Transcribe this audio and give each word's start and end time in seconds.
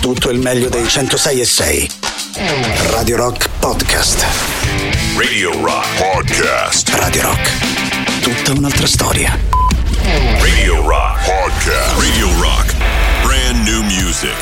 tutto 0.00 0.30
il 0.30 0.38
meglio 0.38 0.70
dei 0.70 0.88
106 0.88 1.40
e 1.40 1.44
6. 1.44 1.90
Radio 2.90 3.16
Rock 3.16 3.48
Podcast. 3.58 4.24
Radio 5.16 5.52
Rock 5.62 5.86
Podcast. 5.98 6.88
Radio 6.94 7.22
Rock. 7.22 8.20
Tutta 8.22 8.52
un'altra 8.58 8.86
storia. 8.86 9.38
Radio 10.40 10.86
Rock 10.86 11.24
Podcast. 11.24 11.98
Radio 11.98 12.40
Rock. 12.40 12.74
Brand 13.22 13.68
new 13.68 13.82
music. 13.82 14.34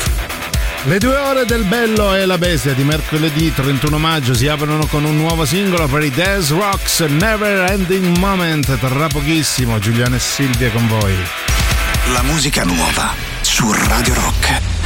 Le 0.83 0.97
due 0.97 1.17
ore 1.17 1.45
del 1.45 1.65
Bello 1.65 2.15
e 2.15 2.25
la 2.25 2.37
Bestia 2.37 2.73
di 2.73 2.83
mercoledì 2.83 3.53
31 3.53 3.97
maggio 3.97 4.33
si 4.33 4.47
aprono 4.47 4.85
con 4.85 5.03
un 5.03 5.17
nuovo 5.17 5.43
singolo 5.43 5.87
per 5.87 6.03
i 6.03 6.09
Death 6.09 6.49
Rocks 6.51 7.01
Never 7.01 7.69
Ending 7.69 8.17
Moment. 8.17 8.79
Tra 8.79 9.07
pochissimo 9.07 9.77
Giuliano 9.77 10.15
e 10.15 10.19
Silvia 10.19 10.71
con 10.71 10.87
voi. 10.87 11.15
La 12.13 12.21
musica 12.23 12.63
nuova 12.63 13.13
su 13.41 13.69
Radio 13.73 14.13
Rock. 14.13 14.78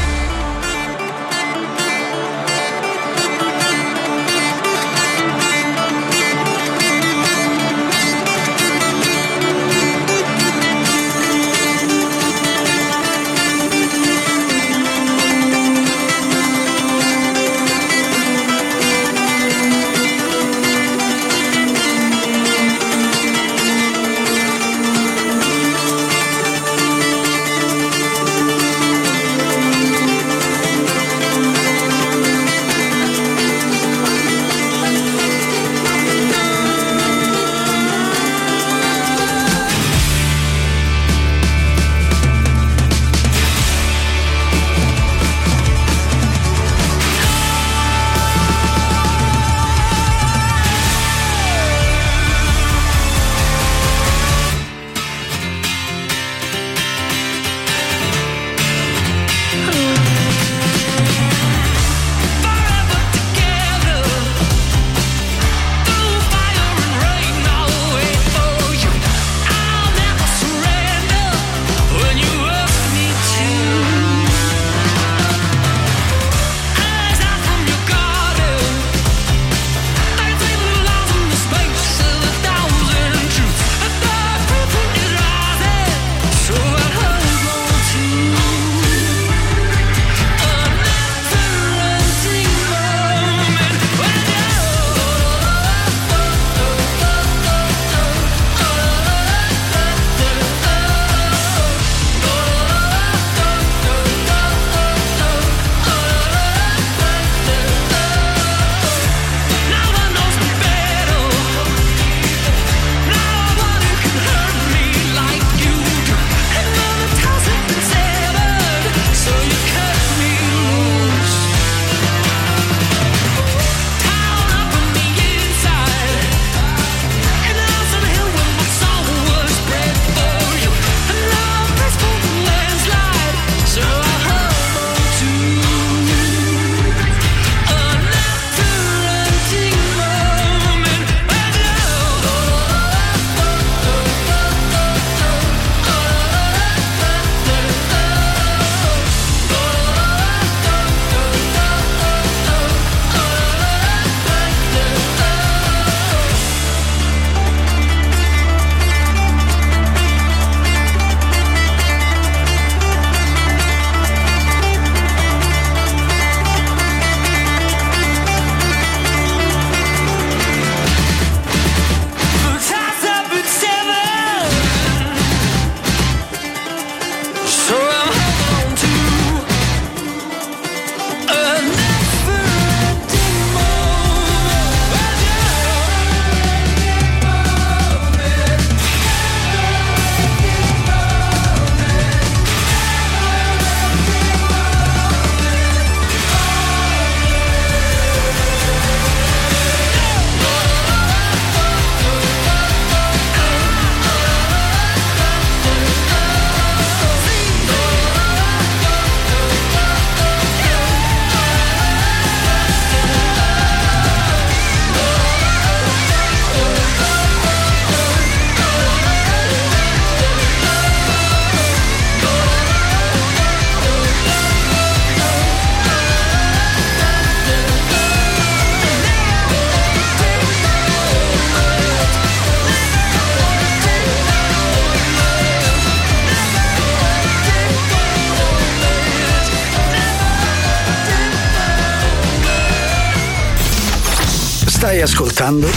Ascoltando 245.54 245.68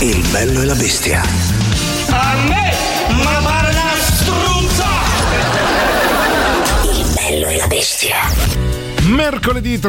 Il 0.00 0.26
bello 0.30 0.62
e 0.62 0.64
la 0.64 0.74
bestia. 0.74 1.25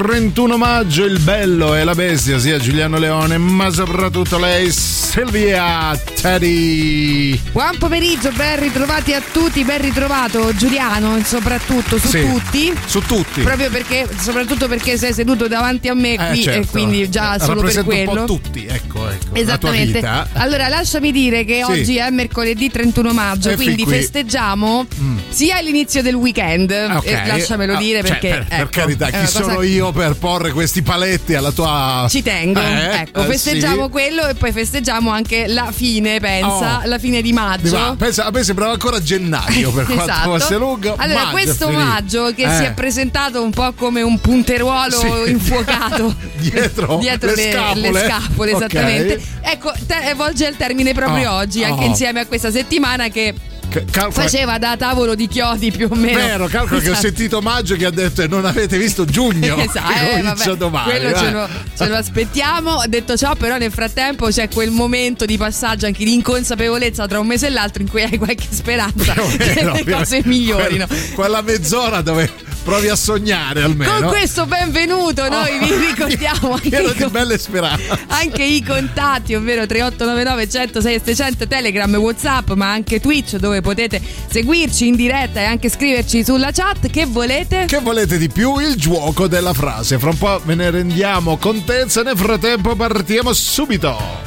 31 0.01 0.57
maggio 0.57 1.05
il 1.05 1.17
bello 1.19 1.73
e 1.73 1.83
la 1.83 1.95
bestia, 1.95 2.37
sia 2.37 2.59
Giuliano 2.59 2.99
Leone, 2.99 3.39
ma 3.39 3.71
soprattutto 3.71 4.37
lei, 4.37 4.71
Silvia 4.71 5.99
Teddy. 6.21 7.39
Buon 7.51 7.75
pomeriggio, 7.79 8.31
ben 8.33 8.59
ritrovati 8.59 9.13
a 9.13 9.21
tutti, 9.31 9.63
ben 9.63 9.81
ritrovato 9.81 10.53
Giuliano, 10.55 11.19
soprattutto 11.23 11.97
su 11.97 12.09
Sì, 12.09 12.21
tutti. 12.21 12.73
Su 12.85 13.01
tutti. 13.01 13.41
Proprio 13.41 13.71
perché, 13.71 14.07
soprattutto 14.19 14.67
perché 14.67 14.97
sei 14.99 15.13
seduto 15.13 15.47
davanti 15.47 15.87
a 15.87 15.95
me 15.95 16.13
Eh, 16.13 16.27
qui 16.29 16.43
certo. 16.43 16.59
e 16.59 16.65
quindi 16.69 17.09
già 17.09 17.39
solo 17.39 17.61
per 17.61 17.83
quello. 17.83 18.11
un 18.11 18.17
po' 18.17 18.23
tutti, 18.25 18.67
ecco, 18.69 19.09
ecco. 19.09 19.33
Esattamente. 19.33 19.99
La. 19.99 20.27
Allora, 20.33 20.67
lasciami 20.67 21.11
dire 21.11 21.43
che 21.43 21.63
Sì. 21.65 21.71
oggi 21.71 21.97
è 21.97 22.07
mercoledì 22.11 22.69
31 22.69 23.13
maggio, 23.13 23.49
E 23.49 23.55
quindi 23.55 23.81
qui. 23.83 23.93
Mm. 23.95 23.97
festeggiamo 23.97 24.85
sia 25.29 25.59
l'inizio 25.59 26.03
del 26.03 26.13
weekend, 26.13 26.69
Ok. 26.69 27.05
e 27.07 27.25
lasciamelo 27.25 27.73
Ah, 27.73 27.77
dire 27.77 28.01
cioè, 28.01 28.09
perché 28.11 28.29
per, 28.29 28.45
per 28.47 28.59
ecco, 28.59 28.69
carità, 28.69 29.07
è 29.07 29.19
chi 29.21 29.27
sono 29.27 29.57
che 29.57 29.65
io 29.87 29.91
per 29.93 30.15
porre 30.17 30.51
questi 30.51 30.81
paletti 30.81 31.33
alla 31.35 31.51
tua 31.51 32.05
Ci 32.09 32.21
tengo, 32.21 32.59
Eh, 32.59 33.01
ecco, 33.01 33.21
eh, 33.23 33.25
festeggiamo 33.25 33.85
sì. 33.85 33.89
quello 33.89 34.27
e 34.27 34.33
poi 34.33 34.51
festeggiamo 34.51 35.09
anche 35.11 35.47
la 35.47 35.71
fine, 35.71 36.19
pensa, 36.19 36.81
Oh. 36.83 36.87
la 36.87 36.99
fine 36.99 37.21
di 37.21 37.31
maggio. 37.33 37.77
ma- 37.77 37.95
pensa- 37.97 38.25
a 38.25 38.31
me 38.31 38.43
sembrava 38.43 38.73
ancora 38.73 39.01
gennaio 39.01 39.71
per 39.71 39.85
quanto 39.87 40.03
Esatto. 40.03 40.29
fosse 40.37 40.57
lungo. 40.57 40.95
Allora, 40.97 41.19
maggio 41.25 41.31
questo 41.31 41.69
maggio 41.69 42.33
che 42.35 42.43
Eh. 42.43 42.55
si 42.57 42.63
è 42.63 42.73
presentato 42.73 43.41
un 43.41 43.51
po' 43.51 43.73
come 43.73 44.01
un 44.01 44.19
punteruolo 44.19 44.99
Sì. 45.25 45.31
infuocato 45.31 46.13
Dietro 46.37 46.97
dietro 47.01 47.33
le 47.33 47.51
scapole. 47.51 47.91
le 47.91 47.99
scapole, 48.05 48.51
Ok. 48.53 48.57
esattamente. 48.57 49.21
Ecco, 49.41 49.71
te- 49.85 50.13
volge 50.15 50.45
al 50.47 50.55
termine 50.57 50.93
proprio 50.93 51.31
Oh, 51.31 51.35
oggi, 51.37 51.63
anche 51.63 51.83
oh. 51.83 51.87
insieme 51.87 52.19
a 52.21 52.25
questa 52.25 52.51
settimana 52.51 53.07
che 53.09 53.33
calcola- 53.69 54.11
faceva 54.11 54.57
da 54.57 54.75
tavolo 54.77 55.15
di 55.15 55.27
chiodi 55.27 55.71
più 55.71 55.87
o 55.89 55.95
meno. 55.95 56.17
Vero, 56.19 56.47
calcolo 56.47 56.79
che 56.79 56.89
ho 56.89 56.91
Esatto. 56.93 57.07
sentito 57.07 57.41
Maggio 57.41 57.75
che 57.75 57.85
ha 57.85 57.91
detto 57.91 58.21
"E 58.21 58.27
non 58.27 58.45
avete 58.45 58.77
visto 58.77 59.05
giugno 59.05 59.57
Esatto, 59.61 59.91
eh, 60.15 60.21
vabbè, 60.21 60.55
domani. 60.55 60.89
quello 60.89 61.11
vai. 61.11 61.23
ce 61.23 61.31
lo, 61.31 61.49
ce 61.77 61.87
lo 61.87 61.95
aspettiamo. 61.95 62.83
Detto 62.87 63.17
ciò, 63.17 63.35
però, 63.35 63.57
nel 63.57 63.71
frattempo 63.71 64.27
c'è 64.27 64.47
quel 64.49 64.71
momento 64.71 65.25
di 65.25 65.37
passaggio 65.37 65.85
anche 65.85 66.03
di 66.03 66.13
inconsapevolezza 66.13 67.05
tra 67.07 67.19
un 67.19 67.27
mese 67.27 67.47
e 67.47 67.49
l'altro 67.49 67.81
in 67.81 67.89
cui 67.89 68.03
hai 68.03 68.17
qualche 68.17 68.47
speranza 68.49 69.13
Più 69.13 69.21
o 69.23 69.27
che 69.37 69.63
le 69.83 69.91
cose 69.91 70.21
migliorino. 70.23 70.85
Quella, 70.87 71.03
quella 71.13 71.41
mezz'ora 71.41 72.01
dove 72.01 72.29
provi 72.67 72.89
a 72.89 72.97
sognare 72.97 73.61
almeno. 73.61 73.93
Con 73.93 74.09
questo 74.09 74.45
benvenuto, 74.45 75.29
noi 75.29 75.57
vi 75.57 75.73
ricordiamo 75.87 76.51
anche, 76.61 76.93
di 76.97 77.05
belle 77.09 77.37
speranze. 77.37 77.97
anche 78.07 78.43
i 78.43 78.61
contatti, 78.61 79.35
ovvero 79.35 79.65
3899 79.65 80.49
106 80.49 80.93
700 80.97 81.47
Telegram, 81.47 81.95
Whatsapp, 81.95 82.51
ma 82.51 82.69
anche 82.69 82.99
Twitch 82.99 83.37
dove 83.37 83.61
potete 83.61 84.01
seguirci 84.29 84.85
in 84.87 84.97
diretta 84.97 85.39
e 85.39 85.45
anche 85.45 85.69
scriverci 85.69 86.25
sulla 86.25 86.51
chat 86.51 86.89
che 86.89 87.05
volete. 87.05 87.63
Che 87.67 87.79
volete 87.79 88.17
di 88.17 88.27
più? 88.27 88.59
Il 88.59 88.75
gioco 88.75 89.27
della 89.27 89.53
frase. 89.53 89.97
Fra 89.97 90.09
un 90.09 90.17
po' 90.17 90.41
ve 90.43 90.55
ne 90.55 90.69
rendiamo 90.69 91.37
contezza. 91.37 92.01
Nel 92.01 92.17
frattempo 92.17 92.75
partiamo 92.75 93.31
subito. 93.31 94.26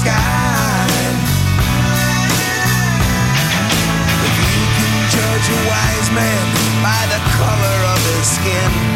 sky. 0.00 0.86
If 4.26 4.34
you 4.40 4.60
can 4.76 4.94
judge 5.12 5.46
a 5.52 5.60
wise 5.68 6.08
man 6.16 6.44
by 6.80 7.02
the 7.12 7.20
color 7.36 7.78
of 7.92 8.00
his 8.16 8.26
skin, 8.36 8.89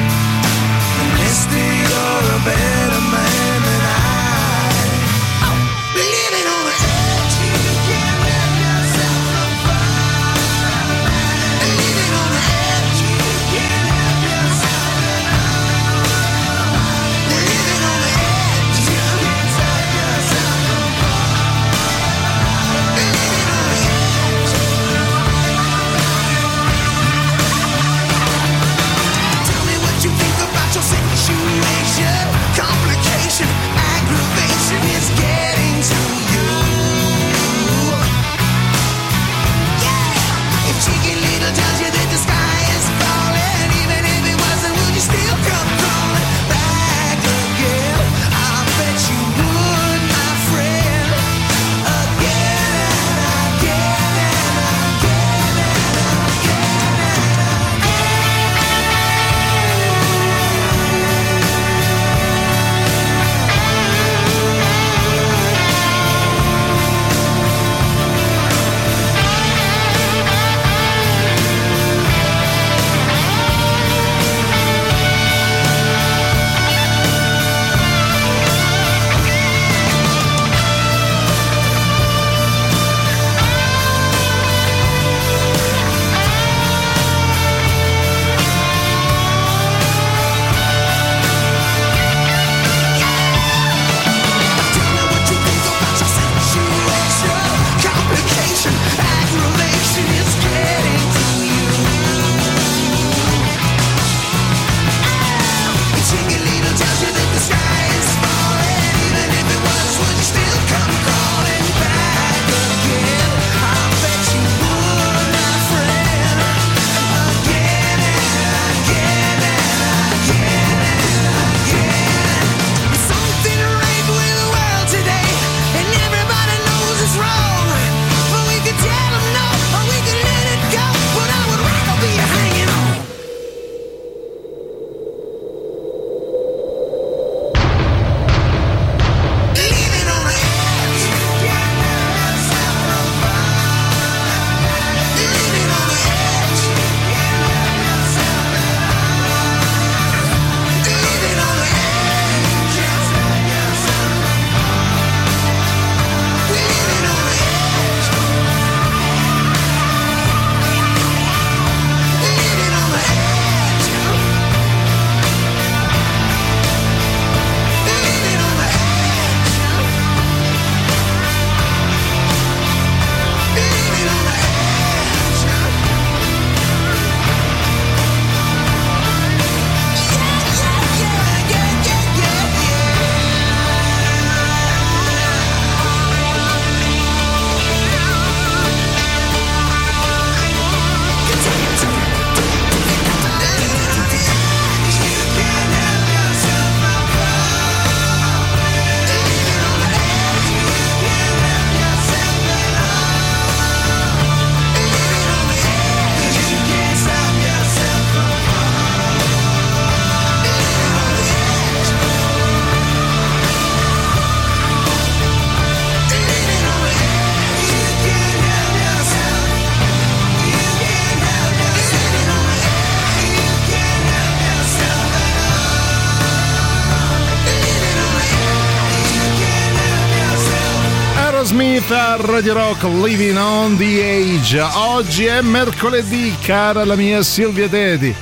Smith 231.84 231.90
a 231.90 232.16
Radio 232.16 232.54
Rock 232.54 232.84
Living 232.84 233.36
on 233.36 233.76
the 233.76 234.02
Age. 234.02 234.58
Oggi 234.60 235.26
è 235.26 235.40
mercoledì, 235.42 236.34
cara 236.40 236.84
la 236.84 236.94
mia 236.94 237.22
Silvia 237.22 237.68
Teti. 237.68 238.14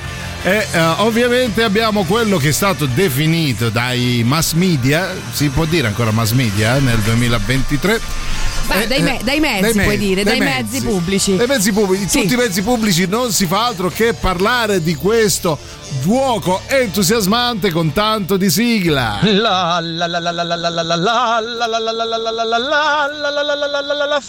E 0.43 0.67
uh, 0.73 1.03
ovviamente 1.03 1.63
abbiamo 1.63 2.03
quello 2.03 2.37
che 2.37 2.49
è 2.49 2.51
stato 2.51 2.85
definito 2.85 3.69
dai 3.69 4.21
mass 4.25 4.53
media, 4.53 5.13
si 5.31 5.47
può 5.49 5.65
dire 5.65 5.87
ancora 5.87 6.11
mass 6.11 6.31
media 6.31 6.75
eh, 6.75 6.79
nel 6.81 6.99
2023. 6.99 8.01
Beh, 8.65 8.87
dai, 8.87 9.01
me- 9.01 9.19
dai, 9.23 9.39
mezzi, 9.39 9.73
dai, 9.73 9.83
puoi 9.83 9.97
dire, 9.97 10.23
dai, 10.23 10.37
dai 10.39 10.47
mezzi. 10.47 10.73
mezzi. 10.73 10.85
pubblici. 10.85 11.35
Dai 11.35 11.47
mezzi 11.47 11.71
pubblici, 11.71 12.09
sì. 12.09 12.21
tutti 12.21 12.33
i 12.33 12.37
mezzi 12.37 12.61
pubblici 12.61 13.05
non 13.07 13.31
si 13.31 13.45
fa 13.45 13.65
altro 13.65 13.89
che 13.89 14.13
parlare 14.13 14.81
di 14.81 14.95
questo 14.95 15.57
gioco 16.01 16.61
entusiasmante 16.67 17.71
con 17.71 17.91
tanto 17.91 18.37
di 18.37 18.49
sigla. 18.49 19.19
La 19.23 19.79
la 19.81 20.07
la 20.07 20.19
la 20.19 20.31
la 20.31 20.43
la 20.43 20.43
la 20.43 20.69
la 20.69 20.83
la 20.83 20.83
la 20.83 21.39
la 21.41 21.77
la 21.79 21.91
la 21.91 22.05
la 22.05 22.43
la 22.43 22.57
la 23.31 23.55
la 23.55 23.81
la 23.81 23.93
la 23.93 24.05
la 24.05 24.21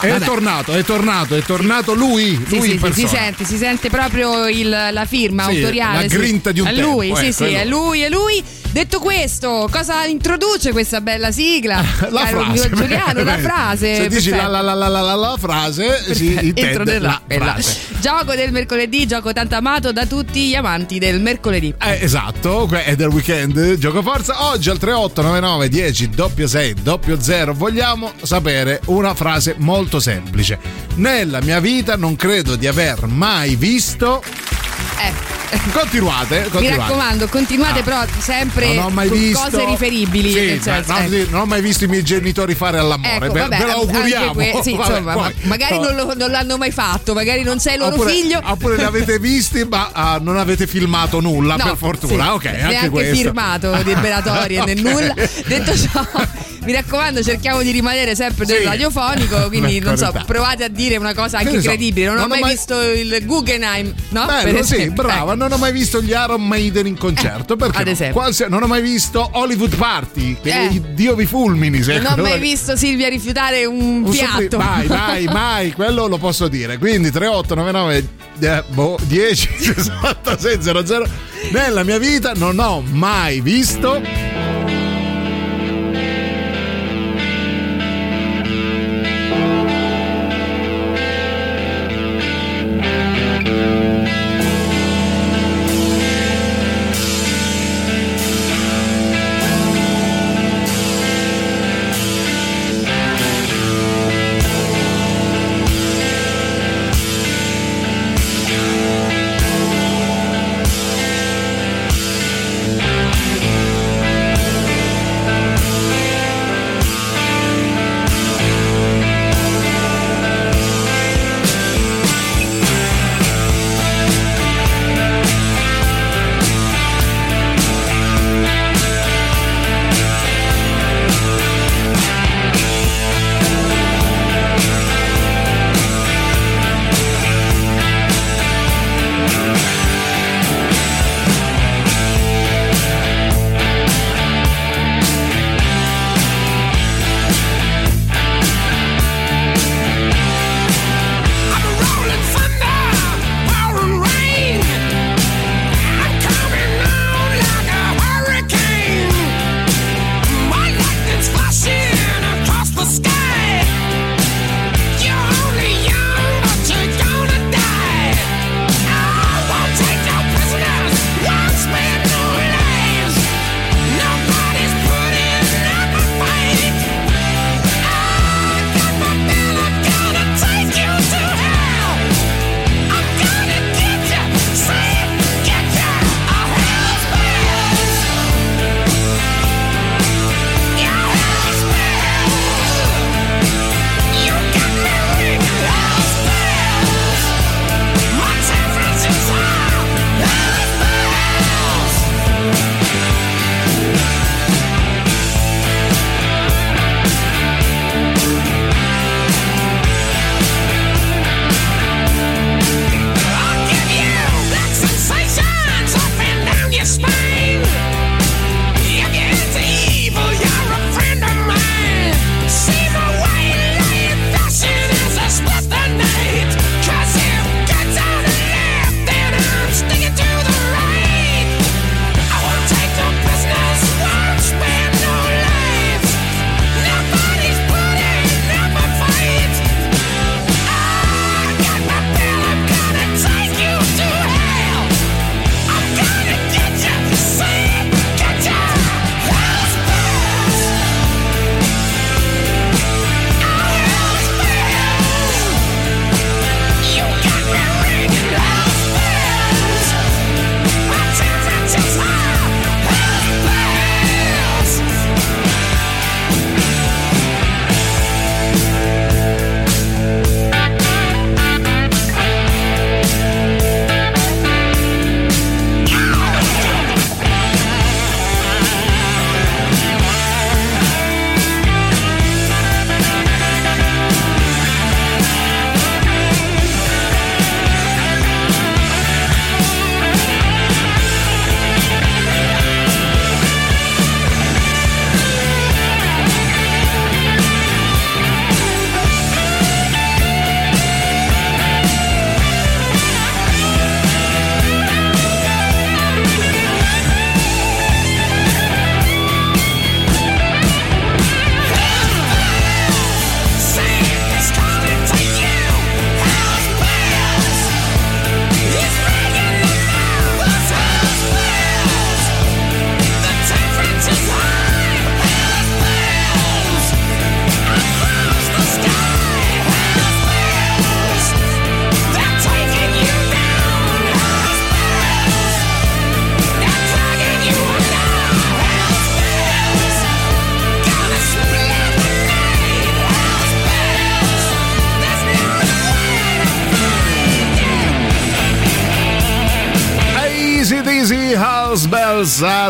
è 0.00 0.10
Vabbè. 0.10 0.24
tornato, 0.24 0.72
è 0.72 0.84
tornato, 0.84 1.36
è 1.36 1.42
tornato 1.42 1.94
lui. 1.94 2.42
Sì, 2.46 2.56
lui 2.56 2.78
sì, 2.78 2.92
si 2.92 3.06
sente, 3.06 3.44
si 3.44 3.56
sente 3.56 3.90
proprio 3.90 4.48
il, 4.48 4.68
la 4.68 5.04
firma 5.06 5.48
sì, 5.48 5.56
autoriale. 5.56 6.08
La 6.08 6.14
grinta 6.14 6.48
sì. 6.48 6.54
di 6.54 6.60
un 6.60 6.66
è 6.66 6.74
tempo. 6.74 6.90
Lui, 6.90 7.10
eh, 7.10 7.16
sì, 7.16 7.32
quello. 7.34 7.52
sì, 7.52 7.58
è 7.58 7.64
lui, 7.64 8.00
è 8.00 8.08
lui. 8.08 8.44
Detto 8.74 8.98
questo, 8.98 9.68
cosa 9.70 10.04
introduce 10.04 10.72
questa 10.72 11.00
bella 11.00 11.30
sigla? 11.30 11.76
la 12.10 12.26
frase. 12.26 12.70
Giuliano, 12.70 13.22
la 13.22 13.38
frase. 13.38 13.94
Se 13.94 14.08
dici 14.08 14.30
la, 14.30 14.48
la, 14.48 14.60
la, 14.60 14.74
la, 14.74 14.88
la, 14.88 15.14
la 15.14 15.36
frase, 15.38 16.12
si 16.12 16.36
intende 16.42 16.98
la 16.98 17.20
frase. 17.26 17.92
Gioco 18.00 18.34
del 18.34 18.50
mercoledì, 18.50 19.06
gioco 19.06 19.32
tanto 19.32 19.54
amato 19.54 19.92
da 19.92 20.06
tutti 20.06 20.48
gli 20.48 20.54
amanti 20.56 20.98
del 20.98 21.20
mercoledì. 21.20 21.72
Eh, 21.80 21.98
esatto, 22.02 22.68
è 22.68 22.96
del 22.96 23.08
weekend, 23.08 23.78
gioco 23.78 24.02
forza. 24.02 24.50
Oggi 24.50 24.70
al 24.70 24.78
3899 24.78 25.68
10 25.68 26.10
6 26.48 26.74
0 27.20 27.54
vogliamo 27.54 28.12
sapere 28.22 28.80
una 28.86 29.14
frase 29.14 29.54
molto 29.58 29.73
semplice. 29.98 30.58
Nella 30.96 31.40
mia 31.40 31.60
vita 31.60 31.96
non 31.96 32.16
credo 32.16 32.56
di 32.56 32.66
aver 32.66 33.06
mai 33.06 33.56
visto... 33.56 34.22
Eh 35.00 35.33
Continuate, 35.72 36.42
continuate. 36.50 36.70
Mi 36.70 36.76
raccomando, 36.76 37.28
continuate, 37.28 37.78
no. 37.78 37.84
però 37.84 38.04
sempre 38.18 38.74
con 38.74 39.08
visto... 39.10 39.40
cose 39.42 39.64
riferibili. 39.64 40.32
Sì, 40.32 40.58
senso, 40.60 40.92
no, 40.92 40.98
eh. 40.98 41.26
non 41.30 41.40
ho 41.42 41.46
mai 41.46 41.60
visto 41.60 41.84
i 41.84 41.88
miei 41.88 42.02
genitori 42.02 42.54
fare 42.54 42.78
all'amore. 42.78 43.26
Ecco, 43.26 43.32
ve, 43.32 43.40
vabbè, 43.40 43.58
ve 43.58 43.64
lo 43.64 43.72
auguriamo. 43.72 44.32
Que- 44.32 44.60
sì, 44.62 44.74
vabbè, 44.76 44.90
insomma, 44.90 45.12
poi, 45.12 45.22
ma 45.22 45.48
magari 45.48 45.78
no. 45.78 45.82
non, 45.84 45.94
lo, 45.94 46.14
non, 46.14 46.30
l'hanno 46.30 46.56
mai 46.56 46.70
fatto, 46.70 47.14
magari 47.14 47.42
non 47.42 47.58
sei 47.60 47.76
loro 47.76 47.94
oppure, 47.94 48.10
figlio. 48.10 48.40
Oppure 48.42 48.76
li 48.76 48.82
avete 48.82 49.18
visti, 49.18 49.64
ma 49.64 49.90
uh, 49.94 50.22
non 50.22 50.36
avete 50.36 50.66
filmato 50.66 51.20
nulla, 51.20 51.56
no, 51.56 51.64
per 51.64 51.76
fortuna. 51.76 52.24
Sì, 52.24 52.30
ok, 52.30 52.46
anche 52.46 52.66
neanche 52.66 52.88
questo. 52.88 53.14
firmato 53.14 53.74
liberatorie 53.82 54.64
né 54.64 54.74
nulla. 54.74 55.14
Detto 55.46 55.76
ciò, 55.76 56.06
mi 56.64 56.72
raccomando, 56.72 57.22
cerchiamo 57.22 57.62
di 57.62 57.70
rimanere 57.70 58.14
sempre 58.14 58.46
del 58.46 58.60
Sì. 58.60 58.64
radiofonico. 58.64 59.48
Quindi, 59.48 59.80
non 59.80 59.96
so, 59.96 60.12
provate 60.26 60.64
a 60.64 60.68
dire 60.68 60.96
una 60.96 61.14
cosa 61.14 61.38
anche 61.38 61.60
credibile. 61.60 62.06
Non, 62.06 62.16
non 62.16 62.24
ho 62.24 62.28
mai, 62.28 62.50
visto 62.50 62.80
il 62.80 63.24
Guggenheim, 63.24 63.92
no? 64.10 64.26
Per 64.26 64.44
Bello, 64.44 64.62
sì, 64.62 64.74
esempio. 64.74 65.02
Non 65.34 65.52
ho 65.52 65.56
mai 65.56 65.72
visto 65.72 66.00
gli 66.00 66.10
Iron 66.10 66.46
Maiden 66.46 66.86
in 66.86 66.96
concerto. 66.96 67.54
Eh, 67.54 67.56
perché 67.56 67.78
ad 67.82 67.88
esempio. 67.88 68.20
Quasi- 68.20 68.46
non 68.48 68.62
ho 68.62 68.66
mai 68.66 68.82
visto 68.82 69.28
Hollywood 69.32 69.74
Party. 69.76 70.36
Che 70.42 70.50
Eh. 70.50 70.82
Dio 70.94 71.14
vi 71.14 71.26
fulmini. 71.26 71.82
se- 71.82 71.98
Non 71.98 72.18
ho 72.18 72.22
mai 72.22 72.38
visto 72.38 72.76
Silvia 72.76 73.08
rifiutare 73.08 73.64
un, 73.64 74.02
Un 74.04 74.10
piatto. 74.10 74.56
mai, 74.58 74.86
mai, 74.86 75.24
mai, 75.32 75.72
quello 75.72 76.06
lo 76.06 76.18
posso 76.18 76.48
dire. 76.48 76.78
Quindi 76.78 77.10
3899 77.10 78.08
eh, 78.40 78.64
boh, 78.68 78.98
10 79.06 79.48
66 79.58 80.58
00 80.60 81.06
nella 81.52 81.82
mia 81.84 81.98
vita 81.98 82.32
non 82.34 82.58
ho 82.58 82.80
mai 82.80 83.40
visto 83.40 84.00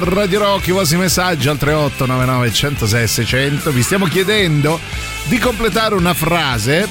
Radio 0.04 0.38
Rock, 0.40 0.66
i 0.66 0.72
vostri 0.72 0.96
messaggi 0.98 1.48
al 1.48 1.56
3899 1.56 2.52
106 2.52 3.08
600. 3.08 3.70
Vi 3.70 3.82
stiamo 3.82 4.06
chiedendo 4.06 4.78
di 5.24 5.38
completare 5.38 5.94
una 5.94 6.14
frase 6.14 6.88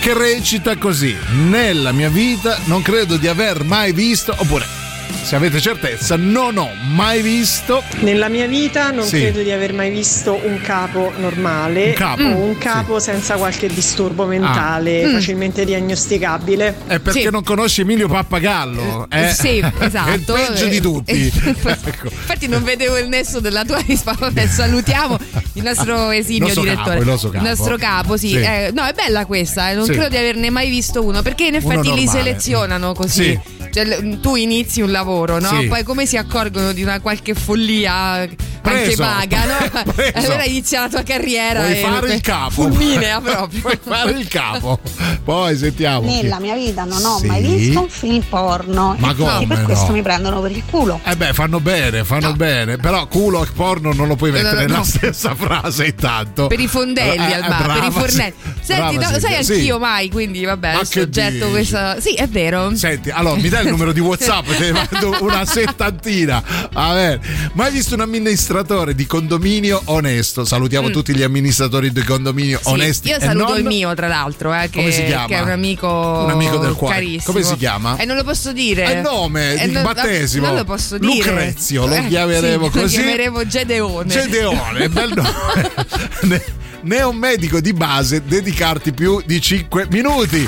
che 0.00 0.14
recita 0.14 0.76
così: 0.76 1.16
Nella 1.48 1.92
mia 1.92 2.10
vita 2.10 2.58
non 2.64 2.82
credo 2.82 3.16
di 3.16 3.28
aver 3.28 3.64
mai 3.64 3.92
visto, 3.92 4.34
oppure 4.36 4.73
se 5.22 5.36
avete 5.36 5.60
certezza, 5.60 6.16
non 6.16 6.56
ho 6.58 6.70
mai 6.94 7.22
visto. 7.22 7.82
Nella 8.00 8.28
mia 8.28 8.46
vita 8.46 8.90
non 8.90 9.06
Sì. 9.06 9.20
credo 9.20 9.42
di 9.42 9.50
aver 9.50 9.72
mai 9.72 9.90
visto 9.90 10.38
un 10.44 10.60
capo 10.60 11.12
normale 11.18 11.88
Un 11.88 11.92
capo? 11.94 12.22
o 12.22 12.36
un 12.36 12.58
capo 12.58 12.98
senza 12.98 13.36
qualche 13.36 13.68
disturbo 13.68 14.26
mentale 14.26 15.04
Ah. 15.04 15.08
Mm. 15.08 15.12
facilmente 15.14 15.64
diagnosticabile. 15.64 16.76
È 16.86 16.98
perché 16.98 17.22
Sì. 17.22 17.30
non 17.30 17.42
conosci 17.42 17.80
Emilio 17.82 18.08
Pappagallo. 18.08 19.06
Eh? 19.10 19.28
Sì, 19.32 19.62
esatto. 19.78 20.10
È 20.36 20.40
il 20.42 20.46
peggio 20.48 20.66
di 20.66 20.80
tutti. 20.80 21.32
Ecco. 21.86 22.08
Infatti 22.08 22.48
non 22.48 22.62
vedevo 22.64 22.98
il 22.98 23.08
nesso 23.08 23.40
della 23.40 23.64
tua 23.64 23.78
risposta. 23.86 24.26
Vabbè, 24.26 24.46
salutiamo 24.46 25.18
il 25.54 25.62
nostro 25.62 26.10
esimio 26.10 26.44
nostro 26.44 26.62
direttore. 26.62 26.88
capo, 26.90 27.00
il 27.00 27.06
nostro 27.08 27.28
capo. 27.30 27.44
Il 27.44 27.50
nostro 27.50 27.76
capo, 27.76 28.16
sì. 28.16 28.28
Sì. 28.28 28.36
Eh, 28.36 28.70
no, 28.74 28.84
è 28.84 28.92
bella 28.92 29.24
questa, 29.26 29.70
eh, 29.70 29.74
non 29.74 29.84
Sì. 29.84 29.92
credo 29.92 30.08
di 30.08 30.16
averne 30.16 30.50
mai 30.50 30.68
visto 30.70 31.02
uno, 31.02 31.22
perché 31.22 31.46
in 31.46 31.54
effetti 31.54 31.92
li 31.94 32.06
selezionano 32.06 32.92
così. 32.94 33.38
Cioè, 33.74 34.20
tu 34.20 34.36
inizi 34.36 34.82
un 34.82 34.92
lavoro, 34.92 35.40
no? 35.40 35.48
Sì. 35.48 35.66
Poi 35.66 35.82
come 35.82 36.06
si 36.06 36.16
accorgono 36.16 36.72
di 36.72 36.84
una 36.84 37.00
qualche 37.00 37.34
follia 37.34 38.24
anche 38.70 38.94
vaga, 38.96 39.44
no? 39.44 39.82
Preso. 39.94 40.12
Allora 40.18 40.44
inizia 40.44 40.80
la 40.82 40.88
tua 40.88 41.02
carriera. 41.02 41.60
Puoi 41.60 41.72
e- 41.78 41.80
fare 41.80 42.14
il 42.14 42.20
capo. 42.20 42.50
Fulminea 42.50 43.20
proprio. 43.22 43.60
Puoi 43.60 43.78
fare 43.82 44.10
il 44.12 44.28
capo. 44.28 44.78
Poi 45.24 45.56
sentiamo. 45.56 46.06
Nella 46.10 46.38
mia 46.40 46.54
vita 46.54 46.84
non 46.84 47.04
ho 47.04 47.18
Sì. 47.18 47.26
mai 47.26 47.42
visto 47.42 47.80
un 47.82 47.88
film 47.88 48.22
porno. 48.28 48.94
Ma 48.98 49.10
e 49.10 49.14
quindi 49.14 49.32
come 49.34 49.46
per 49.46 49.58
no? 49.58 49.64
questo 49.64 49.92
mi 49.92 50.02
prendono 50.02 50.40
per 50.40 50.50
il 50.50 50.62
culo. 50.70 51.00
Eh 51.04 51.16
beh, 51.16 51.32
fanno 51.32 51.60
bene, 51.60 52.04
fanno 52.04 52.32
bene. 52.34 52.76
Però 52.76 53.06
culo 53.06 53.42
e 53.44 53.48
porno 53.54 53.92
non 53.92 54.08
lo 54.08 54.16
puoi 54.16 54.30
No, 54.30 54.36
no, 54.38 54.42
mettere 54.44 54.62
no. 54.66 54.72
nella 54.72 54.84
stessa 54.84 55.34
frase 55.34 55.86
intanto. 55.86 56.46
Per 56.46 56.60
i 56.60 56.66
fondelli 56.66 57.16
Eh, 57.16 57.34
al 57.34 57.44
eh, 57.44 57.48
bar, 57.48 57.78
per 57.80 57.88
i 57.88 57.90
fornelli. 57.90 58.34
sì. 58.42 58.52
Senti, 58.64 58.96
Brava, 58.96 59.06
no, 59.08 59.10
lo 59.14 59.20
sai 59.20 59.34
anch'io 59.36 59.74
sì. 59.74 59.80
mai, 59.80 60.08
quindi 60.10 60.44
vabbè, 60.44 60.72
Ma 60.72 60.78
adesso 60.78 61.00
che 61.00 61.10
getto 61.10 61.32
dici? 61.44 61.50
questa. 61.50 62.00
Sì, 62.00 62.14
è 62.14 62.26
vero. 62.28 62.74
Senti, 62.76 63.10
allora 63.10 63.36
mi 63.38 63.48
dai 63.48 63.64
il 63.64 63.70
numero 63.70 63.92
di 63.92 64.00
WhatsApp? 64.00 64.46
Te 64.56 64.70
ne 64.70 64.86
mando 64.90 65.16
una 65.22 65.44
settantina. 65.44 66.42
Vabbè. 66.72 67.18
Mai 67.52 67.70
visto 67.72 67.94
un 67.94 68.00
amministratore 68.00 68.52
di 68.94 69.06
condominio 69.06 69.82
onesto? 69.86 70.44
Salutiamo 70.44 70.90
tutti 70.90 71.14
gli 71.14 71.22
amministratori 71.22 71.90
di 71.90 72.02
condominio 72.02 72.58
Mm. 72.58 72.62
Sì, 72.62 72.68
onesti. 72.70 73.08
io 73.08 73.18
saluto 73.20 73.48
non. 73.50 73.58
il 73.58 73.64
mio, 73.64 73.94
tra 73.94 74.06
l'altro, 74.06 74.54
eh, 74.54 74.68
che, 74.70 74.82
che 74.88 75.34
è 75.34 75.40
un 75.40 75.50
amico, 75.50 75.88
Un 75.88 76.30
amico 76.30 76.58
del 76.58 76.74
cuore. 76.74 76.94
carissimo. 76.94 77.32
Come 77.32 77.42
si 77.42 77.56
chiama? 77.56 77.96
E 77.96 78.04
non 78.04 78.16
lo 78.16 78.22
posso 78.24 78.52
dire. 78.52 78.84
È 78.84 78.96
il 78.96 79.00
nome 79.02 79.54
Eh, 79.54 79.66
non- 79.66 79.82
battesimo. 79.82 80.46
Non 80.46 80.56
lo 80.56 80.64
posso 80.64 80.98
dire. 80.98 81.12
Lucrezio, 81.14 81.86
lo 81.86 81.94
Eh, 81.94 82.06
chiameremo 82.08 82.64
sì, 82.66 82.70
così. 82.70 82.96
Lo 82.96 83.02
chiameremo 83.02 83.46
Gedeone. 83.46 84.08
Gedeone, 84.08 84.88
bel 84.90 85.12
nome. 85.14 86.42
Ne- 86.82 87.02
un 87.02 87.16
medico 87.16 87.60
di 87.60 87.72
base 87.72 88.22
dedicarti 88.24 88.92
più 88.92 89.20
di 89.24 89.40
5 89.40 89.86
minuti. 89.90 90.46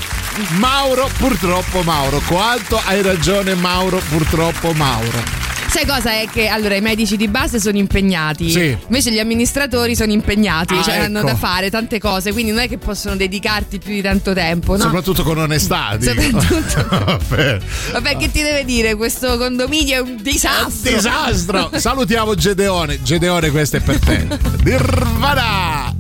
Mauro, 0.59 1.09
purtroppo 1.19 1.83
Mauro. 1.83 2.21
Quanto 2.27 2.81
hai 2.85 3.01
ragione 3.03 3.55
Mauro, 3.55 4.01
purtroppo 4.09 4.73
Mauro. 4.73 5.46
Sai 5.77 5.85
cosa 5.85 6.13
è 6.13 6.27
che 6.33 6.47
allora 6.49 6.75
i 6.75 6.81
medici 6.81 7.19
di 7.19 7.29
base 7.29 7.61
sono 7.61 7.77
impegnati, 7.77 8.49
Sì. 8.51 8.75
invece 8.87 9.13
gli 9.13 9.19
amministratori 9.19 9.95
sono 9.95 10.11
impegnati, 10.11 10.73
Ah, 10.73 10.83
cioè 10.83 10.97
hanno 11.01 11.19
ecco. 11.19 11.27
da 11.27 11.35
fare 11.37 11.69
tante 11.69 11.99
cose, 11.99 12.33
quindi 12.33 12.51
non 12.51 12.61
è 12.61 12.67
che 12.69 12.79
possono 12.79 13.15
dedicarti 13.15 13.79
più 13.79 13.93
di 13.93 14.01
tanto 14.01 14.33
tempo, 14.33 14.73
no? 14.75 14.85
Soprattutto 14.85 15.23
con 15.23 15.37
onestà. 15.37 15.97
Soprattutto. 16.01 16.87
Vabbè. 17.05 17.59
Vabbè, 17.93 18.17
che 18.17 18.31
ti 18.31 18.41
deve 18.41 18.65
dire? 18.65 18.95
Questo 18.95 19.37
condominio 19.37 19.97
è 19.97 20.01
un 20.01 20.17
disastro. 20.23 20.95
Disastro! 20.95 21.71
Salutiamo 21.75 22.35
Gedeone. 22.35 23.03
Gedeone, 23.03 23.51
questo 23.51 23.77
è 23.77 23.81
per 23.81 23.99
te. 23.99 24.27
Nirvana! 24.65 25.95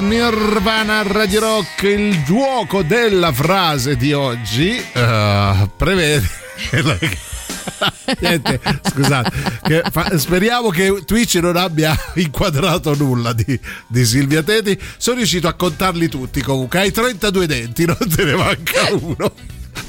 Nirvana 0.00 1.02
Radio 1.02 1.40
Rock. 1.40 1.82
Il 1.82 2.24
gioco 2.24 2.82
della 2.82 3.32
frase 3.32 3.96
di 3.96 4.12
oggi 4.12 4.76
eh, 4.76 5.70
prevede. 5.76 6.28
Niente, 8.20 8.60
scusate, 8.90 9.30
che 9.62 9.82
fa- 9.90 10.16
speriamo 10.18 10.70
che 10.70 11.02
Twitch 11.04 11.36
non 11.36 11.56
abbia 11.56 11.96
inquadrato 12.14 12.94
nulla 12.94 13.32
di, 13.32 13.58
di 13.86 14.04
Silvia 14.04 14.42
Teti. 14.42 14.78
Sono 14.96 15.18
riuscito 15.18 15.48
a 15.48 15.54
contarli 15.54 16.08
tutti 16.08 16.42
comunque. 16.42 16.80
Hai 16.80 16.92
32 16.92 17.46
denti, 17.46 17.84
non 17.84 17.96
te 17.98 18.24
ne 18.24 18.34
manca 18.34 18.88
uno. 18.92 19.32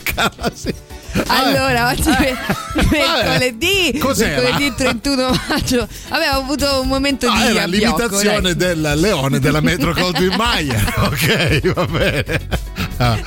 Casi. 0.03 0.90
Allora, 1.27 1.89
oggi 1.89 2.09
Eh. 2.09 2.29
è 2.29 2.35
mercoledì, 2.89 3.97
Cos'era? 3.99 4.41
mercoledì 4.41 4.73
31 4.75 5.39
maggio. 5.49 5.87
Vabbè, 6.09 6.29
ho 6.33 6.37
avuto 6.39 6.81
un 6.81 6.87
momento 6.87 7.27
No, 7.27 7.35
di 7.35 7.41
era 7.47 7.63
abbiocco, 7.63 7.97
l'imitazione 7.97 8.55
dai. 8.55 8.75
del 8.75 8.99
leone 8.99 9.39
della 9.39 9.59
Metro 9.61 9.93
Goldwyn 9.93 10.35
Mayer. 10.35 10.93
Ok, 11.11 11.73
va 11.73 11.85
bene. 11.85 12.39
Ah, 12.97 13.17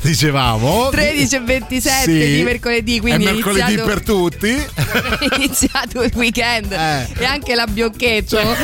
Dicevamo 0.00 0.88
13 0.90 1.34
e 1.36 1.40
27 1.40 2.02
Sì, 2.04 2.36
di 2.36 2.42
mercoledì, 2.44 3.00
quindi 3.00 3.24
è 3.26 3.32
mercoledì 3.32 3.72
iniziato, 3.72 3.88
per 3.88 4.02
tutti. 4.02 4.50
è 4.54 5.34
iniziato 5.36 6.02
il 6.02 6.12
weekend 6.14 6.72
Eh. 6.72 7.06
e 7.18 7.24
anche 7.24 7.54
l'abbiocchetto. 7.54 8.36
Cioè. 8.36 8.56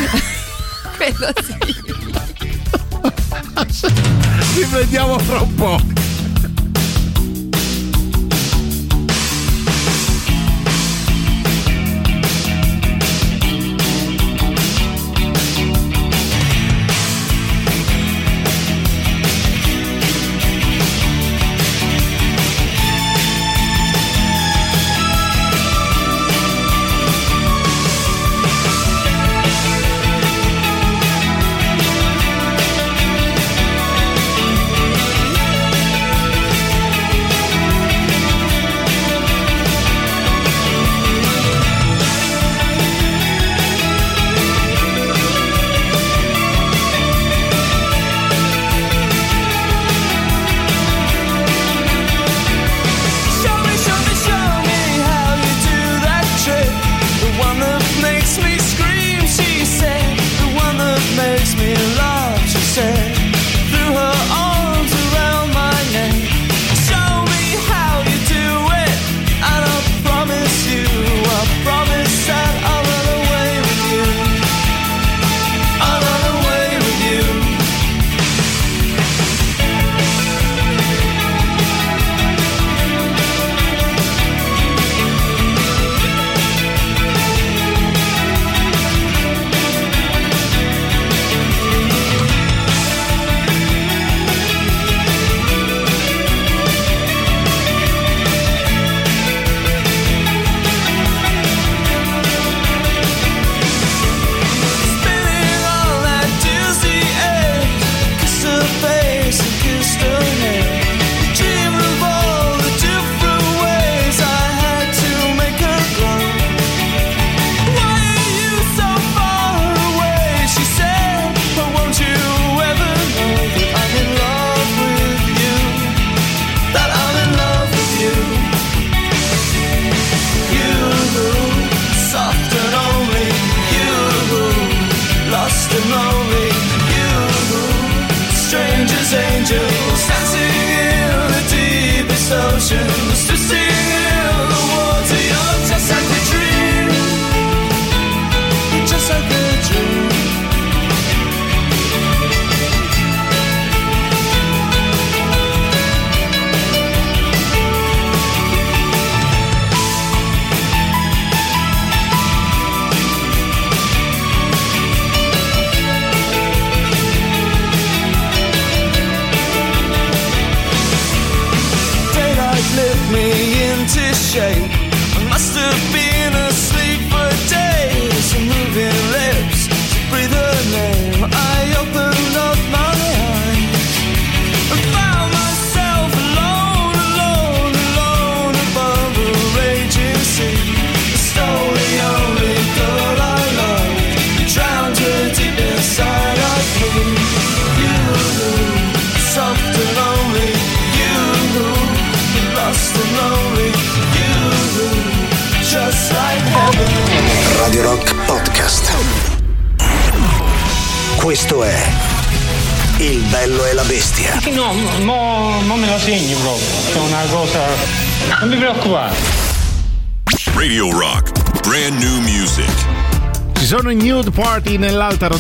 Quello 0.96 1.32
sì. 1.42 1.74
Ci 4.54 4.64
vediamo 4.70 5.18
fra 5.18 5.40
un 5.40 5.54
po'. 5.54 5.80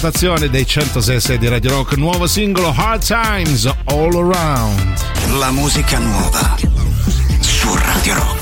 Rotazione 0.02 0.48
dei 0.48 0.66
106 0.66 1.38
di 1.38 1.46
Radio 1.46 1.70
Rock, 1.70 1.96
nuovo 1.96 2.26
singolo 2.26 2.74
Hard 2.76 3.04
Times 3.04 3.72
All 3.84 4.12
Around. 4.12 5.38
La 5.38 5.52
musica 5.52 5.98
nuova 5.98 6.56
su 7.38 7.72
Radio 7.72 8.14
Rock. 8.14 8.41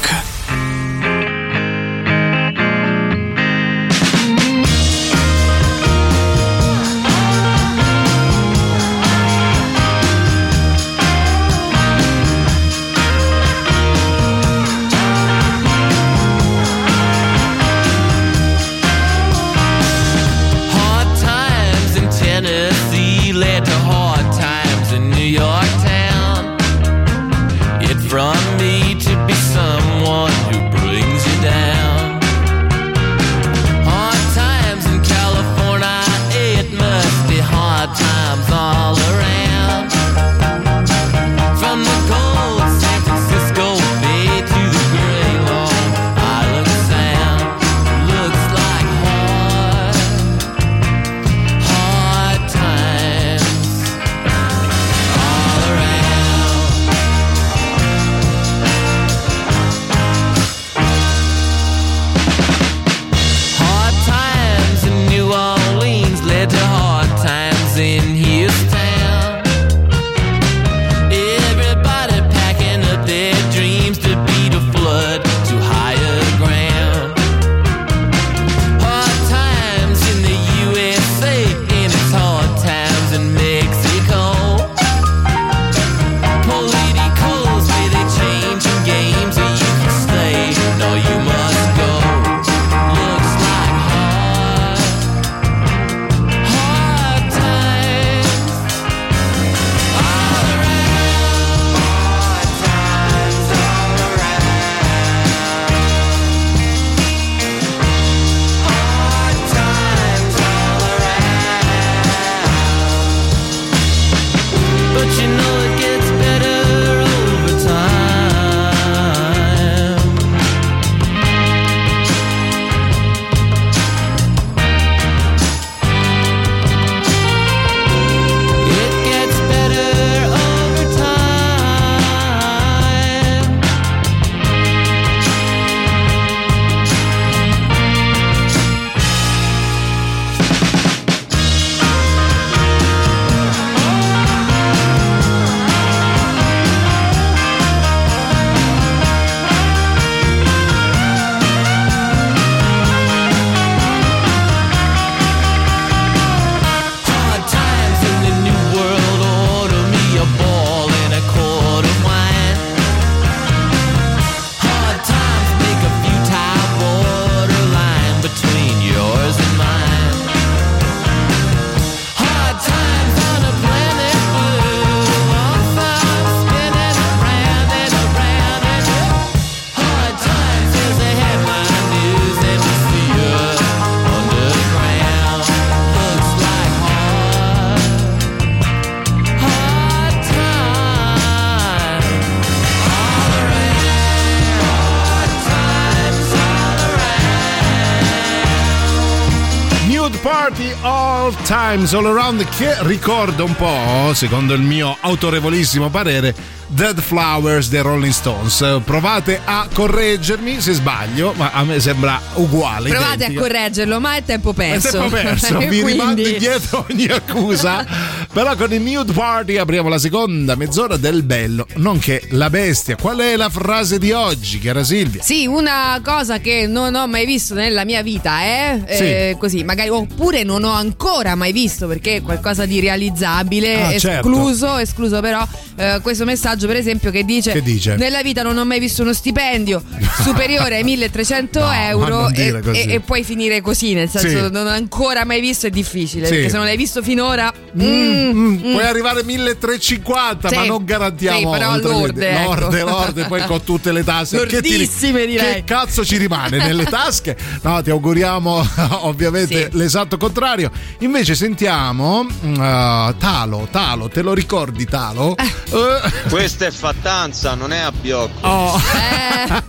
Times 201.70 201.92
All 201.92 202.06
Around 202.06 202.48
che 202.48 202.74
ricorda 202.80 203.44
un 203.44 203.54
po', 203.54 204.12
secondo 204.12 204.54
il 204.54 204.60
mio 204.60 204.96
autorevolissimo 204.98 205.88
parere, 205.88 206.34
Dead 206.66 207.00
Flowers 207.00 207.68
dei 207.68 207.80
Rolling 207.80 208.12
Stones. 208.12 208.80
Provate 208.84 209.40
a 209.44 209.68
correggermi 209.72 210.60
se 210.60 210.72
sbaglio, 210.72 211.32
ma 211.36 211.52
a 211.52 211.62
me 211.62 211.78
sembra 211.78 212.20
uguale. 212.34 212.88
Provate 212.90 213.14
identica. 213.14 213.38
a 213.38 213.42
correggerlo, 213.42 214.00
ma 214.00 214.16
è 214.16 214.24
tempo 214.24 214.52
perso. 214.52 214.88
È 214.88 214.90
tempo 214.90 215.08
perso, 215.10 215.58
vi 215.58 215.82
rimando 215.86 216.26
indietro 216.26 216.86
ogni 216.90 217.06
accusa. 217.06 217.86
Però 218.32 218.54
con 218.54 218.72
il 218.72 218.80
Nude 218.80 219.12
Party 219.12 219.56
apriamo 219.56 219.88
la 219.88 219.98
seconda 219.98 220.54
mezz'ora 220.54 220.96
del 220.96 221.24
bello, 221.24 221.66
nonché 221.78 222.22
la 222.30 222.48
bestia. 222.48 222.94
Qual 222.94 223.18
è 223.18 223.34
la 223.34 223.48
frase 223.48 223.98
di 223.98 224.12
oggi, 224.12 224.60
cara 224.60 224.84
Silvia? 224.84 225.20
Sì, 225.20 225.46
una 225.46 226.00
cosa 226.04 226.38
che 226.38 226.68
non 226.68 226.94
ho 226.94 227.08
mai 227.08 227.26
visto 227.26 227.54
nella 227.54 227.84
mia 227.84 228.02
vita, 228.04 228.40
eh? 228.44 228.82
Sì. 228.88 229.02
Eh, 229.02 229.36
così, 229.36 229.64
magari 229.64 229.88
oppure 229.88 230.44
non 230.44 230.62
ho 230.62 230.70
ancora 230.72 231.34
mai 231.34 231.50
visto 231.50 231.88
perché 231.88 232.16
è 232.16 232.22
qualcosa 232.22 232.66
di 232.66 232.78
realizzabile, 232.78 233.82
Ah, 233.82 233.98
certo. 233.98 234.28
escluso, 234.28 234.76
escluso 234.78 235.20
però 235.20 235.44
eh, 235.76 235.98
questo 236.00 236.24
messaggio 236.24 236.68
per 236.68 236.76
esempio 236.76 237.10
che 237.10 237.24
dice, 237.24 237.50
Che 237.50 237.62
dice? 237.62 237.96
nella 237.96 238.22
vita 238.22 238.42
non 238.44 238.56
ho 238.56 238.64
mai 238.64 238.78
visto 238.78 239.02
uno 239.02 239.12
stipendio 239.12 239.82
superiore 240.22 240.76
ai 240.76 240.84
1300 240.84 241.58
No, 241.58 241.72
euro 241.72 242.28
e, 242.28 242.60
e- 242.74 242.92
e 242.92 243.00
puoi 243.00 243.24
finire 243.24 243.60
così, 243.60 243.92
nel 243.92 244.08
senso 244.08 244.28
Sì. 244.28 244.50
non 244.52 244.66
ho 244.66 244.70
ancora 244.70 245.24
mai 245.24 245.40
visto 245.40 245.66
è 245.66 245.70
difficile, 245.70 246.26
Sì. 246.26 246.32
perché 246.34 246.48
se 246.48 246.56
non 246.56 246.66
l'hai 246.66 246.76
visto 246.76 247.02
finora... 247.02 247.52
Mm, 247.78 248.30
mm, 248.30 248.52
mm. 248.66 248.72
Puoi 248.72 248.84
arrivare 248.84 249.20
a 249.20 249.24
1350, 249.24 250.48
Sì. 250.48 250.54
ma 250.56 250.64
non 250.64 250.84
garantiamo 250.84 251.38
Sì, 251.38 251.58
però 251.58 251.76
lorde, 251.78 252.30
ecco. 252.30 252.54
lorde, 252.54 252.82
lorde, 252.82 253.24
poi 253.26 253.44
con 253.46 253.62
tutte 253.62 253.92
le 253.92 254.02
tasse. 254.04 254.44
Che, 254.46 254.60
ti- 254.60 254.88
che 254.88 255.62
cazzo 255.64 256.04
ci 256.04 256.16
rimane 256.16 256.58
nelle 256.58 256.84
tasche? 256.84 257.36
No, 257.62 257.80
ti 257.82 257.90
auguriamo 257.90 258.66
ovviamente 259.02 259.68
Sì. 259.70 259.76
l'esatto 259.76 260.16
contrario. 260.16 260.70
Invece 260.98 261.34
sentiamo 261.34 262.20
uh, 262.20 263.14
Talo, 263.16 263.68
Talo, 263.70 264.08
te 264.08 264.22
lo 264.22 264.34
ricordi 264.34 264.84
Talo? 264.86 265.36
Eh, 265.36 266.28
Questa 266.28 266.66
è 266.66 266.70
fattanza, 266.70 267.54
non 267.54 267.72
è 267.72 267.78
abbiocco. 267.78 268.46
oh, 268.46 268.78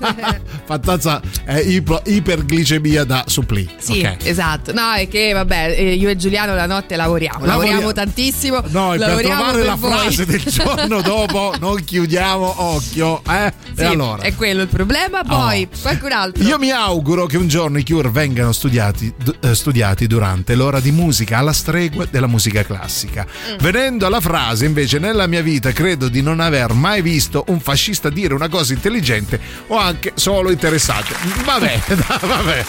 Eh. 0.02 0.41
Fattanza 0.76 1.22
è 1.44 1.58
ipo- 1.60 2.02
iperglicemia 2.06 3.04
da 3.04 3.24
supplì. 3.28 3.70
Sì, 3.78 4.00
ok. 4.06 4.26
esatto. 4.26 4.74
No, 4.74 4.92
è 4.94 5.08
che 5.08 5.34
vabbè, 5.34 5.76
eh, 5.78 5.94
io 5.94 6.10
e 6.10 6.16
Giuliano 6.16 6.56
la 6.56 6.66
notte 6.66 6.96
lavoriamo. 6.96 7.46
Lavoriamo. 7.46 7.62
Lavoriamo 7.82 7.94
tantissimo. 7.94 8.62
No, 8.70 8.94
e 8.94 8.98
per 8.98 9.08
lavoriamo 9.08 9.36
trovare 9.42 9.58
per 9.58 9.66
la 9.68 9.76
voi. 9.76 9.92
frase 9.92 10.26
del 10.26 10.44
giorno 10.48 11.02
dopo 11.02 11.54
non 11.60 11.84
chiudiamo 11.84 12.54
occhio, 12.58 13.22
eh? 13.28 13.54
Sì, 13.76 13.82
e 13.82 13.86
allora? 13.86 14.22
È 14.24 14.34
quello 14.36 14.62
il 14.62 14.68
problema. 14.68 15.24
Poi, 15.24 15.68
Oh. 15.72 15.78
qualcun 15.82 16.12
altro. 16.12 16.44
Io 16.44 16.58
mi 16.58 16.72
auguro 16.72 17.26
che 17.26 17.38
un 17.38 17.48
giorno 17.48 17.78
i 17.78 17.84
Cure 17.86 18.10
vengano 18.10 18.52
studiati, 18.52 19.14
d- 19.18 19.36
eh, 19.42 19.56
studiati 19.56 20.08
durante 20.08 20.56
l'ora 20.56 20.80
di 20.80 20.92
musica 20.92 21.38
alla 21.38 21.54
stregua 21.54 22.06
della 22.10 22.28
musica 22.28 22.64
classica. 22.64 23.26
Mm. 23.52 23.56
Venendo 23.60 24.06
alla 24.06 24.20
frase, 24.22 24.66
invece, 24.66 25.00
nella 25.00 25.28
mia 25.28 25.42
vita 25.42 25.72
credo 25.72 26.08
di 26.10 26.22
non 26.22 26.40
aver 26.40 26.74
mai 26.74 27.02
visto 27.02 27.44
un 27.48 27.60
fascista 27.60 28.10
dire 28.10 28.34
una 28.34 28.50
cosa 28.50 28.74
intelligente 28.74 29.40
o 29.68 29.78
anche 29.78 30.12
solo 30.16 30.50
interessante. 30.62 31.16
Vabbè, 31.44 31.80
vabbè. 32.22 32.66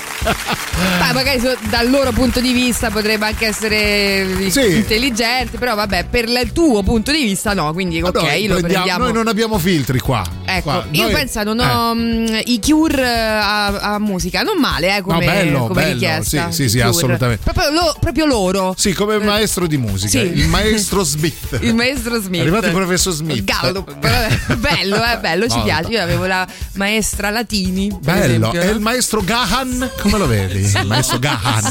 Ma 0.99 1.13
magari 1.13 1.41
dal 1.69 1.91
loro 1.91 2.13
punto 2.13 2.41
di 2.41 2.53
vista 2.53 2.91
potrebbe 2.91 3.27
anche 3.27 3.47
essere 3.47 4.51
Sì. 4.51 4.77
intelligente, 4.77 5.59
però 5.59 5.75
vabbè, 5.75 6.07
per 6.09 6.27
il 6.29 6.53
tuo 6.53 6.83
punto 6.83 7.13
di 7.13 7.23
vista 7.23 7.53
no, 7.53 7.73
quindi 7.73 8.01
ok, 8.01 8.15
Noi 8.15 8.47
lo 8.47 8.57
prendiamo-. 8.61 9.05
Noi 9.05 9.13
non 9.13 9.29
abbiamo 9.29 9.59
filtri 9.59 9.99
qua. 9.99 10.25
Ecco, 10.45 10.63
Qua, 10.63 10.87
io 10.91 11.03
noi- 11.05 11.13
penso 11.13 11.43
non 11.43 11.61
eh. 11.61 11.65
ho 11.67 11.95
mh, 11.95 12.41
i 12.47 12.61
cure 12.61 13.07
a, 13.09 13.67
a 13.95 13.99
musica, 13.99 14.43
non 14.43 14.59
male 14.59 14.97
eh, 14.97 15.01
come, 15.03 15.25
No, 15.25 15.33
bello, 15.33 15.59
come 15.67 15.75
bello, 15.83 15.93
richiesta. 15.93 16.51
sì, 16.51 16.63
sì, 16.63 16.69
sì, 16.71 16.81
assolutamente. 16.81 17.43
Proprio, 17.45 17.71
lo- 17.73 17.97
proprio 18.01 18.25
loro. 18.27 18.75
Sì, 18.77 18.93
come 18.95 19.19
maestro 19.19 19.67
di 19.67 19.77
musica, 19.77 20.19
Sì. 20.19 20.33
il 20.39 20.49
maestro 20.49 21.03
Smith. 21.05 21.59
Il 21.63 21.75
maestro 21.75 22.21
Smith. 22.21 22.41
È 22.41 22.43
arrivato 22.43 22.67
il 22.67 22.73
professor 22.73 23.13
Smith. 23.13 23.45
Vabbè, 23.61 24.57
bello, 24.57 24.97
eh, 25.05 25.19
bello, 25.19 25.49
ci 25.49 25.57
No, 25.59 25.63
piace. 25.65 25.91
Io 25.91 26.03
avevo 26.03 26.27
la 26.27 26.47
maestra 26.75 27.31
Latini. 27.31 27.72
Per 27.73 27.99
Bello, 28.01 28.49
esempio, 28.49 28.65
no? 28.65 28.71
il 28.71 28.81
maestro 28.81 29.21
Gahan, 29.23 29.91
come 30.01 30.19
lo 30.19 30.27
vedi? 30.27 30.61
Il 30.61 30.87
maestro 30.87 31.19
Gahan. 31.19 31.65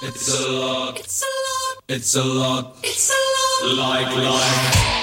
It's 0.00 0.28
a 0.28 0.48
lot. 0.50 0.98
It's 0.98 1.22
a 1.22 1.26
lot. 1.26 1.82
It's 1.86 2.14
a 2.14 2.22
lot. 2.22 2.76
It's 2.82 3.10
a 3.10 3.66
lot. 3.66 3.76
Like, 3.76 4.14
like. 4.14 4.97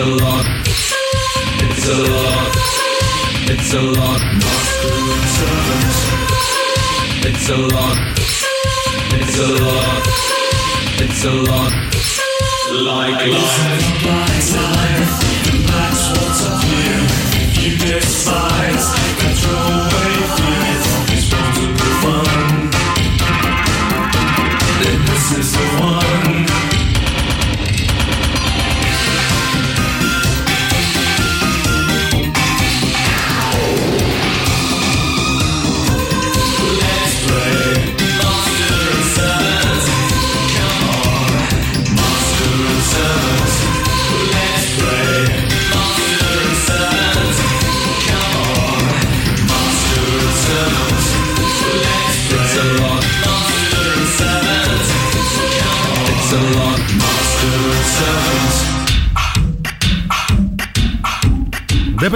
A 0.00 0.06
lot. 0.06 0.46
It's 1.62 1.86
a 1.86 1.98
lot. 2.08 2.52
It's 3.52 3.74
a 3.74 3.82
lot. 3.82 4.20
Master 4.40 4.96
and 5.12 5.26
servant. 5.36 5.94
It's 7.28 7.48
a 7.48 7.56
lot. 7.56 7.98
It's 9.20 9.38
a 9.38 9.50
lot. 9.64 10.02
It's 11.04 11.24
a 11.24 11.32
lot. 11.50 11.72
Like 12.72 13.26
life, 13.28 13.88
bites 14.04 14.54
life, 14.54 15.12
and 15.52 15.60
that's 15.68 16.02
what's 16.16 16.42
up 16.48 16.62
here. 16.64 17.04
You 17.60 17.72
despise, 17.76 18.86
control 19.20 19.84
away 19.84 20.16
fears, 20.36 20.86
disposable 21.10 21.92
fun. 22.00 22.70
Then 24.80 24.98
this 25.04 25.26
is 25.38 25.52
the 25.52 25.66
one. 25.82 26.29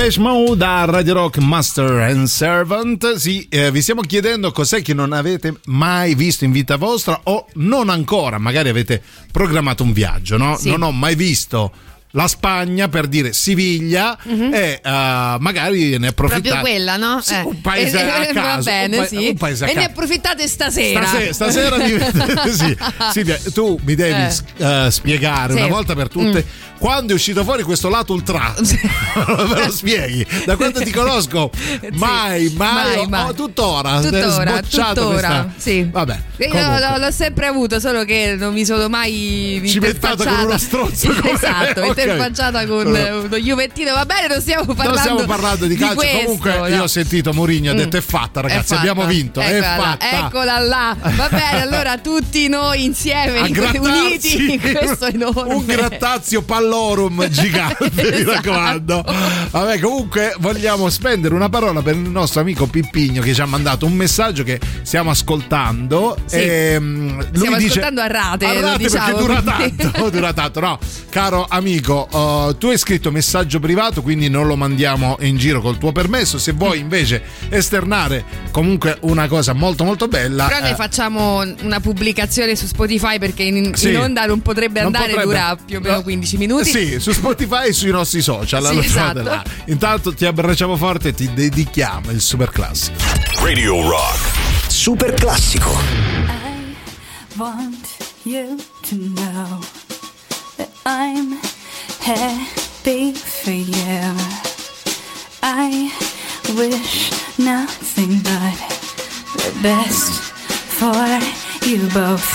Depeche 0.05 0.21
Mode 0.21 0.63
a 0.63 0.85
Radio 0.85 1.15
Rock 1.15 1.39
Master 1.39 2.01
and 2.01 2.27
Servant. 2.27 3.15
Sì, 3.15 3.47
eh, 3.49 3.71
vi 3.71 3.81
stiamo 3.81 4.03
chiedendo 4.03 4.53
cos'è 4.53 4.83
che 4.83 4.93
non 4.93 5.15
avete 5.15 5.61
mai 5.65 6.15
visto 6.15 6.45
in 6.45 6.53
vita 6.53 6.77
vostra 6.77 7.21
o 7.23 7.47
non 7.55 7.89
ancora, 7.89 8.37
magari 8.37 8.69
avete 8.69 9.03
programmato 9.33 9.83
un 9.83 9.93
viaggio, 9.93 10.37
no? 10.37 10.59
Sì. 10.59 10.69
Non 10.69 10.83
ho 10.83 10.93
mai 10.93 11.15
visto 11.15 11.73
la 12.15 12.29
Spagna 12.29 12.89
per 12.89 13.07
dire 13.09 13.33
Siviglia 13.33 14.17
e 14.25 14.81
eh, 14.83 15.37
magari 15.41 15.99
ne 15.99 16.09
approfittate. 16.09 16.49
Proprio 16.49 16.61
quella, 16.61 16.97
no? 16.97 17.21
Sì, 17.21 17.35
Eh. 17.35 17.43
un 17.43 17.61
paese 17.61 17.99
Eh, 18.05 18.09
a 18.09 18.23
eh, 18.29 18.33
caso. 18.33 18.63
Bene, 18.71 18.97
un 18.99 19.03
pa- 19.03 19.09
sì. 19.09 19.35
paese 19.39 19.65
a 19.65 19.69
e 19.71 19.75
ne 19.75 19.85
approfittate 19.85 20.47
stasera. 20.47 21.05
Stasera, 21.05 21.33
stasera 21.33 21.77
diventa- 21.79 22.49
sì. 22.53 22.77
Silvia, 23.11 23.39
tu 23.53 23.79
mi 23.85 23.95
devi 23.95 24.23
Eh. 24.59 24.65
eh, 24.87 24.91
spiegare 24.91 25.53
Sì. 25.55 25.59
una 25.59 25.69
volta 25.69 25.95
per 25.95 26.09
tutte 26.09 26.45
Mm. 26.45 26.77
quando 26.79 27.13
è 27.13 27.15
uscito 27.17 27.43
fuori 27.45 27.63
questo 27.65 27.89
lato 27.89 28.13
ultra. 28.13 28.55
Me 28.59 29.65
lo 29.65 29.71
spieghi? 29.73 30.25
Da 30.45 30.57
quando 30.57 30.81
ti 30.83 30.91
conosco, 30.93 31.51
mai, 31.93 32.53
mai, 32.57 32.97
Mai, 32.97 33.07
mai. 33.09 33.29
ho 33.29 33.35
tuttora, 33.35 34.01
Tuttora, 34.01 34.61
tuttora, 34.61 35.53
sì. 35.57 35.89
Vabbè, 35.91 36.19
Io 36.39 36.99
l'ho, 36.99 37.11
sempre 37.11 37.47
avuto, 37.47 37.81
solo 37.81 38.05
che 38.05 38.35
non 38.39 38.53
mi 38.53 38.65
sono 38.65 38.89
mai 38.89 39.63
Cimentata 39.67 40.25
con 40.25 40.45
uno 40.47 40.59
stronzo 40.59 41.09
come 41.09 41.23
me, 41.23 41.31
Esatto. 41.33 41.81
Interfacciata 42.13 42.67
con 42.67 42.93
Però- 42.93 43.19
uno 43.21 43.37
Juventino. 43.37 43.93
Va 43.93 44.05
bene, 44.07 44.27
non 44.29 44.41
stiamo 44.41 44.65
parlando, 44.65 44.91
Non 44.91 44.99
stiamo 45.01 45.25
parlando 45.25 45.67
di 45.67 45.77
calcio. 45.77 45.95
questo, 45.97 46.19
Comunque, 46.25 46.57
no. 46.59 46.67
io 46.69 46.83
ho 46.83 46.87
sentito 46.87 47.33
Mourinho 47.33 47.71
ha 47.71 47.75
Mm. 47.75 47.77
detto: 47.79 47.97
è 47.97 48.01
fatta, 48.01 48.41
ragazzi. 48.41 48.61
È 48.61 48.63
fatta. 48.65 48.81
Abbiamo 48.81 49.07
vinto. 49.07 49.41
È 49.41 49.57
Eccola, 49.57 49.83
fatta. 49.99 50.27
Eccola 50.27 50.59
là. 50.59 50.97
Va 51.01 51.29
bene, 51.29 51.63
allora 51.63 51.99
tutti 51.99 52.49
noi 52.49 52.85
insieme, 52.85 53.41
uniti 53.79 54.53
in 54.53 54.61
questo 54.61 55.07
enorme. 55.07 55.55
un 55.55 55.65
grattazio 55.67 56.43
pallorum 56.43 57.27
gigante 57.31 57.91
mi 57.95 58.03
Esatto. 58.09 58.33
raccomando 58.33 59.05
vabbè 59.51 59.79
comunque 59.81 60.35
vogliamo 60.39 60.89
spendere 60.91 61.35
una 61.35 61.49
parola 61.49 61.83
per 61.83 61.95
il 61.95 62.01
nostro 62.01 62.41
amico 62.41 62.67
Pippigno 62.67 63.21
che 63.23 63.35
ci 63.35 63.41
ha 63.41 63.47
mandato 63.47 63.87
un 63.87 63.93
messaggio 63.93 64.43
che 64.43 64.59
stiamo 64.83 65.11
ascoltando 65.11 66.17
Sì. 66.27 66.37
e 66.37 66.77
mm, 66.81 67.09
lui 67.19 67.27
Stiamo 67.35 67.57
dice 67.57 67.69
ascoltando 67.81 68.01
a 68.01 68.07
rate, 68.07 68.47
a 68.47 68.53
lo 68.55 68.61
rate 68.61 68.79
diciamo, 68.79 69.05
perché 69.07 69.21
dura 69.23 69.43
tanto 69.43 70.11
dura 70.11 70.33
tanto 70.33 70.61
no 70.61 70.79
caro 71.11 71.47
amico 71.49 71.94
uh, 72.03 72.57
tu 72.59 72.69
hai 72.69 72.79
scritto 72.79 73.11
messaggio 73.11 73.59
privato 73.61 74.03
quindi 74.03 74.29
non 74.29 74.47
lo 74.47 74.57
mandiamo 74.57 75.17
in 75.21 75.37
giro 75.37 75.61
col 75.61 75.79
tuo 75.79 75.93
permesso 75.93 76.39
se 76.39 76.53
vuoi 76.53 76.79
invece 76.79 77.23
esternare 77.49 78.25
comunque 78.51 78.99
una 79.03 79.27
cosa 79.29 79.53
molto 79.53 79.85
molto 79.85 80.09
bella 80.09 80.47
Però 80.47 80.59
eh, 80.59 80.71
ne 80.71 80.75
facciamo 80.75 81.41
una 81.63 81.81
pubblicazione 81.81 82.57
su 82.57 82.67
Spotify 82.67 83.19
perché 83.19 83.43
in, 83.45 83.75
Sì. 83.75 83.91
in 83.91 83.99
onda 83.99 84.27
non 84.27 84.41
potrebbe 84.43 84.81
Non 84.81 84.95
andare, 84.95 85.13
potrebbe. 85.13 85.25
dura 85.33 85.57
più 85.65 85.77
o 85.79 85.81
meno 85.81 85.95
No. 85.95 86.03
15 86.03 86.37
minuti. 86.39 86.71
Sì, 86.71 86.99
su 87.01 87.13
Spotify 87.13 87.69
e 87.69 87.73
sui 87.73 87.91
nostri 87.91 88.21
social. 88.21 88.63
Sì, 88.65 88.69
allora 88.69 88.85
esatto. 88.85 89.51
Intanto 89.67 90.13
ti 90.15 90.25
abbracciamo 90.27 90.77
forte 90.77 91.09
e 91.11 91.15
ti 91.15 91.33
dedichiamo 91.33 92.11
il 92.11 92.21
super 92.21 92.51
classico. 92.51 92.97
Radio 93.41 93.81
Rock. 93.89 94.19
Super 94.69 95.15
classico. 95.15 95.71
want 97.37 97.87
you 98.25 98.57
to 98.83 98.95
know 98.97 99.61
that 100.57 100.71
I'm 100.87 101.39
happy 102.05 103.13
for 103.13 103.51
you. 103.51 104.15
I 105.43 105.91
wish 106.55 107.11
nothing 107.39 108.21
but 108.21 108.59
the 109.41 109.59
best 109.63 110.21
for 110.79 110.93
you 111.67 111.89
both. 111.95 112.29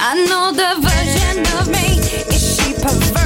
I 0.00 0.26
know 0.28 0.50
the 0.50 0.74
version 0.82 1.46
of 1.60 1.68
me. 1.68 2.00
Is 2.34 2.56
she 2.56 2.72
perverted 2.74 3.21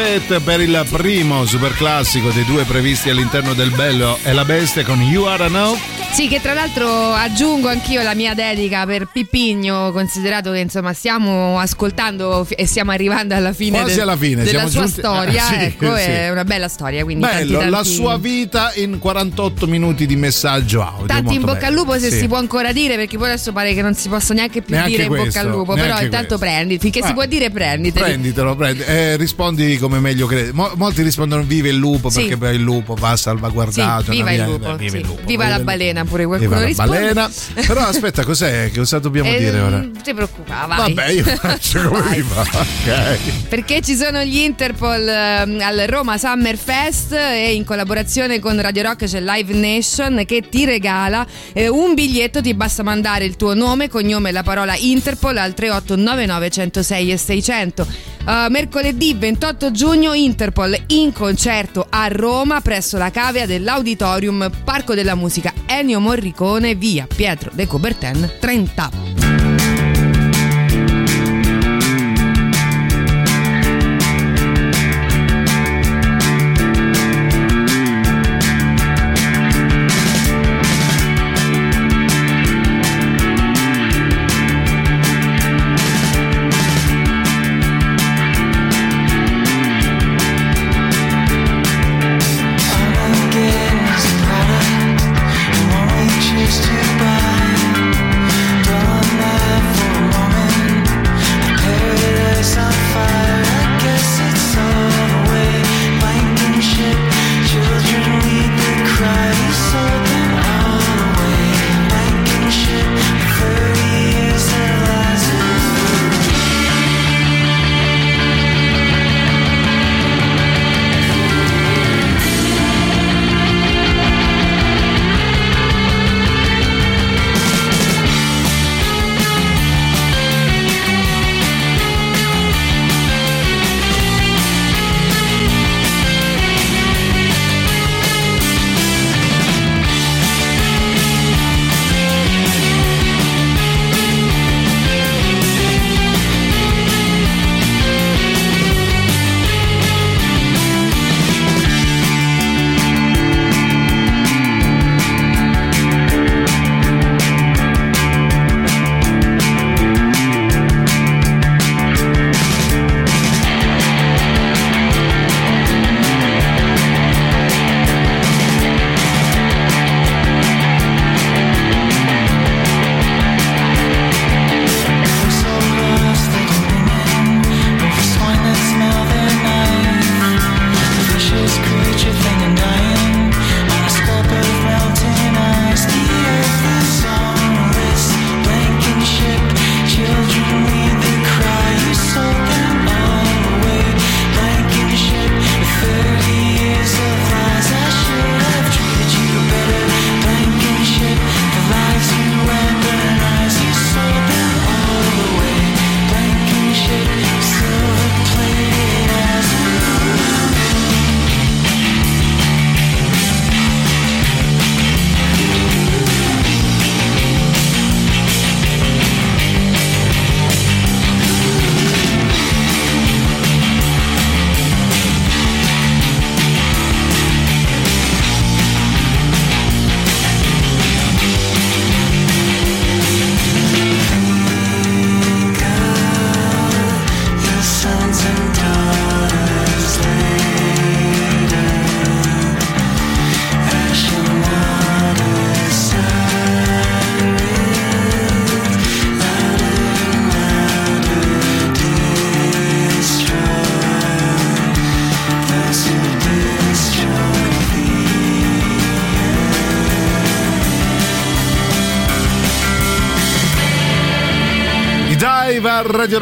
Morissette 0.00 0.40
per 0.40 0.62
il 0.62 0.86
primo 0.88 1.44
super 1.44 1.74
classico 1.74 2.30
dei 2.30 2.46
due 2.46 2.64
previsti 2.64 3.10
all'interno 3.10 3.52
del 3.52 3.70
Bello 3.70 4.18
e 4.22 4.32
la 4.32 4.46
Bestia 4.46 4.82
con 4.82 5.02
You 5.02 5.24
Are 5.24 5.50
Now. 5.50 5.99
Sì, 6.12 6.26
che 6.28 6.40
tra 6.42 6.52
l'altro 6.52 7.14
aggiungo 7.14 7.68
anch'io 7.68 8.02
la 8.02 8.14
mia 8.14 8.34
dedica 8.34 8.84
per 8.84 9.08
Pippigno, 9.10 9.90
considerato 9.92 10.50
che 10.50 10.58
insomma 10.58 10.92
stiamo 10.92 11.58
ascoltando 11.58 12.46
e 12.50 12.66
stiamo 12.66 12.90
arrivando 12.90 13.34
alla 13.34 13.52
fine, 13.54 13.78
Quasi 13.78 13.94
del- 13.94 14.02
alla 14.02 14.16
fine, 14.16 14.42
della 14.44 14.66
sua 14.66 14.82
giunti- 14.84 14.98
storia. 15.00 15.42
eh, 15.42 15.46
sì, 15.58 15.64
ecco, 15.66 15.96
sì. 15.96 16.02
è 16.02 16.30
una 16.30 16.44
bella 16.44 16.68
storia. 16.68 17.04
Quindi 17.04 17.24
Bello, 17.24 17.52
tanti, 17.58 17.70
la 17.70 17.76
tanti- 17.78 17.92
sua 17.94 18.18
vita 18.18 18.72
in 18.74 18.98
48 18.98 19.66
minuti 19.66 20.04
di 20.04 20.16
messaggio 20.16 20.82
audio. 20.82 21.06
Tanti 21.06 21.34
in 21.36 21.40
bocca 21.40 21.52
al 21.68 21.72
bello. 21.72 21.76
lupo 21.84 21.98
se 21.98 22.10
Sì. 22.10 22.18
si 22.18 22.26
può 22.28 22.36
ancora 22.36 22.72
dire 22.72 22.96
perché 22.96 23.16
poi 23.16 23.28
adesso 23.28 23.52
pare 23.52 23.72
che 23.72 23.80
non 23.80 23.94
si 23.94 24.08
possa 24.08 24.34
neanche 24.34 24.60
più 24.60 24.74
Neanche 24.74 24.90
dire 24.90 25.02
in 25.04 25.08
bocca 25.08 25.22
questo, 25.22 25.40
al 25.40 25.46
lupo 25.48 25.74
però 25.74 26.00
intanto 26.02 26.10
questo. 26.10 26.38
prendi 26.38 26.78
finché 26.78 26.98
Ah. 27.00 27.06
si 27.06 27.12
può 27.14 27.24
dire 27.24 27.50
prenditeli 27.50 28.04
Prenditelo, 28.04 28.56
prendi. 28.56 28.82
Eh, 28.82 29.16
rispondi 29.16 29.78
come 29.78 30.00
meglio 30.00 30.26
credi. 30.26 30.50
Mo- 30.52 30.72
molti 30.74 31.02
rispondono 31.02 31.42
vive 31.44 31.70
il 31.70 31.76
lupo 31.76 32.10
perché 32.10 32.36
il 32.52 32.60
lupo 32.60 32.94
va 32.94 33.16
salvaguardato. 33.16 34.10
viva 34.10 34.32
il 34.32 34.42
lupo, 34.42 34.76
viva 34.76 34.90
sì. 34.90 34.96
il 34.98 35.06
lupo. 35.06 35.20
viva 35.24 35.48
la 35.48 35.56
il- 35.56 35.64
balena 36.00 36.04
pure 36.04 36.24
qualcuno 36.26 36.50
Viva 36.50 36.60
la 36.60 36.66
risponde 36.66 36.98
balena. 36.98 37.30
Però 37.66 37.80
aspetta, 37.80 38.24
cos'è? 38.24 38.70
Cosa 38.74 38.98
dobbiamo 38.98 39.30
Eh, 39.30 39.38
dire 39.38 39.60
ora? 39.60 39.76
Non 39.78 40.00
ti 40.02 40.14
preoccupare, 40.14 40.66
vai. 40.66 40.94
Vabbè, 40.94 41.10
io 41.10 41.24
faccio 41.36 41.88
come 41.88 42.16
mi 42.16 42.22
va. 42.22 42.40
Ok. 42.40 43.48
Perché 43.48 43.80
ci 43.82 43.96
sono 43.96 44.22
gli 44.22 44.38
Interpol 44.38 45.06
ehm, 45.08 45.60
al 45.60 45.84
Roma 45.86 46.18
Summer 46.18 46.56
Fest 46.56 47.12
e 47.12 47.52
in 47.54 47.64
collaborazione 47.64 48.38
con 48.38 48.60
Radio 48.60 48.82
Rock 48.82 49.04
c'è 49.04 49.20
Live 49.20 49.54
Nation 49.54 50.22
che 50.26 50.48
ti 50.48 50.64
regala 50.64 51.26
eh, 51.52 51.68
un 51.68 51.94
biglietto, 51.94 52.40
ti 52.40 52.54
basta 52.54 52.82
mandare 52.82 53.24
il 53.24 53.36
tuo 53.36 53.54
nome, 53.54 53.88
cognome 53.88 54.30
e 54.30 54.32
la 54.32 54.42
parola 54.42 54.74
Interpol 54.76 55.36
al 55.36 55.54
3899 55.54 56.50
106 56.50 57.12
e 57.12 57.16
600. 57.16 57.86
Uh, 58.24 58.50
mercoledì 58.50 59.14
28 59.14 59.70
giugno 59.70 60.12
Interpol 60.12 60.76
in 60.88 61.12
concerto 61.12 61.86
a 61.88 62.06
Roma 62.08 62.60
presso 62.60 62.98
la 62.98 63.10
cavea 63.10 63.46
dell'Auditorium 63.46 64.50
Parco 64.62 64.94
della 64.94 65.14
Musica 65.14 65.52
Ennio 65.66 66.00
Morricone 66.00 66.74
via 66.74 67.06
Pietro 67.12 67.50
de 67.54 67.66
Coubertin 67.66 68.32
30. 68.38 69.49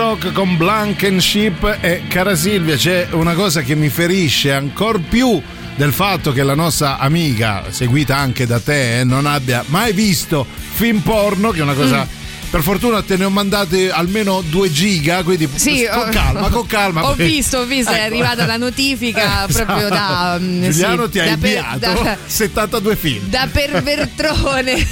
Rock 0.08 0.32
con 0.32 0.56
Blankenship 0.56 1.80
e 1.82 2.04
cara 2.08 2.34
Silvia 2.34 2.76
c'è 2.76 3.08
una 3.10 3.34
cosa 3.34 3.60
che 3.60 3.74
mi 3.74 3.90
ferisce 3.90 4.54
ancora 4.54 4.98
più 5.06 5.38
del 5.76 5.92
fatto 5.92 6.32
che 6.32 6.42
la 6.42 6.54
nostra 6.54 6.96
amica, 6.96 7.64
seguita 7.68 8.16
anche 8.16 8.46
da 8.46 8.58
te, 8.58 9.00
eh, 9.00 9.04
non 9.04 9.26
abbia 9.26 9.62
mai 9.66 9.92
visto 9.92 10.46
film 10.46 11.00
porno, 11.00 11.50
che 11.50 11.58
è 11.58 11.62
una 11.62 11.74
cosa 11.74 12.08
Per 12.50 12.62
fortuna 12.62 13.02
te 13.02 13.18
ne 13.18 13.24
ho 13.24 13.30
mandati 13.30 13.88
almeno 13.92 14.40
2 14.40 14.72
giga, 14.72 15.22
quindi 15.22 15.46
Sì, 15.54 15.86
con 15.92 16.08
calma, 16.10 16.48
con 16.48 16.64
calma. 16.66 17.06
Ho 17.10 17.14
poi- 17.14 17.26
visto, 17.26 17.58
ho 17.58 17.64
visto, 17.66 17.90
è 17.90 17.96
Ecco. 17.96 18.04
arrivata 18.06 18.46
la 18.46 18.56
notifica 18.56 19.44
Eh, 19.48 19.52
proprio 19.52 19.88
da. 19.88 20.36
esatto. 20.38 20.40
mm, 20.44 20.62
Giuliano 20.70 21.04
sì, 21.04 21.10
ti 21.10 21.18
ha 21.18 21.22
per- 21.24 21.32
inviato 21.34 21.78
da- 21.78 22.16
72 22.26 22.96
film. 22.96 23.28
da 23.28 23.48
pervertrone 23.52 24.86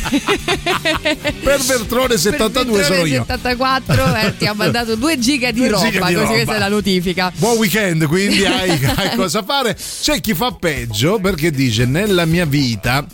Pervertrone 1.43 2.19
72 2.19 2.83
sono 2.83 3.03
Pervertrone 3.03 3.09
io. 3.09 3.25
74 3.27 4.15
eh, 4.17 4.37
ti 4.37 4.47
ha 4.47 4.53
mandato 4.53 4.95
2 4.97 5.19
giga 5.19 5.51
di 5.51 5.67
roba 5.67 5.85
giga 5.91 6.07
di 6.09 6.15
così 6.15 6.15
roba. 6.15 6.27
questa 6.35 6.55
è 6.57 6.59
la 6.59 6.69
notifica 6.69 7.33
Buon 7.37 7.57
weekend, 7.57 8.07
quindi 8.07 8.45
hai, 8.45 8.71
hai 8.97 9.17
cosa 9.17 9.43
fare. 9.43 9.75
C'è 10.03 10.21
chi 10.21 10.35
fa 10.35 10.53
peggio 10.53 11.19
perché 11.21 11.51
dice: 11.51 11.85
Nella 11.87 12.25
mia 12.27 12.45
vita 12.45 13.05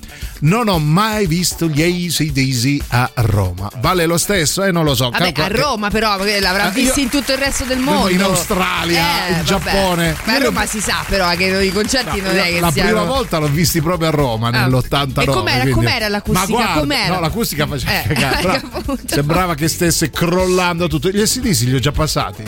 non 0.44 0.68
ho 0.68 0.78
mai 0.78 1.26
visto 1.26 1.66
gli 1.68 1.82
ACDC 1.82 2.84
a 2.88 3.10
Roma. 3.14 3.70
Vale 3.80 4.06
lo 4.06 4.18
stesso? 4.18 4.62
Eh, 4.64 4.72
non 4.72 4.84
lo 4.84 4.94
so. 4.94 5.10
Vabbè, 5.10 5.32
Calcola 5.32 5.46
a 5.46 5.62
Roma 5.70 5.90
però 5.90 6.16
perché 6.16 6.40
l'avrà 6.40 6.64
Ah, 6.64 6.68
visti 6.70 6.98
io- 6.98 7.04
in 7.04 7.10
tutto 7.10 7.32
il 7.32 7.38
resto 7.38 7.64
del 7.64 7.78
mondo 7.78 8.08
in 8.08 8.22
Australia, 8.22 9.00
Eh, 9.26 9.28
in 9.28 9.32
vabbè. 9.34 9.44
Giappone. 9.44 10.16
ma 10.24 10.34
a 10.34 10.38
Roma 10.38 10.66
si 10.66 10.80
sa 10.80 11.04
però 11.08 11.30
che 11.36 11.44
i 11.44 11.70
concerti 11.72 12.20
non 12.20 12.36
è 12.36 12.44
che 12.50 12.60
la 12.60 12.70
siano 12.72 12.88
prima 12.90 13.04
volta 13.04 13.38
l'ho 13.38 13.46
visti 13.48 13.80
proprio 13.80 14.08
a 14.08 14.10
Roma 14.10 14.48
Ah. 14.48 14.66
nell'89. 14.66 15.22
E 15.22 15.26
com'era- 15.26 15.60
quindi- 15.60 15.70
com'era 15.72 16.08
l'acustica? 16.08 16.46
Ma 16.46 16.52
guarda, 16.62 16.80
Com'era? 16.80 17.14
No, 17.14 17.20
l'acustica 17.20 17.66
faceva 17.66 18.02
Eh, 18.02 18.08
cagare. 18.14 18.62
Sembrava 19.06 19.54
che 19.54 19.68
stesse 19.68 20.10
crollando 20.10 20.88
tutto. 20.88 21.08
Gli 21.08 21.24
SDC 21.24 21.60
li 21.66 21.74
ho 21.74 21.78
già 21.78 21.92
passati. 21.92 22.42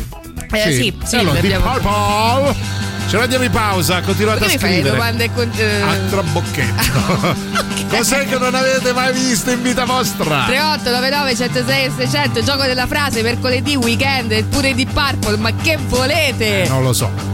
Eh, 0.50 0.72
sì, 0.72 0.94
sì, 1.04 1.16
allora, 1.16 1.40
li 1.40 1.48
Deep 1.48 1.64
abbiamo- 1.64 1.78
Purple. 2.42 2.83
Ce 3.06 3.16
la 3.16 3.26
diamo 3.26 3.44
in 3.44 3.50
pausa, 3.50 4.00
continuate 4.00 4.40
Perché 4.40 4.54
a 4.54 4.56
mi 4.56 4.60
fai 4.60 4.72
scrivere. 4.72 4.96
domande 4.96 5.30
con, 5.32 5.50
eh, 5.56 5.80
A 5.82 5.94
trabocchetto. 6.10 7.36
Cos'è 7.96 8.26
che 8.26 8.38
non 8.38 8.54
avete 8.54 8.92
mai 8.92 9.12
visto 9.12 9.50
in 9.50 9.62
vita 9.62 9.84
vostra? 9.84 10.44
38 10.46 10.90
99 10.90 11.36
106 11.36 11.84
e 11.84 11.90
600 11.96 12.42
gioco 12.42 12.64
della 12.64 12.86
frase 12.86 13.22
mercoledì 13.22 13.76
weekend 13.76 14.42
pure 14.46 14.74
di 14.74 14.84
Purple 14.86 15.36
ma 15.36 15.52
che 15.54 15.76
volete 15.88 16.66
Non 16.68 16.82
lo 16.82 16.92
so. 16.92 17.33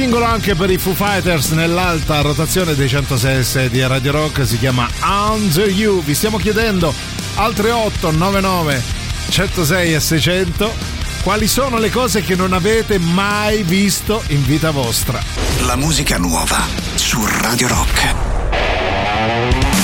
Singolo 0.00 0.26
anche 0.26 0.54
per 0.54 0.70
i 0.70 0.78
Foo 0.78 0.94
Fighters 0.94 1.50
nell'alta 1.50 2.20
rotazione 2.20 2.76
dei 2.76 2.88
106 2.88 3.68
di 3.68 3.84
Radio 3.84 4.12
Rock 4.12 4.46
si 4.46 4.56
chiama 4.56 4.88
Under 5.02 5.68
You. 5.68 6.04
Vi 6.04 6.14
stiamo 6.14 6.36
chiedendo 6.36 6.94
al 7.34 7.52
3899 7.52 8.80
106 9.28 9.94
e 9.94 9.98
600 9.98 10.72
quali 11.24 11.48
sono 11.48 11.78
le 11.78 11.90
cose 11.90 12.20
che 12.20 12.36
non 12.36 12.52
avete 12.52 13.00
mai 13.00 13.64
visto 13.64 14.22
in 14.28 14.44
vita 14.44 14.70
vostra. 14.70 15.20
La 15.62 15.74
musica 15.74 16.16
nuova 16.16 16.64
su 16.94 17.20
Radio 17.26 17.66
Rock. 17.66 19.77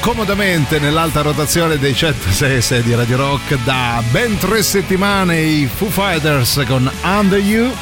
Comodamente 0.00 0.78
nell'alta 0.78 1.20
rotazione 1.20 1.78
dei 1.78 1.94
106 1.94 2.82
di 2.82 2.94
Radio 2.94 3.16
Rock 3.16 3.62
da 3.64 4.02
ben 4.10 4.38
tre 4.38 4.62
settimane 4.62 5.40
i 5.40 5.66
Foo 5.72 5.88
Fighters 5.88 6.62
con 6.66 6.90
Under 7.02 7.38
You 7.38 7.72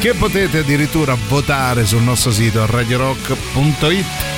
che 0.00 0.14
potete 0.14 0.58
addirittura 0.58 1.16
votare 1.28 1.86
sul 1.86 2.02
nostro 2.02 2.30
sito 2.30 2.66
radiorock.it 2.66 4.35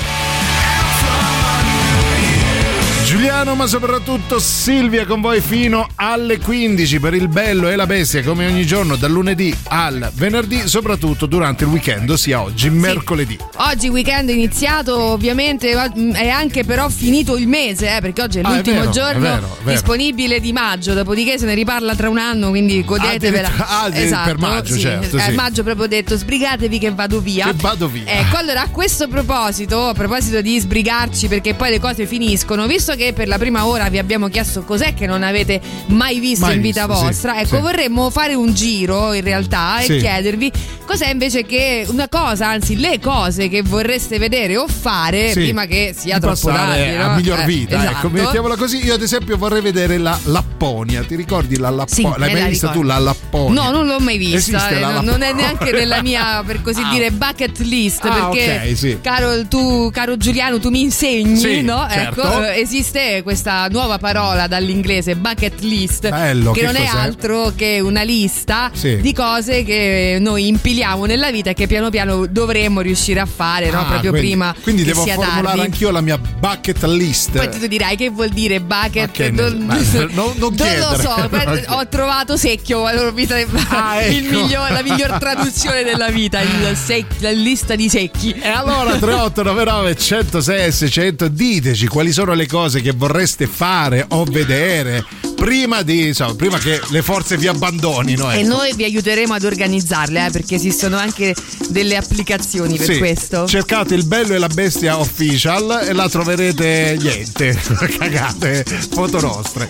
Giuliano 3.09 3.54
ma 3.54 3.66
soprattutto 3.66 4.38
Silvia 4.38 5.06
con 5.06 5.22
voi 5.22 5.40
fino 5.40 5.88
alle 5.94 6.38
15 6.38 7.00
per 7.00 7.14
il 7.14 7.28
bello 7.28 7.70
e 7.70 7.74
la 7.74 7.86
bestia 7.86 8.22
come 8.22 8.44
ogni 8.46 8.66
giorno 8.66 8.96
dal 8.96 9.11
lunedì 9.11 9.56
al 9.68 10.11
venerdì 10.12 10.68
soprattutto 10.68 11.24
durante 11.24 11.64
il 11.64 11.70
weekend 11.70 12.11
ossia 12.11 12.42
oggi 12.42 12.68
mercoledì 12.68 13.38
Oggi 13.61 13.88
weekend 13.88 14.28
iniziato, 14.28 14.96
ovviamente 14.96 15.70
è 15.72 16.28
anche 16.28 16.64
però 16.64 16.88
finito 16.88 17.36
il 17.36 17.48
mese, 17.48 17.96
eh, 17.96 18.00
perché 18.00 18.22
oggi 18.22 18.38
è 18.38 18.42
Ah, 18.44 18.50
è 18.50 18.54
l'ultimo 18.54 18.78
vero, 18.80 18.90
giorno 18.92 19.18
è 19.18 19.20
vero, 19.20 19.46
è 19.46 19.62
vero. 19.64 19.70
disponibile 19.72 20.38
di 20.40 20.52
maggio, 20.52 20.94
dopodiché 20.94 21.38
se 21.38 21.44
ne 21.46 21.54
riparla 21.54 21.96
tra 21.96 22.09
un 22.09 22.18
anno, 22.18 22.50
quindi 22.50 22.84
godetevela. 22.84 23.48
addirittura- 23.48 23.80
ah, 23.82 23.90
di- 23.90 24.09
per 24.30 24.38
maggio, 24.38 24.78
certo, 24.78 25.16
Eh, 25.16 25.20
sì. 25.22 25.30
maggio 25.32 25.62
proprio 25.64 25.86
detto, 25.88 26.16
sbrigatevi 26.16 26.78
che 26.78 26.90
vado 26.92 27.20
via. 27.20 27.46
Che 27.46 27.52
vado 27.56 27.88
via. 27.88 28.04
Ecco, 28.06 28.36
allora 28.36 28.62
a 28.62 28.68
questo 28.68 29.09
proposito, 29.09 29.88
a 29.88 29.92
proposito 29.94 30.40
di 30.40 30.59
sbrigarci 30.61 31.26
perché 31.26 31.54
poi 31.54 31.70
le 31.70 31.80
cose 31.80 32.06
finiscono, 32.06 32.66
visto 32.68 32.94
che 32.94 32.97
per 33.14 33.28
la 33.28 33.38
prima 33.38 33.66
ora 33.66 33.88
vi 33.88 33.99
abbiamo 33.99 34.28
chiesto 34.28 34.62
cos'è 34.62 34.92
che 34.94 35.07
non 35.07 35.22
avete 35.22 35.61
mai 35.86 36.18
visto 36.20 36.46
Mai 36.46 36.57
in 36.57 36.61
vita 36.62 36.86
visto, 36.86 37.01
sì, 37.01 37.05
vostra, 37.07 37.38
ecco, 37.40 37.57
sì. 37.57 37.61
vorremmo 37.62 38.11
fare 38.11 38.34
un 38.34 38.53
giro 38.55 39.12
in 39.12 39.22
realtà 39.22 39.80
e 39.80 39.84
Sì. 39.84 39.96
chiedervi 39.99 40.53
cos'è 40.84 41.11
invece 41.11 41.44
che 41.44 41.84
una 41.88 42.09
cosa, 42.09 42.49
anzi 42.49 42.76
le 42.78 42.99
cose 43.01 43.49
che 43.49 43.62
vorreste 43.62 44.18
vedere 44.18 44.57
o 44.57 44.66
fare 44.66 45.28
Sì. 45.32 45.40
prima 45.44 45.66
che 45.66 45.94
sia 45.96 46.14
Di 46.14 46.20
troppo 46.20 46.49
tardi. 46.49 46.96
no? 46.96 47.05
a 47.05 47.14
miglior 47.16 47.40
Eh, 47.40 47.44
vita 47.44 47.78
esatto. 47.78 47.96
ecco 48.07 48.09
mettiamola 48.11 48.57
così 48.57 48.84
io 48.84 48.94
ad 48.94 49.03
esempio 49.03 49.36
vorrei 49.36 49.61
vedere 49.61 49.99
la 49.99 50.18
Lapponia 50.24 51.03
ti 51.05 51.14
ricordi 51.14 51.57
la 51.59 51.70
Lapponia 51.70 52.12
Sì, 52.12 52.18
l'hai 52.18 52.32
mai 52.32 52.40
la 52.42 52.49
vista 52.49 52.66
ricordo. 52.68 52.80
tu 52.80 52.86
la 52.94 52.99
Lapponia 52.99 53.62
No, 53.62 53.70
non 53.70 53.86
l'ho 53.86 53.99
mai 54.01 54.16
vista. 54.18 54.68
Eh, 54.68 54.80
la 54.80 54.90
non- 54.90 55.05
non 55.05 55.22
è 55.22 55.32
neanche 55.32 55.70
nella 55.72 56.01
mia, 56.03 56.42
per 56.46 56.62
così 56.62 56.80
Ah. 56.82 56.90
dire, 56.90 57.11
bucket 57.11 57.59
list. 57.59 58.05
Ah, 58.05 58.28
perché, 58.30 58.61
ok, 58.70 58.76
sì. 58.76 58.99
caro, 59.03 59.46
tu, 59.46 59.90
caro 59.92 60.16
Giuliano, 60.16 60.59
tu 60.59 60.70
mi 60.70 60.80
insegni, 60.80 61.36
Sì, 61.36 61.61
no? 61.62 61.86
certo. 61.90 62.22
Ecco, 62.22 62.42
eh, 62.44 62.61
esiste 62.61 62.88
esiste 62.89 63.22
questa 63.22 63.66
nuova 63.70 63.99
parola 63.99 64.47
dall'inglese 64.47 65.14
bucket 65.16 65.61
list, 65.61 66.09
Bello, 66.09 66.53
che, 66.53 66.61
che 66.61 66.66
non 66.66 66.76
è 66.76 66.84
cos'è? 66.86 66.97
altro 66.99 67.53
che 67.55 67.80
una 67.80 68.03
lista 68.03 68.70
Sì. 68.72 68.97
di 69.01 69.12
cose 69.12 69.62
che 69.62 70.16
noi 70.20 70.49
impiliamo 70.49 71.05
nella 71.05 71.30
vita 71.30 71.51
e 71.51 71.55
che 71.55 71.66
piano 71.66 71.91
piano 71.91 72.26
dovremmo 72.26 72.80
riuscire 72.80 73.20
a 73.20 73.26
fare, 73.26 73.70
no? 73.70 73.80
Ah, 73.80 73.84
proprio 73.84 74.11
quindi- 74.11 74.28
prima 74.30 74.55
Quindi 74.62 74.84
devo 74.84 75.05
formulare 75.05 75.43
tardi. 75.43 75.61
anch'io 75.61 75.91
la 75.91 76.01
mia 76.01 76.16
bucket 76.18 76.82
list. 76.84 77.30
Poi 77.36 77.51
tu 77.51 77.66
dirai 77.66 77.97
che 77.97 78.09
vuol 78.09 78.30
dire 78.30 78.61
bucket? 78.61 79.18
Ne- 79.18 79.30
non, 79.30 79.59
ma 79.66 79.76
non- 79.76 80.32
non 80.36 80.55
lo 80.78 80.99
so, 80.99 81.28
ho 81.74 81.89
trovato 81.89 82.36
secchio, 82.36 82.84
Ah, 82.86 84.01
ecco. 84.01 84.30
miglior- 84.41 84.70
la 84.70 84.82
miglior 84.82 85.18
traduzione 85.18 85.82
della 85.82 86.09
vita, 86.09 86.41
sec- 86.74 87.20
la 87.20 87.30
lista 87.30 87.74
di 87.76 87.89
secchi. 87.91 88.30
E 88.32 88.49
allora 88.49 88.93
3899 88.97 89.95
106 89.97 90.64
e 90.66 90.70
600 90.70 91.28
diteci 91.28 91.86
quali 91.86 92.12
sono 92.12 92.32
le 92.32 92.47
cose 92.47 92.77
che 92.82 92.92
vorreste 92.92 93.46
fare 93.46 94.04
o 94.08 94.24
vedere 94.24 95.04
prima 95.38 95.82
di 95.82 96.08
insomma, 96.08 96.34
prima 96.34 96.58
che 96.58 96.80
le 96.90 97.02
forze 97.02 97.36
vi 97.36 97.46
abbandonino. 97.46 98.30
E 98.30 98.40
ecco. 98.40 98.48
noi 98.48 98.74
vi 98.74 98.84
aiuteremo 98.84 99.34
ad 99.34 99.44
organizzarle, 99.44 100.26
eh, 100.26 100.30
perché 100.30 100.56
esistono 100.56 100.96
anche 100.96 101.34
delle 101.68 101.96
applicazioni 101.96 102.76
per 102.76 102.92
Sì, 102.92 102.98
questo. 102.98 103.46
Cercate 103.46 103.94
il 103.94 104.04
bello 104.04 104.34
e 104.34 104.38
la 104.38 104.48
bestia 104.48 104.98
official 104.98 105.86
e 105.86 105.92
la 105.92 106.08
troverete 106.08 106.96
niente. 107.00 107.58
Cagate, 107.98 108.64
foto 108.90 109.20
nostre. 109.20 109.68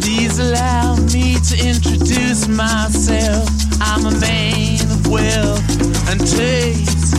Please 0.00 0.40
allow 0.40 0.96
me 1.12 1.40
to 1.40 1.56
introduce 1.56 2.46
myself. 2.48 3.48
I'm 3.80 4.04
a 4.06 4.10
man 4.18 4.90
of 4.90 5.06
wealth 5.08 6.08
and 6.08 6.20
taste. 6.20 7.16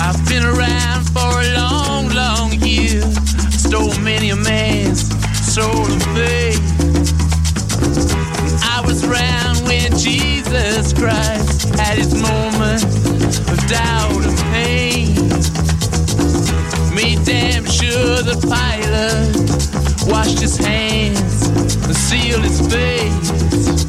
I've 0.00 0.26
been 0.28 0.44
around 0.44 1.10
for 1.10 1.40
a 1.40 1.52
long, 1.54 1.84
long 1.86 1.93
year. 2.64 3.02
Stole 3.50 3.96
many 4.00 4.30
a 4.30 4.36
man's 4.36 5.08
soul 5.54 5.84
of 5.84 6.02
faith. 6.14 6.60
I 8.62 8.82
was 8.86 9.04
around 9.04 9.58
when 9.64 9.90
Jesus 9.98 10.92
Christ 10.92 11.74
had 11.78 11.98
his 11.98 12.14
moment 12.14 12.84
of 13.52 13.58
doubt 13.68 14.24
and 14.24 14.38
pain. 14.52 15.14
Made 16.94 17.24
damn 17.24 17.66
sure 17.66 18.22
the 18.22 18.38
pilot 18.48 20.10
washed 20.10 20.40
his 20.40 20.56
hands 20.56 21.48
and 21.86 21.96
sealed 21.96 22.44
his 22.44 22.60
face. 22.60 23.84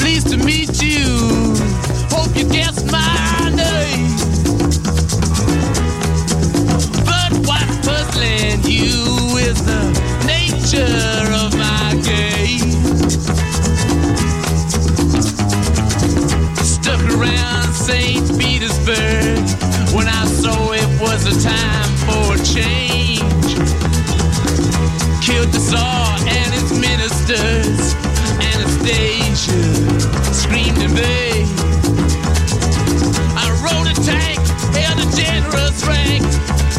Pleased 0.00 0.28
to 0.30 0.36
meet 0.38 0.82
you. 0.82 1.54
Hope 2.10 2.34
you 2.36 2.48
guessed 2.48 2.90
my 2.90 3.39
Petersburg 18.90 19.94
when 19.94 20.08
I 20.08 20.24
saw 20.26 20.72
it 20.72 21.00
was 21.00 21.26
a 21.26 21.48
time 21.48 21.90
for 22.06 22.36
change. 22.44 23.54
Killed 25.22 25.52
the 25.52 25.60
Tsar 25.60 26.18
and 26.18 26.52
his 26.52 26.72
ministers. 26.72 27.94
Anastasia 28.40 29.62
screamed 30.32 30.78
in 30.78 30.90
vain. 30.90 31.46
I 33.36 33.46
rode 33.62 33.88
a 33.90 33.94
tank, 34.02 34.40
held 34.74 34.98
a 34.98 35.08
generous 35.16 35.86
rank 35.86 36.24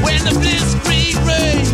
when 0.03 0.19
the 0.25 0.35
blitzkrieg 0.39 1.15
raged 1.25 1.70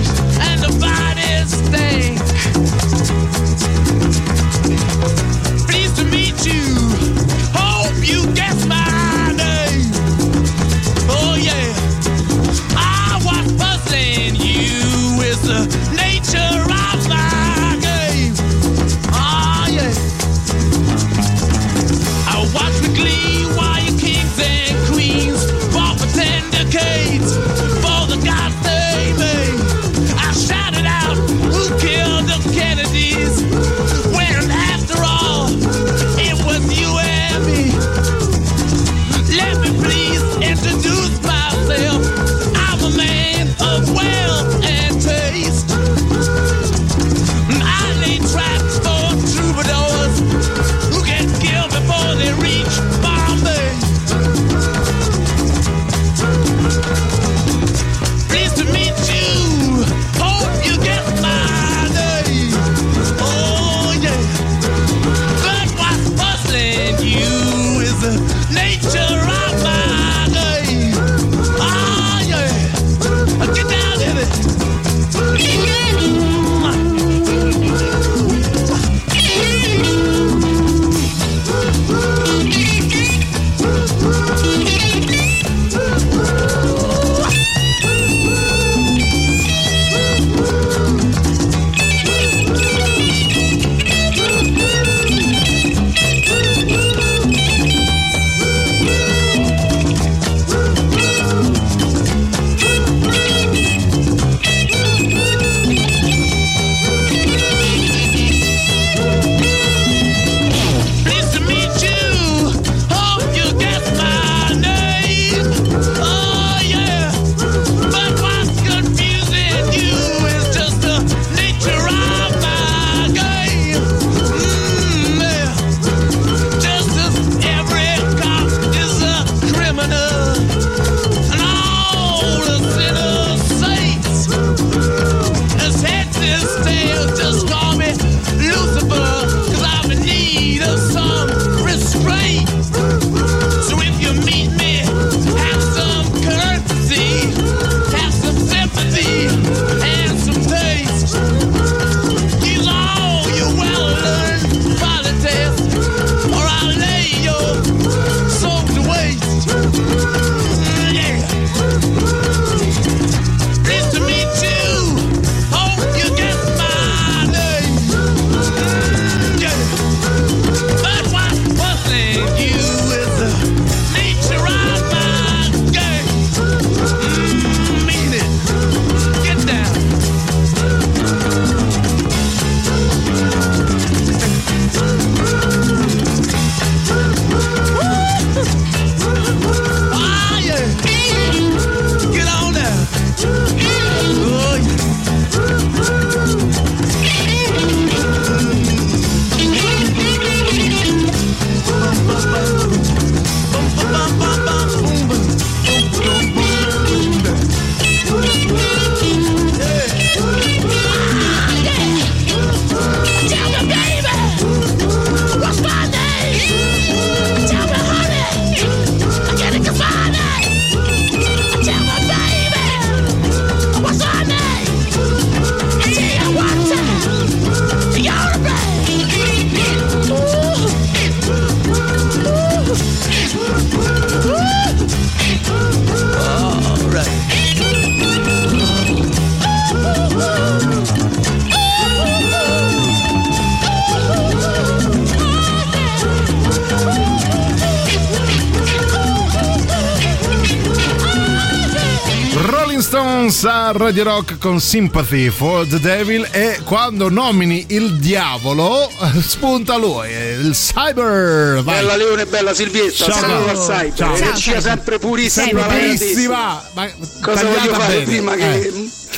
Radio 253.77 254.03
Rock 254.03 254.37
con 254.39 254.59
Sympathy 254.59 255.29
for 255.29 255.65
the 255.67 255.79
Devil 255.79 256.27
e 256.31 256.59
quando 256.63 257.09
nomini 257.09 257.65
il 257.69 257.95
diavolo 257.97 258.89
spunta 259.21 259.75
lui, 259.77 260.09
il 260.11 260.51
cyber. 260.53 261.61
Vai. 261.63 261.75
Bella 261.75 261.95
Leone, 261.95 262.25
bella 262.25 262.53
Silvietta, 262.53 263.05
Ciao, 263.05 263.11
saluto 263.13 263.49
al 263.49 263.55
ciao. 263.55 263.67
cyber, 263.77 263.93
Ciao. 263.95 264.15
energia 264.15 264.61
sempre 264.61 264.99
purissima. 264.99 265.45
Sempre 265.45 265.77
purissima. 265.79 266.63
Ma 266.73 266.87
Cosa 267.21 267.43
voglio 267.43 267.73
fare 267.73 267.93
bene. 267.93 268.03
prima 268.05 268.35
che, 268.35 268.53
Eh, 268.53 268.59
che 268.61 268.71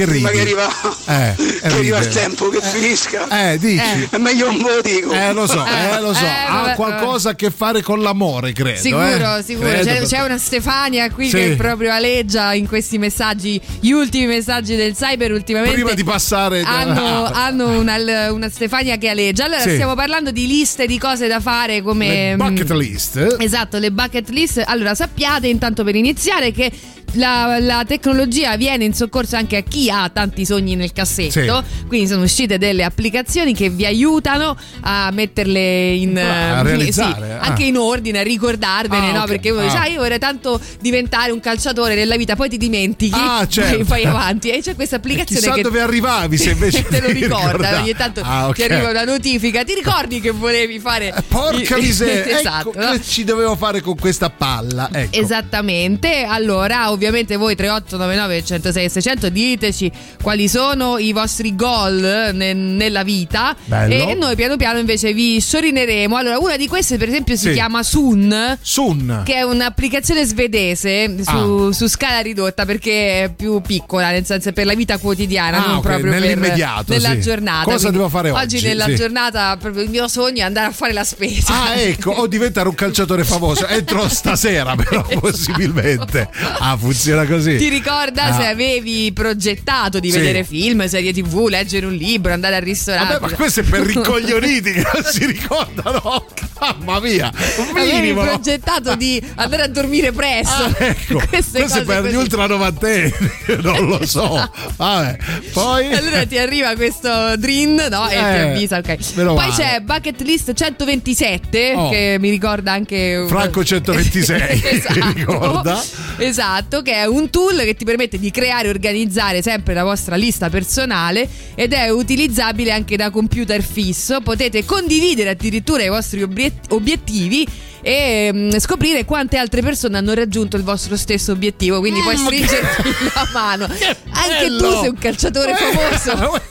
prima 0.06 0.30
ridi. 0.30 0.44
che 0.54 0.60
arriva, 0.60 0.70
Eh, 1.06 1.36
che 1.62 1.66
arriva 1.68 1.98
il 2.00 2.08
tempo, 2.10 2.50
che 2.50 2.62
finisca? 2.62 3.28
Eh, 3.52 3.58
dici. 3.58 4.08
È 4.10 4.18
meglio 4.18 4.50
un 4.50 4.58
po' 4.58 4.82
dico. 4.84 5.12
Eh, 5.12 5.34
lo 5.34 5.48
so, 5.48 5.66
eh, 5.66 6.00
lo 6.00 6.14
so. 6.14 6.24
Eh, 6.24 6.28
ha 6.28 6.62
vabbè, 6.62 6.76
qualcosa 6.76 7.30
a 7.32 7.36
che 7.36 7.52
fare 7.52 7.82
con 7.82 8.02
l'amore, 8.02 8.54
credo. 8.54 8.80
Sicuro, 8.80 9.38
eh. 9.38 9.44
sicuro. 9.44 9.68
Credo, 9.70 9.84
C'è, 9.86 10.02
c'è 10.04 10.20
una 10.22 10.38
Stefania 10.38 11.10
qui 11.12 11.30
Sì. 11.30 11.36
che 11.38 11.56
proprio 11.56 11.92
aleggia 11.94 12.54
in 12.54 12.68
questi 12.68 12.98
messaggi, 12.98 13.60
gli 13.80 13.92
ultimi 13.92 14.26
messaggi 14.28 14.76
del 14.76 14.94
cyber 14.96 15.32
ultimamente. 15.32 15.76
Prima 15.76 15.94
di 15.94 16.04
passare 16.04 16.62
hanno, 16.62 17.26
Ah. 17.26 17.46
hanno 17.46 17.80
una, 17.80 18.32
una 18.32 18.50
Stefania 18.50 18.98
che 18.98 19.10
aleggia. 19.10 19.46
Allora, 19.46 19.62
Sì. 19.62 19.72
stiamo 19.72 19.96
parlando 19.96 20.32
di 20.32 20.48
liste 20.48 20.86
di 20.86 20.98
cose 20.98 21.28
da 21.28 21.40
fare 21.40 21.82
come. 21.82 22.08
Le 22.08 22.36
bucket 22.36 22.74
mm, 22.74 22.78
list. 22.78 23.36
Esatto, 23.40 23.78
le 23.78 23.92
bucket 23.92 24.30
list. 24.30 24.64
Allora, 24.66 24.96
sappiate 24.96 25.48
intanto 25.48 25.84
per 25.84 25.96
iniziare 25.96 26.52
che 26.52 26.72
la, 27.14 27.58
la 27.60 27.84
tecnologia 27.86 28.56
viene 28.58 28.86
in 28.86 28.94
soccorso 28.94 29.36
anche 29.36 29.58
a 29.58 29.62
chi 29.62 29.90
ha 29.90 30.10
tanti 30.10 30.46
sogni 30.46 30.76
nel 30.76 30.92
cassetto. 30.94 31.64
Quindi 31.88 32.08
sono 32.08 32.24
uscite 32.24 32.58
delle 32.58 32.84
applicazioni 32.84 33.54
che 33.54 33.70
vi 33.70 33.86
aiutano 33.86 34.56
a 34.82 35.10
metterle 35.12 35.92
in 35.94 36.18
a 36.18 36.60
eh, 36.60 36.64
realizzare, 36.64 37.26
sì, 37.26 37.32
ah. 37.32 37.40
anche 37.40 37.64
in 37.64 37.78
ordine, 37.78 38.20
a 38.20 38.24
ricordarvene, 38.24 39.10
Ah, 39.10 39.14
no? 39.14 39.22
ok. 39.22 39.28
Perché 39.28 39.50
uno 39.50 39.62
dice, 39.64 39.76
Ah. 39.78 39.82
ah, 39.82 39.88
io 39.88 40.00
vorrei 40.00 40.20
tanto 40.20 40.60
diventare 40.80 41.32
un 41.32 41.40
calciatore 41.40 41.96
nella 41.96 42.16
vita, 42.16 42.36
poi 42.36 42.50
ti 42.50 42.58
dimentichi, 42.58 43.16
Ah, 43.18 43.46
certo. 43.50 43.78
poi 43.78 43.86
vai 43.86 44.06
avanti. 44.06 44.50
E 44.52 44.62
c'è 44.62 44.76
questa 44.76 44.98
applicazione 44.98 45.40
Chissà 45.42 45.54
che 45.54 45.62
dove 45.62 45.82
arrivavi 45.82 46.38
se 46.38 46.52
invece 46.52 46.84
te 46.84 47.02
lo 47.02 47.10
ricorda. 47.10 47.80
Ogni 47.82 47.94
tanto 47.94 48.22
Ah, 48.24 48.48
ok. 48.48 48.56
ti 48.56 48.64
arriva 48.64 48.90
una 48.90 49.04
notifica, 49.04 49.64
ti 49.64 49.74
ricordi 49.74 50.20
che 50.22 50.32
volevi 50.32 50.80
fare 50.80 51.14
Porca 51.28 51.78
miseria, 51.80 52.40
esatto, 52.40 52.70
ecco 52.74 52.80
no? 52.86 52.92
che 52.92 53.02
ci 53.02 53.24
dovevo 53.24 53.56
fare 53.56 53.82
con 53.82 53.98
questa 53.98 54.30
palla. 54.30 54.90
Ecco. 54.92 55.18
Esattamente, 55.18 56.24
allora 56.24 56.92
ovviamente 56.92 56.99
voi 57.08 57.56
3899 57.56 58.44
106 58.44 58.90
600 58.90 59.30
diteci 59.30 59.92
quali 60.22 60.48
sono 60.48 60.98
i 60.98 61.12
vostri 61.14 61.56
goal 61.56 62.32
ne- 62.34 62.54
nella 62.54 63.04
vita 63.04 63.56
Bello. 63.66 63.94
e 64.10 64.14
noi 64.16 64.36
piano 64.36 64.56
piano 64.58 64.80
invece 64.80 65.14
vi 65.14 65.40
sciorineremo. 65.40 66.16
Allora 66.18 66.38
una 66.40 66.58
di 66.58 66.68
queste 66.68 66.98
per 66.98 67.08
esempio 67.08 67.36
si 67.36 67.48
Sì. 67.50 67.54
chiama 67.54 67.84
Sun. 67.84 68.58
Sun. 68.62 69.22
Che 69.26 69.34
è 69.36 69.42
un'applicazione 69.42 70.26
svedese 70.26 71.16
su, 71.24 71.68
Ah. 71.70 71.74
su 71.74 71.88
scala 71.88 72.20
ridotta 72.20 72.66
perché 72.66 73.24
è 73.24 73.34
più 73.36 73.62
piccola, 73.62 74.10
nel 74.12 74.26
senso 74.26 74.50
è 74.50 74.54
per 74.54 74.66
la 74.66 74.74
vita 74.74 74.98
quotidiana, 74.98 75.64
Ah, 75.64 75.68
non 75.68 75.76
ok, 75.78 75.82
proprio 75.82 76.12
per- 76.12 76.20
nell'immediato, 76.22 76.92
nella 76.94 77.12
sì. 77.12 77.22
giornata. 77.22 77.64
Cosa 77.64 77.78
Quindi 77.78 77.98
devo 77.98 78.10
fare 78.10 78.30
oggi? 78.32 78.62
nella 78.62 78.86
Sì. 78.86 78.96
giornata 78.96 79.56
proprio 79.58 79.84
il 79.84 79.90
mio 79.90 80.08
sogno 80.08 80.40
è 80.42 80.44
andare 80.44 80.68
a 80.68 80.72
fare 80.72 80.94
la 80.94 81.04
spesa. 81.04 81.64
Ah, 81.64 81.76
ecco, 81.76 82.12
o 82.12 82.28
diventare 82.28 82.68
un 82.68 82.76
calciatore 82.76 83.24
famoso. 83.24 83.66
Entro 83.68 84.08
stasera, 84.10 84.76
però, 84.76 85.06
possibilmente. 85.20 86.30
Ah, 86.60 86.76
funziona 86.92 87.26
così. 87.26 87.56
Ti 87.58 87.70
ricorda 87.70 88.24
Ah. 88.24 88.34
se 88.40 88.46
avevi 88.48 89.12
progettato 89.14 90.00
di 90.00 90.12
Sì. 90.12 90.18
vedere 90.18 90.44
film, 90.44 90.86
serie 90.88 91.14
tv, 91.14 91.48
leggere 91.48 91.86
un 91.86 91.94
libro, 91.94 92.34
andare 92.34 92.56
al 92.56 92.62
ristorante? 92.62 93.14
Vabbè, 93.20 93.30
ma 93.32 93.36
questo 93.36 93.60
è 93.60 93.64
per 93.64 93.82
ricoglioniti 93.82 94.72
che 94.72 94.82
non 94.94 95.04
si 95.04 95.26
ricordano. 95.26 96.26
Mamma 96.60 97.00
mia, 97.00 97.32
Avevi 97.74 98.12
progettato 98.12 98.96
di 98.96 99.22
andare 99.36 99.64
a 99.64 99.68
dormire 99.68 100.12
presto. 100.12 100.64
Ah, 100.64 100.76
ecco, 100.78 101.22
questo 101.30 101.58
è 101.60 101.84
per 101.86 102.02
così. 102.02 102.10
gli 102.12 102.16
ultra 102.16 102.48
novantenni, 102.48 103.14
non 103.62 103.86
lo 103.88 104.06
so. 104.06 104.52
Vabbè, 104.76 105.18
poi 105.54 105.94
Allora 105.96 106.26
ti 106.26 106.38
arriva 106.38 106.76
questo 106.76 107.38
Drin 107.38 107.76
no? 107.90 108.08
e 108.08 108.10
ti 108.10 108.16
Eh, 108.16 108.40
avvisa, 108.40 108.78
ok. 108.78 109.14
Poi 109.14 109.36
male. 109.36 109.52
c'è 109.54 109.80
Bucket 109.82 110.20
List 110.22 110.54
127 110.54 111.74
Oh. 111.76 111.90
che 111.90 112.18
mi 112.20 112.30
ricorda 112.30 112.74
anche 112.74 113.24
Franco 113.28 113.64
126, 113.64 114.62
esatto, 114.66 115.12
ricorda. 115.14 115.82
esatto, 116.18 116.79
che 116.82 116.94
è 116.94 117.06
un 117.06 117.30
tool 117.30 117.58
che 117.60 117.76
ti 117.76 117.86
permette 117.86 118.18
di 118.20 118.32
creare 118.32 118.68
e 118.68 118.70
organizzare 118.70 119.42
sempre 119.42 119.74
la 119.74 119.84
vostra 119.84 120.16
lista 120.16 120.50
personale 120.50 121.28
ed 121.56 121.74
è 121.74 121.90
utilizzabile 121.90 122.72
anche 122.72 122.96
da 122.98 123.10
computer 123.10 123.62
fisso. 123.64 124.22
Potete 124.22 124.66
condividere 124.66 125.30
addirittura 125.30 125.84
i 125.84 125.90
vostri 125.90 126.22
obiet- 126.22 126.72
obiettivi 126.72 127.48
e 127.82 128.30
mm, 128.34 128.58
scoprire 128.58 129.06
quante 129.06 129.38
altre 129.38 129.62
persone 129.62 129.98
hanno 129.98 130.14
raggiunto 130.14 130.58
il 130.58 130.64
vostro 130.64 130.98
stesso 130.98 131.32
obiettivo. 131.32 131.80
Quindi 131.80 132.02
puoi 132.02 132.18
Mm, 132.18 132.26
stringerti 132.26 132.84
la 133.14 133.30
mano. 133.34 133.66
Anche 133.66 134.48
tu 134.58 134.70
sei 134.80 134.90
un 134.90 134.98
calciatore 135.00 135.52
Eh, 135.52 135.56
famoso. 135.56 136.42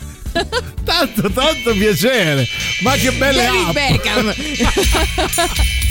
Tanto, 0.85 1.31
tanto 1.33 1.73
piacere. 1.73 2.47
Ma 2.83 2.95
che 2.95 3.11
belle 3.13 3.43
David 3.43 3.67
app. 3.67 3.73
Beckham. 3.75 4.35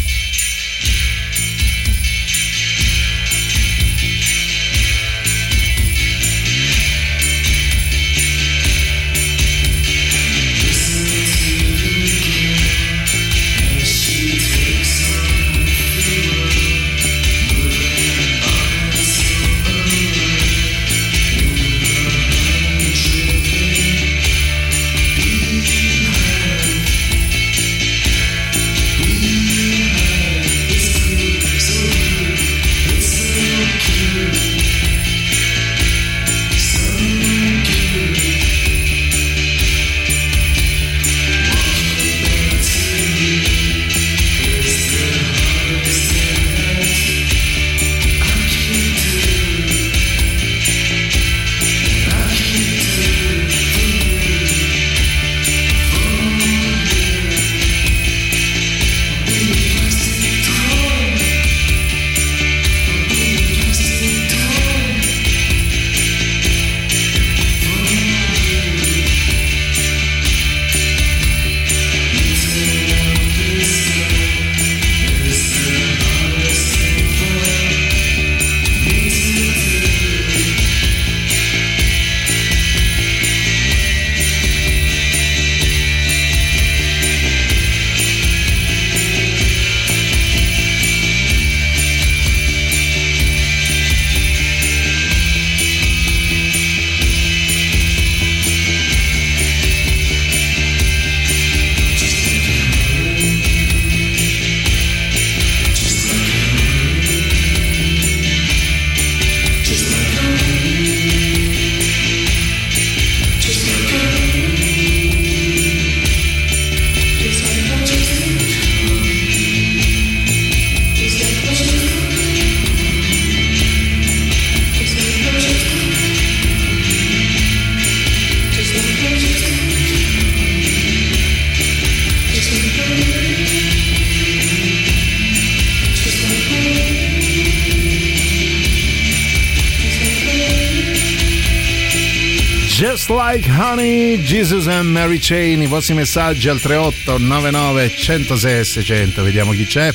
Like 143.29 143.45
Honey, 143.49 144.21
Jesus 144.23 144.67
and 144.67 144.89
Mary 144.89 145.17
Chain, 145.19 145.61
i 145.61 145.65
vostri 145.67 145.93
messaggi 145.93 146.47
al 146.47 146.61
3899 146.61 147.89
106 147.89 148.63
600, 148.63 149.21
vediamo 149.23 149.51
chi 149.51 149.65
c'è. 149.65 149.93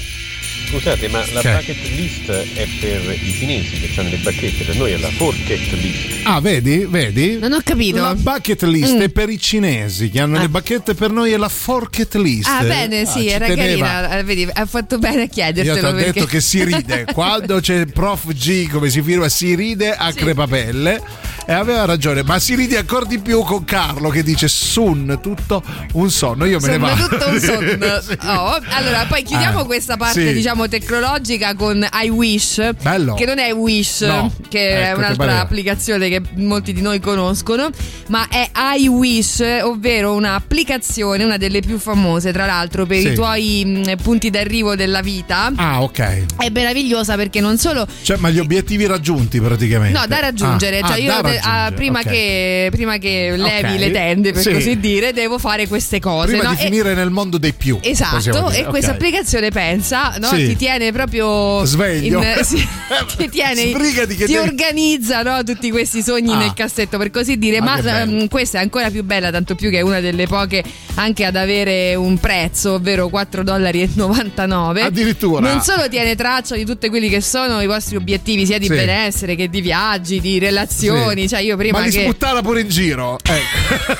Scusate, 0.68 1.08
ma 1.08 1.22
la 1.32 1.40
Che? 1.40 1.50
bucket 1.50 1.88
list 1.96 2.30
è 2.54 2.66
per 2.80 3.18
i 3.22 3.32
cinesi 3.32 3.80
che 3.80 4.00
hanno 4.00 4.08
le 4.10 4.16
bacchette, 4.18 4.64
per 4.64 4.76
noi 4.76 4.92
è 4.92 4.96
la 4.98 5.10
forket 5.10 5.72
list. 5.72 6.20
Ah, 6.24 6.40
vedi? 6.40 6.86
Vedi? 6.88 7.38
Non 7.38 7.52
ho 7.52 7.60
capito. 7.64 8.00
La 8.00 8.14
bucket 8.14 8.62
list 8.62 8.94
Mm. 8.96 9.00
è 9.00 9.08
per 9.10 9.28
i 9.28 9.38
cinesi 9.38 10.08
che 10.10 10.20
hanno 10.20 10.38
le 10.38 10.48
bacchette, 10.48 10.94
per 10.94 11.10
noi 11.10 11.32
è 11.32 11.36
la 11.36 11.48
forket 11.50 12.14
list. 12.16 12.48
Ah, 12.48 12.62
bene, 12.62 13.04
sì, 13.06 13.20
ci 13.20 13.28
era 13.28 13.46
teneva. 13.46 13.86
carina. 13.86 14.22
Vedi, 14.22 14.48
ha 14.50 14.66
fatto 14.66 14.98
bene 14.98 15.22
a 15.22 15.24
Io 15.24 15.28
chiedertelo. 15.28 15.78
ti 15.78 15.84
ho 15.84 15.94
perché... 15.94 16.12
detto 16.12 16.26
che 16.26 16.40
si 16.40 16.64
ride. 16.64 17.04
Quando 17.12 17.60
c'è 17.60 17.74
il 17.76 17.92
prof 17.92 18.32
G 18.32 18.68
come 18.68 18.88
si 18.90 19.02
firma, 19.02 19.28
si 19.28 19.54
ride 19.54 19.94
a 19.94 20.10
crepapelle. 20.12 21.11
E 21.52 21.54
aveva 21.54 21.84
ragione, 21.84 22.22
ma 22.22 22.38
si 22.38 22.54
ride 22.54 22.78
ancora 22.78 23.04
di 23.04 23.18
più 23.18 23.42
con 23.42 23.62
Carlo 23.64 24.08
che 24.08 24.22
dice 24.22 24.48
Sun, 24.48 25.18
tutto 25.20 25.62
un 25.92 26.10
sonno. 26.10 26.46
Io 26.46 26.58
me 26.60 26.66
ne 26.68 26.74
Insomma, 26.76 26.94
vado. 26.94 27.08
tutto 27.08 27.28
un 27.28 27.38
sonno. 27.44 28.00
Sì. 28.00 28.16
Oh, 28.26 28.58
allora, 28.70 29.04
poi 29.06 29.22
chiudiamo 29.22 29.60
Eh, 29.60 29.66
questa 29.66 29.98
parte, 29.98 30.28
sì. 30.28 30.32
diciamo, 30.32 30.66
tecnologica 30.66 31.54
con 31.54 31.86
I 31.92 32.08
Wish. 32.08 32.70
Bello. 32.80 33.12
Che 33.12 33.26
non 33.26 33.38
è 33.38 33.52
Wish, 33.52 34.00
No. 34.00 34.32
che 34.48 34.60
è 34.70 34.72
Ecco, 34.76 34.92
che 34.94 34.98
un'altra 34.98 35.24
pareva. 35.26 35.40
applicazione 35.42 36.08
che 36.08 36.22
molti 36.36 36.72
di 36.72 36.80
noi 36.80 37.00
conoscono, 37.00 37.68
ma 38.08 38.26
è 38.28 38.48
I 38.78 38.88
Wish, 38.88 39.44
ovvero 39.62 40.14
un'applicazione, 40.14 41.22
una 41.22 41.36
delle 41.36 41.60
più 41.60 41.76
famose, 41.78 42.32
tra 42.32 42.46
l'altro, 42.46 42.86
per 42.86 43.00
Sì. 43.00 43.08
i 43.08 43.14
tuoi 43.14 43.96
punti 44.02 44.30
d'arrivo 44.30 44.74
della 44.74 45.02
vita. 45.02 45.52
Ah, 45.56 45.82
ok. 45.82 45.98
È 46.38 46.48
meravigliosa 46.50 47.14
perché 47.16 47.40
non 47.42 47.58
solo 47.58 47.86
Cioè, 48.02 48.16
ma 48.16 48.30
gli 48.30 48.38
obiettivi 48.38 48.86
raggiunti 48.86 49.38
praticamente. 49.38 49.98
No, 49.98 50.06
da 50.06 50.18
raggiungere. 50.18 50.78
Ah, 50.78 50.86
cioè 50.86 50.96
ah, 50.96 50.98
io 50.98 51.12
da 51.12 51.20
de- 51.28 51.40
ah, 51.42 51.72
prima, 51.74 52.00
ok. 52.00 52.06
che, 52.08 52.68
prima 52.70 52.98
che 52.98 53.34
levi 53.36 53.72
Ok. 53.74 53.78
le 53.78 53.90
tende, 53.90 54.32
per 54.32 54.42
Sì. 54.42 54.52
così 54.52 54.78
dire, 54.80 55.12
devo 55.12 55.38
fare 55.38 55.66
queste 55.68 56.00
cose. 56.00 56.28
Prima 56.28 56.44
no? 56.44 56.50
di 56.50 56.56
E- 56.60 56.64
finire 56.64 56.94
nel 56.94 57.10
mondo 57.10 57.38
dei 57.38 57.52
più. 57.52 57.78
Esatto, 57.80 58.50
e 58.50 58.64
questa 58.64 58.92
applicazione 58.92 59.50
pensa, 59.50 60.14
no? 60.20 60.28
Sì. 60.28 60.48
ti 60.48 60.56
tiene 60.56 60.92
proprio 60.92 61.64
Sveglio. 61.64 62.22
in- 62.22 62.44
sì, 62.44 62.56
ti 63.16 63.28
tiene, 63.28 63.68
Sbrigati 63.68 64.14
che 64.16 64.26
ti 64.26 64.32
devi- 64.32 64.48
organizza 64.48 65.22
no? 65.22 65.42
tutti 65.44 65.70
questi 65.70 66.02
sogni 66.02 66.32
Ah. 66.32 66.38
nel 66.38 66.52
cassetto, 66.54 66.98
per 66.98 67.10
così 67.10 67.38
dire. 67.38 67.58
Ah, 67.58 67.62
Ma 67.62 67.80
bello. 67.80 68.12
ehm, 68.20 68.28
questa 68.28 68.58
è 68.58 68.62
ancora 68.62 68.90
più 68.90 69.04
bella, 69.04 69.30
tanto 69.30 69.54
più 69.54 69.70
che 69.70 69.78
è 69.78 69.82
una 69.82 70.00
delle 70.00 70.26
poche 70.26 70.62
anche 70.94 71.24
ad 71.24 71.36
avere 71.36 71.94
un 71.94 72.18
prezzo, 72.18 72.74
ovvero 72.74 73.08
4,99 73.08 73.42
dollari. 73.44 74.80
Addirittura. 74.82 75.50
Non 75.52 75.62
solo 75.62 75.88
tiene 75.88 76.14
traccia 76.16 76.54
di 76.54 76.64
tutti 76.64 76.88
quelli 76.88 77.08
che 77.08 77.20
sono 77.20 77.60
i 77.60 77.66
vostri 77.66 77.96
obiettivi, 77.96 78.44
sia 78.46 78.58
di 78.58 78.66
Sì. 78.66 78.74
benessere 78.74 79.34
che 79.34 79.48
di 79.48 79.60
viaggi, 79.60 80.20
di 80.20 80.38
relazioni. 80.38 81.21
Sì. 81.22 81.28
Cioè, 81.28 81.40
io 81.40 81.56
prima 81.56 81.78
Ma 81.78 81.84
li 81.84 81.90
che. 81.90 82.02
sputtara 82.02 82.40
pure 82.42 82.60
in 82.60 82.68
giro. 82.68 83.18
Ecco. 83.22 83.96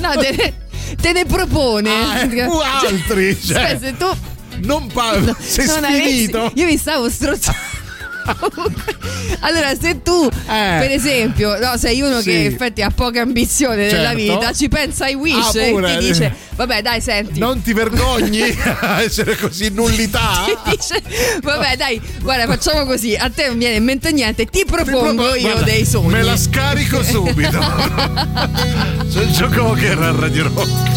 No, 0.00 0.10
te 0.16 0.30
ne, 0.36 0.54
te 1.00 1.12
ne 1.12 1.24
propone. 1.26 1.90
Ah, 1.90 2.20
eh, 2.22 2.44
uh, 2.46 2.58
altri, 2.84 3.38
cioè. 3.40 3.56
Cioè, 3.56 3.78
se 3.80 3.96
tu 3.96 4.06
Non 4.66 4.86
parlo. 4.92 5.34
Sei 5.38 5.66
non 5.66 5.84
avessi- 5.84 6.02
sfinito. 6.02 6.50
io 6.54 6.64
mi 6.66 6.76
stavo 6.76 7.08
strozzando. 7.08 7.58
allora, 9.40 9.74
se 9.78 10.02
tu, 10.02 10.28
per 10.46 10.90
esempio, 10.90 11.58
no, 11.58 11.76
sei 11.76 12.00
uno 12.00 12.18
Eh. 12.18 12.22
Sì. 12.22 12.30
che 12.30 12.36
in 12.36 12.46
effetti 12.46 12.82
ha 12.82 12.90
poca 12.90 13.20
ambizione 13.22 13.86
nella 13.90 14.10
Certo. 14.10 14.16
vita, 14.16 14.52
ci 14.52 14.68
pensa 14.68 15.04
ai 15.06 15.14
wish 15.14 15.54
Ah, 15.56 15.60
e 15.60 15.98
ti 15.98 16.06
dice: 16.06 16.34
Vabbè, 16.54 16.82
dai, 16.82 17.00
senti. 17.00 17.38
Non 17.38 17.60
ti 17.62 17.72
vergogni 17.72 18.42
a 18.80 19.02
essere 19.02 19.36
così 19.36 19.70
nullità? 19.70 20.44
Ti 20.46 20.76
dice, 20.76 21.02
vabbè, 21.42 21.76
dai, 21.76 22.00
guarda, 22.20 22.46
facciamo 22.46 22.84
così. 22.84 23.14
A 23.16 23.30
te 23.30 23.48
non 23.48 23.58
viene 23.58 23.76
in 23.76 23.84
mente 23.84 24.12
niente, 24.12 24.44
ti 24.46 24.64
propongo 24.64 25.22
propo- 25.22 25.34
io 25.36 25.40
guarda, 25.42 25.62
dei 25.62 25.84
sogni. 25.86 26.12
Me 26.12 26.22
la 26.22 26.36
scarico 26.36 27.02
subito. 27.02 27.58
C'è 29.10 29.20
il 29.22 29.28
Joker 29.30 29.98
a 30.02 30.12
Radio 30.18 30.44
Rock. 30.54 30.91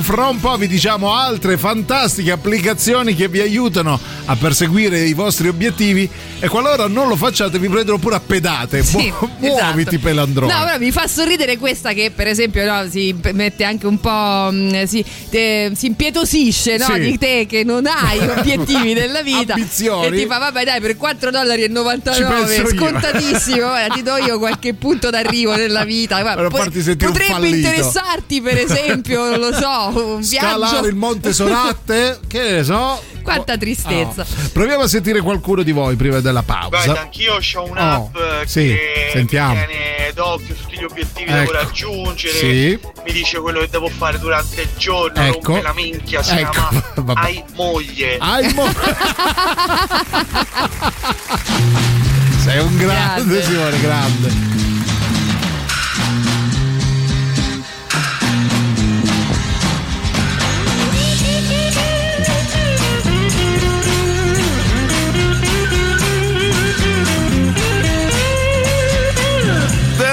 Fra 0.00 0.28
un 0.28 0.40
po' 0.40 0.56
vi 0.56 0.68
diciamo 0.68 1.12
altre 1.12 1.58
fantastiche 1.58 2.30
applicazioni 2.30 3.14
che 3.14 3.28
vi 3.28 3.40
aiutano 3.40 3.98
a 4.30 4.36
perseguire 4.36 5.00
i 5.00 5.14
vostri 5.14 5.48
obiettivi 5.48 6.08
e 6.38 6.48
qualora 6.48 6.86
non 6.86 7.08
lo 7.08 7.16
facciate 7.16 7.58
vi 7.58 7.68
prendono 7.68 7.96
pure 7.98 8.16
a 8.16 8.20
pedate. 8.20 8.82
Sì, 8.82 9.10
Mu- 9.20 9.30
Muoviti 9.38 9.94
esatto. 9.94 9.98
pelandrone. 10.02 10.52
No, 10.52 10.64
però 10.64 10.78
mi 10.78 10.90
fa 10.90 11.06
sorridere 11.06 11.56
questa 11.56 11.92
che, 11.94 12.10
per 12.14 12.26
esempio, 12.26 12.64
no, 12.70 12.86
si 12.90 13.14
mette 13.32 13.64
anche 13.64 13.86
un 13.86 13.98
po'. 13.98 14.50
mh, 14.52 14.84
si, 14.84 15.04
te- 15.30 15.72
si 15.74 15.86
impietosisce 15.86 16.76
no, 16.76 16.84
Sì. 16.92 17.00
di 17.00 17.18
te 17.18 17.46
che 17.48 17.64
non 17.64 17.86
hai 17.86 18.18
obiettivi 18.28 18.92
nella 18.92 19.22
vita. 19.22 19.54
Ambizioni. 19.54 20.06
E 20.06 20.20
ti 20.20 20.26
fa, 20.26 20.38
vabbè, 20.38 20.64
dai, 20.64 20.80
per 20.80 20.96
4,99 20.96 21.30
dollari 21.30 21.68
penso 21.68 22.60
io. 22.62 22.68
scontatissimo. 22.68 23.56
guarda, 23.66 23.94
ti 23.94 24.02
do 24.02 24.16
io 24.16 24.38
qualche 24.38 24.74
punto 24.74 25.08
d'arrivo 25.10 25.56
nella 25.56 25.84
vita. 25.84 26.20
Guarda, 26.20 26.42
Per 26.42 26.50
po- 26.50 26.56
farti 26.58 26.82
sentire 26.82 27.10
un 27.10 27.16
potrebbe 27.16 27.48
interessarti, 27.48 28.40
per 28.42 28.58
esempio, 28.58 29.30
non 29.30 29.38
lo 29.40 29.52
so, 29.54 30.14
un 30.14 30.20
viaggio. 30.20 30.66
Scalare 30.66 30.88
il 30.88 30.94
Monte 30.96 31.32
Soratte, 31.32 32.20
che 32.28 32.50
ne 32.50 32.64
so. 32.64 33.02
Quanta 33.22 33.56
tristezza. 33.58 34.17
Oh. 34.17 34.17
Proviamo 34.52 34.82
a 34.84 34.88
sentire 34.88 35.20
qualcuno 35.20 35.62
di 35.62 35.72
voi 35.72 35.96
prima 35.96 36.20
della 36.20 36.42
pausa. 36.42 36.68
Guarda, 36.68 37.00
anch'io 37.02 37.34
ho 37.54 37.64
un'app 37.64 38.14
Oh, 38.16 38.20
sì, 38.46 38.66
che 38.68 39.10
sentiamo. 39.12 39.54
mi 39.54 39.66
tiene 39.66 40.12
d'occhio 40.14 40.54
tutti 40.54 40.76
gli 40.78 40.84
obiettivi 40.84 41.30
Ecco. 41.30 41.38
devo 41.38 41.52
raggiungere, 41.52 42.32
Sì. 42.38 42.78
mi 43.04 43.12
dice 43.12 43.38
quello 43.40 43.60
che 43.60 43.68
devo 43.68 43.88
fare 43.88 44.18
durante 44.18 44.62
il 44.62 44.68
giorno, 44.76 45.20
Ecco. 45.22 45.52
rompe 45.52 45.62
la 45.62 45.72
minchia, 45.74 46.22
si 46.22 46.34
Ecco, 46.36 46.50
chiama 46.50 46.84
vabbè. 46.96 47.20
Hai 47.20 47.44
moglie. 47.54 48.16
Hai 48.18 48.52
mo- 48.54 48.66
Sei 52.44 52.58
un 52.60 52.76
grande, 52.76 53.40
Grande. 53.40 53.42
Simone, 53.42 53.80
grande. 53.80 54.67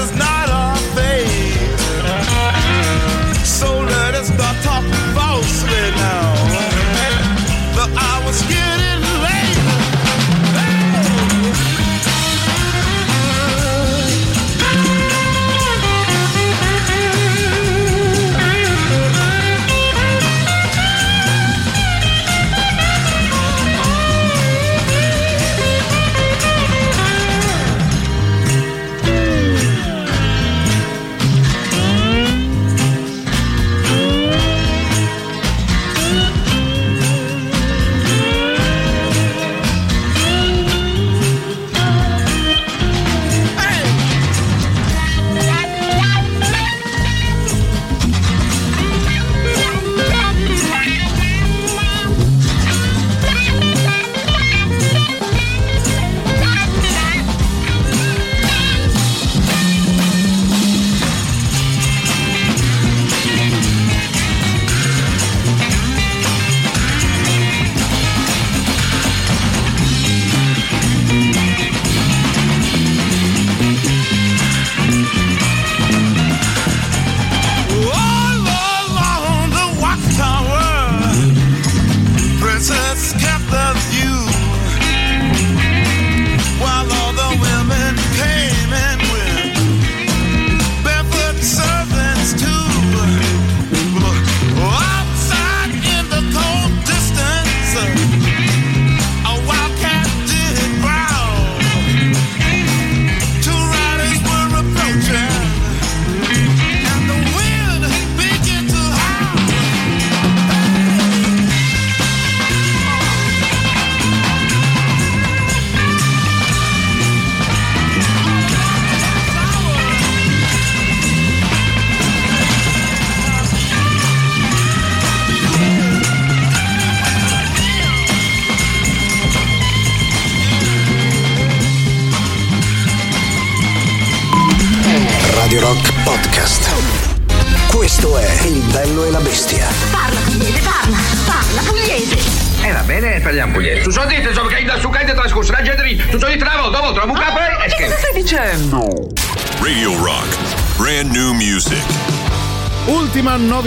is 0.00 0.12
not 0.14 0.29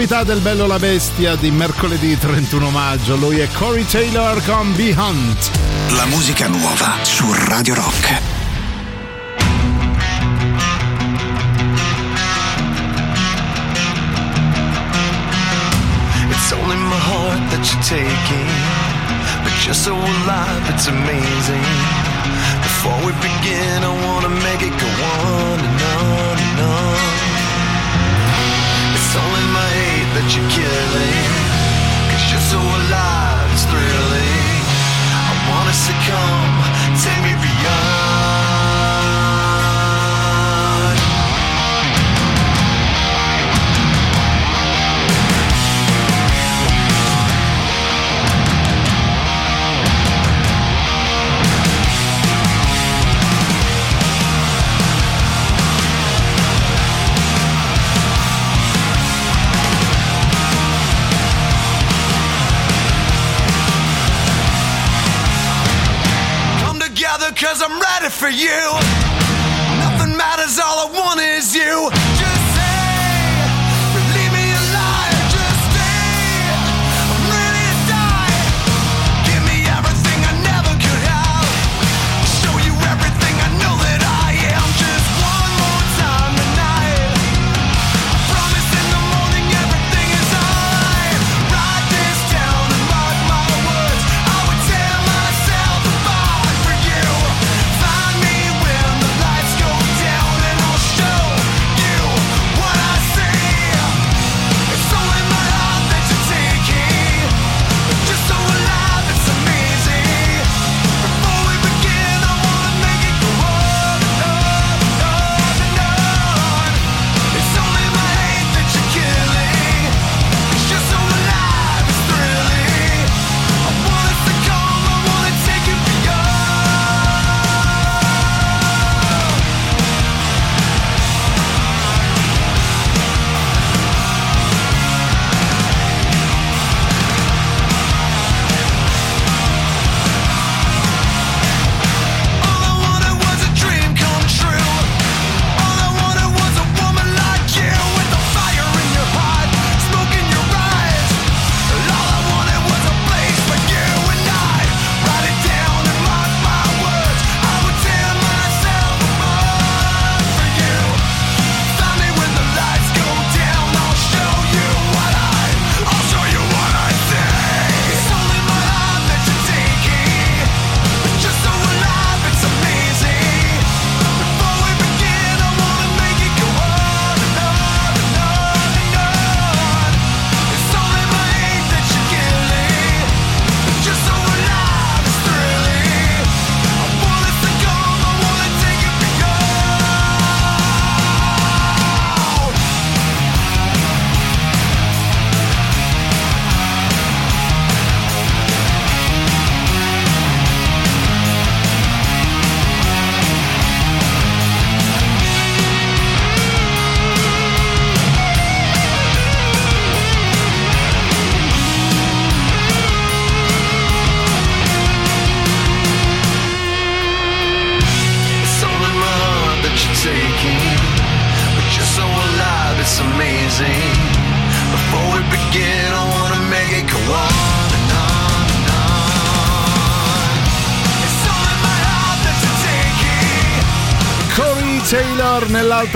novità 0.04 0.22
del 0.22 0.40
Bello 0.40 0.66
la 0.66 0.78
Bestia 0.78 1.34
di 1.34 1.50
mercoledì 1.50 2.18
31 2.18 2.68
maggio. 2.68 3.16
Lui 3.16 3.38
è 3.38 3.48
Corey 3.54 3.86
Taylor 3.86 4.44
con 4.44 4.74
Be 4.76 4.94
Hunt. 4.94 5.50
La 5.92 6.04
musica 6.04 6.46
nuova 6.46 6.96
su 7.00 7.24
Radio 7.32 7.74
Rock. 7.74 8.32
that 17.50 17.62
you're 17.70 17.86
taking, 17.86 18.50
but 19.44 19.54
you're 19.64 19.74
so 19.74 19.94
alive, 19.94 20.64
it's 20.72 20.88
amazing. 20.88 21.66
Before 22.66 22.98
we 23.06 23.12
begin, 23.22 23.84
I 23.84 23.92
wanna 24.04 24.32
make 24.42 24.60
it 24.60 24.74
go 24.76 24.90
on 25.32 25.58
and 25.60 25.80
on 25.96 26.36
and 26.46 26.60
on. 26.60 27.24
It's 28.96 29.14
only 29.16 29.44
my 29.52 29.63
that 30.14 30.30
you're 30.30 30.46
killing. 30.46 31.26
Cause 32.10 32.24
you're 32.30 32.46
so 32.46 32.60
alive, 32.62 33.50
it's 33.50 33.66
thrilling. 33.66 34.62
I 35.10 35.34
wanna 35.50 35.74
succumb, 35.74 36.54
take 37.02 37.20
me 37.26 37.33
cause 67.44 67.60
I'm 67.60 67.78
ready 67.78 68.08
for 68.08 68.30
you. 68.30 68.58
Nothing 69.84 70.16
matters, 70.16 70.58
all 70.58 70.88
I 70.88 70.90
want 70.90 71.20
is 71.20 71.54
you. 71.54 72.03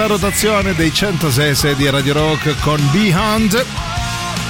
Rotazione 0.09 0.75
dei 0.75 0.93
106 0.93 1.77
di 1.77 1.89
Radio 1.89 2.15
Rock 2.15 2.59
con 2.61 2.81
Beyond. 2.91 3.65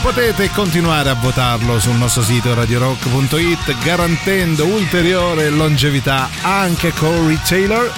Potete 0.01 0.48
continuare 0.51 1.10
a 1.10 1.14
votarlo 1.14 1.80
sul 1.80 1.97
nostro 1.97 2.22
sito 2.22 2.55
radiorock.it 2.55 3.76
garantendo 3.82 4.64
ulteriore 4.66 5.51
longevità 5.51 6.30
anche 6.43 6.93
Corey 6.93 7.39
Taylor. 7.47 7.93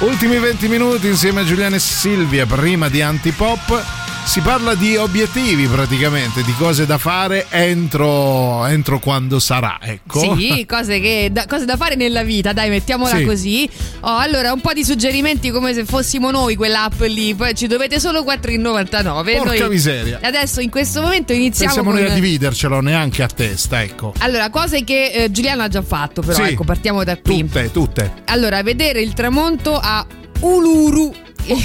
Ultimi 0.00 0.38
20 0.38 0.68
minuti 0.68 1.08
insieme 1.08 1.40
a 1.40 1.44
Giuliano 1.44 1.76
e 1.76 1.80
Silvia 1.80 2.44
prima 2.44 2.88
di 2.88 3.00
Antipop. 3.00 3.95
Si 4.26 4.40
parla 4.40 4.74
di 4.74 4.96
obiettivi 4.96 5.66
praticamente, 5.66 6.42
di 6.42 6.52
cose 6.58 6.84
da 6.84 6.98
fare 6.98 7.46
entro, 7.48 8.66
entro 8.66 8.98
quando 8.98 9.38
sarà. 9.38 9.78
Ecco. 9.80 10.36
Sì, 10.36 10.66
cose, 10.68 11.00
che, 11.00 11.30
da, 11.32 11.46
cose 11.46 11.64
da 11.64 11.76
fare 11.76 11.94
nella 11.94 12.22
vita, 12.22 12.52
dai, 12.52 12.68
mettiamola 12.68 13.16
Sì. 13.16 13.24
così. 13.24 13.70
Oh, 14.00 14.16
allora, 14.18 14.52
un 14.52 14.60
po' 14.60 14.74
di 14.74 14.84
suggerimenti 14.84 15.50
come 15.50 15.72
se 15.72 15.84
fossimo 15.86 16.30
noi 16.30 16.54
quell'app 16.54 17.00
lì. 17.02 17.34
Poi 17.34 17.54
ci 17.54 17.66
dovete 17.66 17.98
solo 17.98 18.24
4,99. 18.24 19.36
Porca 19.36 19.58
Noi 19.60 19.68
miseria. 19.70 20.18
Adesso 20.20 20.60
in 20.60 20.70
questo 20.70 21.00
momento 21.00 21.32
iniziamo 21.32 21.72
Pensiamo 21.72 21.96
con... 21.96 22.02
noi 22.04 22.10
a 22.10 22.14
dividercelo 22.14 22.80
neanche 22.80 23.22
a 23.22 23.28
testa, 23.28 23.80
ecco. 23.82 24.12
Allora, 24.18 24.50
cose 24.50 24.84
che 24.84 25.12
eh, 25.12 25.30
Giuliano 25.30 25.62
ha 25.62 25.68
già 25.68 25.82
fatto, 25.82 26.20
però 26.20 26.44
Sì. 26.44 26.50
ecco, 26.50 26.64
partiamo 26.64 27.04
da 27.04 27.16
qui. 27.16 27.38
Tutte, 27.40 27.70
tutte. 27.70 28.12
Allora, 28.26 28.62
vedere 28.62 29.00
il 29.00 29.14
tramonto 29.14 29.78
a 29.80 30.04
Uluru. 30.40 31.14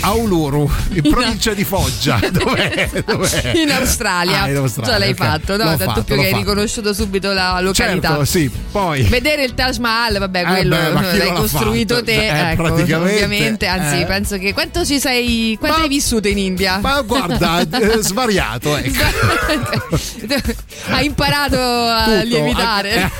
A 0.01 0.11
Uluru, 0.13 0.69
in 0.93 1.01
provincia 1.09 1.53
di 1.53 1.63
Foggia. 1.63 2.19
Dov'è? 2.31 2.89
Dov'è? 3.05 3.51
In 3.55 3.71
Australia. 3.71 4.41
Ah, 4.43 4.49
in 4.49 4.57
Australia, 4.57 4.91
Già 4.91 4.97
l'hai 4.99 5.09
ok. 5.11 5.15
fatto, 5.15 5.57
no? 5.57 5.63
L'ho 5.63 5.69
Tanto 5.77 5.83
fatto, 5.85 6.03
più 6.03 6.15
che 6.15 6.21
hai 6.21 6.29
fatto. 6.29 6.37
riconosciuto 6.39 6.93
subito 6.93 7.31
la 7.33 7.59
località. 7.61 8.07
Certo, 8.09 8.25
sì, 8.25 8.49
poi. 8.71 9.01
Vedere 9.03 9.43
il 9.43 9.53
Taj 9.53 9.77
Mahal, 9.77 10.17
vabbè, 10.19 10.39
Eh 10.41 10.45
quello 10.45 10.75
beh, 10.75 10.89
ma 10.91 11.01
l'hai 11.01 11.33
costruito 11.33 11.93
fatto? 11.95 12.05
te, 12.05 12.27
Eh, 12.27 12.51
ecco, 12.51 12.63
praticamente, 12.63 13.13
ovviamente. 13.23 13.65
Anzi, 13.67 14.01
eh. 14.01 14.05
penso 14.05 14.37
che 14.37 14.53
quanto 14.53 14.85
ci 14.85 14.99
sei. 14.99 15.57
Quanto 15.59 15.81
hai 15.81 15.87
vissuto 15.87 16.27
in 16.27 16.37
India? 16.37 16.77
Ma 16.79 17.01
guarda, 17.01 17.61
eh, 17.65 17.97
svariato, 18.01 18.75
ecco. 18.77 19.03
hai 20.89 21.05
imparato 21.05 21.57
a 21.59 22.03
Tutto, 22.05 22.23
lievitare. 22.25 23.11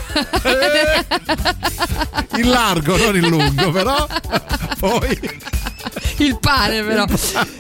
In 2.36 2.50
largo, 2.50 2.98
non 2.98 3.16
in 3.16 3.28
lungo, 3.30 3.72
però. 3.72 4.08
Poi. 4.80 5.20
Il 6.18 6.38
pane, 6.52 6.84
però. 6.84 7.06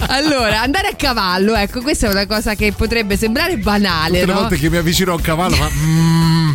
Allora, 0.07 0.61
andare 0.61 0.89
a 0.89 0.95
cavallo, 0.95 1.55
ecco, 1.55 1.81
questa 1.81 2.07
è 2.07 2.09
una 2.09 2.25
cosa 2.25 2.55
che 2.55 2.73
potrebbe 2.73 3.17
sembrare 3.17 3.57
banale, 3.57 4.19
Tutte 4.19 4.25
le 4.25 4.33
no? 4.33 4.39
volte 4.39 4.57
che 4.57 4.69
mi 4.69 4.77
avvicino 4.77 5.11
a 5.11 5.15
un 5.15 5.21
cavallo, 5.21 5.55
ma. 5.55 5.69
mm, 5.71 6.53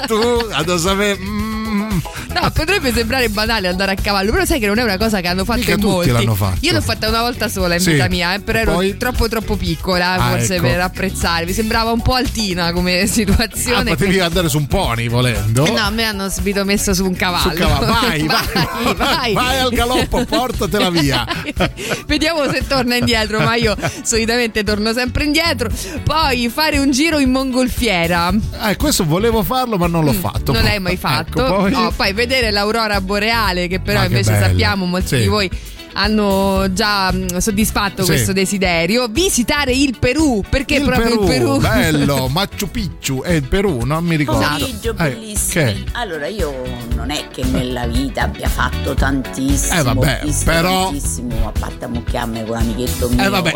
tu 0.06 0.48
a 0.52 0.78
sapere. 0.78 1.18
mm. 1.18 1.79
No, 1.90 2.50
potrebbe 2.52 2.92
sembrare 2.92 3.28
banale 3.28 3.68
andare 3.68 3.92
a 3.92 3.94
cavallo, 3.94 4.30
però 4.30 4.44
sai 4.44 4.60
che 4.60 4.66
non 4.66 4.78
è 4.78 4.82
una 4.82 4.96
cosa 4.96 5.20
che 5.20 5.28
hanno 5.28 5.44
fatto 5.44 5.58
Mica 5.60 5.72
in 5.72 5.80
molti. 5.80 6.10
l'hanno 6.10 6.34
fatto. 6.34 6.58
Io 6.60 6.72
l'ho 6.72 6.80
fatta 6.80 7.08
una 7.08 7.20
volta 7.22 7.48
sola 7.48 7.74
in 7.74 7.80
Sì. 7.80 7.92
vita 7.92 8.08
mia, 8.08 8.34
eh, 8.34 8.40
però 8.40 8.58
ero 8.60 8.72
Poi? 8.74 8.96
troppo 8.96 9.28
troppo 9.28 9.56
piccola 9.56 10.12
Ah, 10.12 10.30
forse 10.30 10.54
ecco. 10.56 10.62
per 10.66 10.80
apprezzare. 10.80 11.44
Mi 11.46 11.52
sembrava 11.52 11.90
un 11.92 12.02
po' 12.02 12.14
altina 12.14 12.72
come 12.72 13.00
Ah, 13.02 13.06
situazione. 13.06 13.90
potevi 13.90 14.20
andare 14.20 14.48
su 14.48 14.58
un 14.58 14.66
pony 14.66 15.08
volendo. 15.08 15.64
Eh 15.66 15.70
no, 15.70 15.78
a 15.80 15.90
me 15.90 16.04
hanno 16.04 16.28
subito 16.28 16.64
messo 16.64 16.94
su 16.94 17.04
un 17.04 17.14
cavallo. 17.14 17.50
Su 17.50 17.56
cavallo. 17.56 17.86
Vai, 18.00 18.22
vai, 18.26 18.46
vai, 18.84 18.94
vai. 18.94 19.32
vai 19.32 19.58
al 19.58 19.70
galoppo, 19.70 20.24
portatela 20.24 20.90
via. 20.90 21.26
Vediamo 22.06 22.48
se 22.50 22.66
torna 22.66 22.96
indietro, 22.96 23.40
ma 23.40 23.54
io 23.56 23.76
solitamente 24.02 24.62
torno 24.64 24.92
sempre 24.92 25.24
indietro. 25.24 25.68
Poi 26.04 26.48
fare 26.48 26.78
un 26.78 26.90
giro 26.90 27.18
in 27.18 27.30
mongolfiera. 27.30 28.30
Eh, 28.68 28.76
questo 28.76 29.04
volevo 29.04 29.42
farlo, 29.42 29.76
ma 29.76 29.86
non 29.86 30.04
l'ho 30.04 30.12
fatto. 30.12 30.52
Mm, 30.52 30.54
Non 30.54 30.64
l'hai 30.64 30.78
mai 30.80 30.96
fatto? 30.96 31.44
Ecco, 31.44 31.54
poi... 31.56 31.72
No, 31.82 31.92
poi 31.92 32.12
vedere 32.12 32.50
l'aurora 32.50 33.00
boreale, 33.00 33.66
che 33.68 33.80
però 33.80 33.98
Ma 34.00 34.06
che 34.06 34.10
invece 34.12 34.30
bello. 34.32 34.46
sappiamo 34.46 34.84
molti 34.86 35.08
Sì. 35.08 35.18
di 35.18 35.26
voi 35.26 35.50
hanno 35.92 36.72
già 36.72 37.10
mh, 37.10 37.38
soddisfatto 37.38 38.02
Sì. 38.02 38.08
questo 38.10 38.32
desiderio. 38.32 39.08
Visitare 39.08 39.72
il 39.72 39.96
Perù, 39.98 40.42
perché 40.48 40.76
il 40.76 40.84
proprio 40.84 41.18
Perù, 41.18 41.22
il 41.24 41.28
Perù. 41.28 41.58
bello, 41.58 42.28
Machu 42.32 42.70
Picchu 42.70 43.22
è 43.22 43.32
il 43.32 43.42
Perù, 43.42 43.80
non 43.84 44.04
mi 44.04 44.14
ricordo. 44.14 44.46
Pomeriggio 44.46 44.90
Eh, 44.92 44.94
bellissimo. 44.94 45.64
che? 45.64 45.84
Allora, 45.92 46.28
io 46.28 46.54
non 46.94 47.10
è 47.10 47.26
che 47.32 47.42
nella 47.44 47.86
vita 47.88 48.22
abbia 48.22 48.48
fatto 48.48 48.94
tantissimo. 48.94 49.80
Eh, 49.80 49.82
vabbè, 49.82 50.20
però- 50.44 50.84
tantissimo, 50.84 51.48
a 51.48 51.52
parte 51.58 51.84
a 51.86 51.88
mucchiarmi 51.88 52.44
con 52.44 52.56
l'amichetto 52.56 53.08
mio. 53.08 53.24
Eh 53.24 53.28
vabbè, 53.28 53.52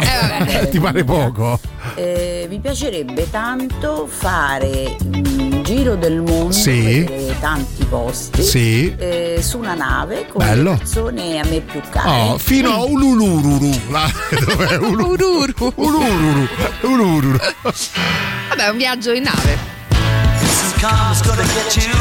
eh, 0.60 0.68
ti 0.74 0.80
pare 0.80 1.05
poco? 1.05 1.60
eh, 1.94 2.46
mi 2.51 2.59
piacerebbe 2.59 3.30
tanto 3.30 4.09
fare 4.10 4.96
un 5.05 5.53
giro 5.65 5.97
del 5.97 6.20
mondo, 6.20 6.53
Sì. 6.53 6.81
vedere 7.05 7.36
tanti 7.41 7.85
posti, 7.86 8.43
Sì. 8.43 8.95
eh, 8.99 9.41
su 9.43 9.59
una 9.59 9.74
nave 9.74 10.27
con 10.28 10.45
Bello. 10.45 10.73
le 10.73 10.77
persone 10.77 11.41
a 11.41 11.45
me 11.47 11.61
più 11.61 11.81
care. 11.91 12.09
Oh, 12.31 12.39
fino 12.39 12.70
a 12.73 12.85
Ululururu. 12.85 13.70
Là, 13.91 14.09
dov'è? 14.31 14.77
Ulu- 14.77 15.16
Ururu. 15.16 15.73
Ulururu. 15.77 16.49
Ulururu. 16.82 17.39
Vabbè, 17.62 18.69
un 18.70 18.77
viaggio 18.77 19.12
in 19.12 19.23
nave. 19.24 19.59
Some 19.91 20.81
karma's 20.81 21.23
gonna 21.23 21.43
get 21.43 21.77
you. 21.77 21.93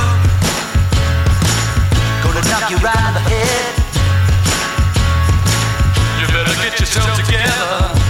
Gonna 2.21 2.41
knock 2.47 2.69
you 2.69 2.77
right 2.79 3.13
the 3.13 3.29
head. 3.29 3.81
You 6.19 6.27
better 6.31 6.55
get 6.61 6.79
yourself 6.79 7.15
together. 7.21 8.02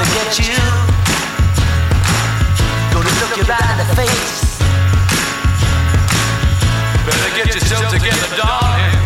Gonna 0.00 0.14
get 0.14 0.38
you. 0.38 0.56
Gonna 2.92 3.12
look 3.20 3.36
you 3.36 3.44
right 3.44 3.70
in 3.72 3.86
the 3.86 3.96
face. 3.96 4.58
Better 7.04 7.36
get 7.36 7.54
yourself 7.54 7.90
together, 7.90 8.36
darling. 8.36 8.96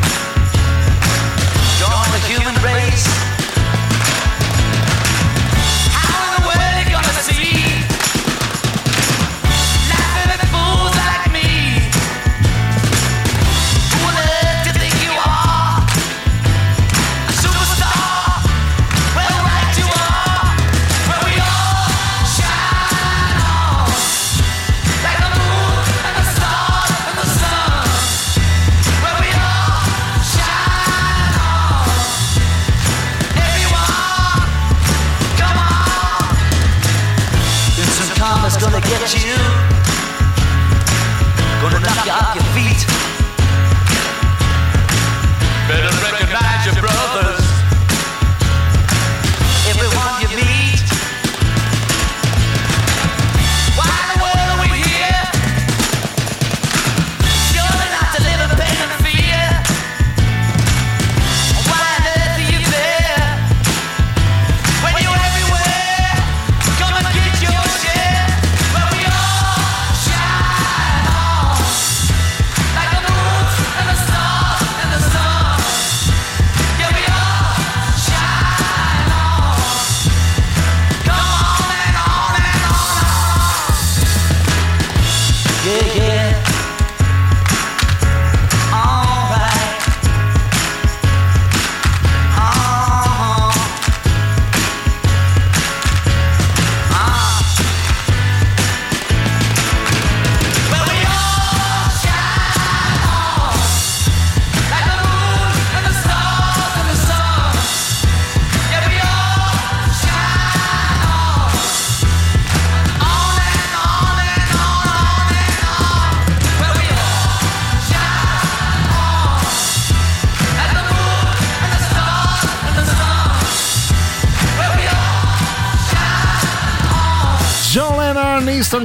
Join 1.78 2.08
the 2.12 2.22
human 2.28 2.54
race. 2.62 3.13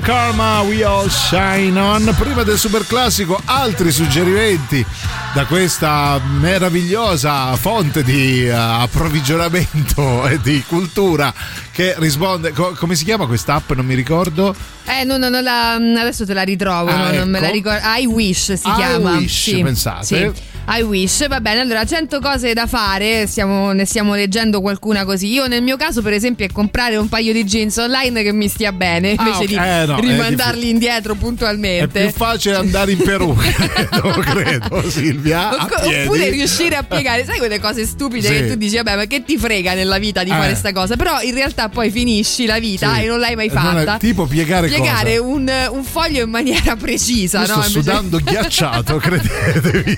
Karma, 0.01 0.61
We 0.61 0.83
All 0.83 1.07
Shine 1.09 1.79
On. 1.79 2.15
Prima 2.17 2.43
del 2.43 2.57
super 2.57 2.85
classico, 2.85 3.39
altri 3.45 3.91
suggerimenti 3.91 4.85
da 5.33 5.45
questa 5.45 6.19
meravigliosa 6.39 7.55
fonte 7.55 8.03
di 8.03 8.45
eh, 8.45 8.49
approvvigionamento 8.51 10.27
e 10.27 10.39
di 10.41 10.63
cultura 10.67 11.33
che 11.71 11.95
risponde. 11.97 12.51
co- 12.51 12.73
come 12.77 12.95
si 12.95 13.03
chiama 13.03 13.25
quest'app? 13.25 13.71
Non 13.73 13.85
mi 13.85 13.95
ricordo. 13.95 14.55
Eh, 14.85 15.03
no, 15.03 15.17
no, 15.17 15.29
no, 15.29 15.41
la- 15.41 15.73
adesso 15.73 16.25
te 16.25 16.33
la 16.33 16.43
ritrovo, 16.43 16.89
Ah, 16.89 17.11
no, 17.11 17.17
non 17.19 17.29
me 17.29 17.39
la 17.39 17.45
ecco. 17.47 17.55
ricordo. 17.55 17.79
I 17.97 18.05
Wish 18.05 18.53
si 18.53 18.67
I 18.67 18.73
chiama. 18.75 19.17
Wish, 19.17 19.43
Sì, 19.43 19.61
pensate. 19.63 20.05
Sì. 20.05 20.31
I 20.71 20.81
wish, 20.83 21.27
va 21.27 21.41
bene, 21.41 21.61
allora 21.61 21.83
100 21.83 22.19
cose 22.19 22.53
da 22.53 22.67
fare, 22.67 23.25
stiamo- 23.25 23.71
ne 23.71 23.85
stiamo 23.85 24.13
leggendo 24.13 24.61
qualcuna 24.61 25.03
così. 25.03 25.31
Io 25.31 25.47
nel 25.47 25.63
mio 25.63 25.77
caso 25.77 26.03
per 26.03 26.13
esempio 26.13 26.45
è 26.45 26.49
comprare 26.51 26.95
un 26.95 27.09
paio 27.09 27.33
di 27.33 27.43
jeans 27.43 27.77
online 27.77 28.21
che 28.21 28.31
mi 28.31 28.47
stia 28.47 28.71
bene, 28.71 29.13
Ah, 29.17 29.23
invece 29.23 29.39
ok. 29.43 29.45
di 29.47 29.53
Eh, 29.55 29.85
no, 29.87 29.97
è 29.97 29.99
rimandarli 30.01 30.69
indietro 30.69 31.13
È 31.13 31.17
puntualmente. 31.17 32.01
più 32.01 32.11
facile 32.11 32.55
andare 32.57 32.91
in 32.91 32.97
Perù, 32.99 33.33
credo, 33.89 34.09
credo, 34.19 34.89
Silvia. 34.89 35.49
piedi. 35.81 36.07
Oppure 36.07 36.29
riuscire 36.29 36.75
a 36.75 36.83
piegare, 36.83 37.25
sai 37.25 37.39
quelle 37.39 37.59
cose 37.59 37.85
stupide 37.87 38.27
Sì. 38.27 38.33
che 38.33 38.47
tu 38.49 38.55
dici, 38.55 38.75
vabbè, 38.75 38.95
ma 38.95 39.05
che 39.05 39.23
ti 39.23 39.37
frega 39.39 39.73
nella 39.73 39.97
vita 39.97 40.23
di 40.23 40.29
Eh. 40.29 40.33
fare 40.33 40.53
sta 40.53 40.71
cosa? 40.71 40.95
Però 40.95 41.19
in 41.21 41.33
realtà 41.33 41.69
poi 41.69 41.89
finisci 41.89 42.45
la 42.45 42.59
vita 42.59 42.93
Sì. 42.93 43.01
e 43.03 43.07
non 43.07 43.19
l'hai 43.19 43.35
mai 43.35 43.47
E 43.47 43.53
non 43.53 43.77
è- 43.77 43.83
fatta. 43.85 43.97
tipo 43.97 44.27
piegare 44.27 44.67
Piegare 44.67 45.17
un, 45.17 45.51
un 45.71 45.83
foglio 45.83 46.23
in 46.23 46.29
maniera 46.29 46.75
precisa, 46.75 47.41
Io 47.41 47.47
no? 47.47 47.61
sto 47.61 47.67
Invece- 47.69 47.79
sudando 47.79 48.19
ghiacciato, 48.23 48.97
credetemi. 49.01 49.97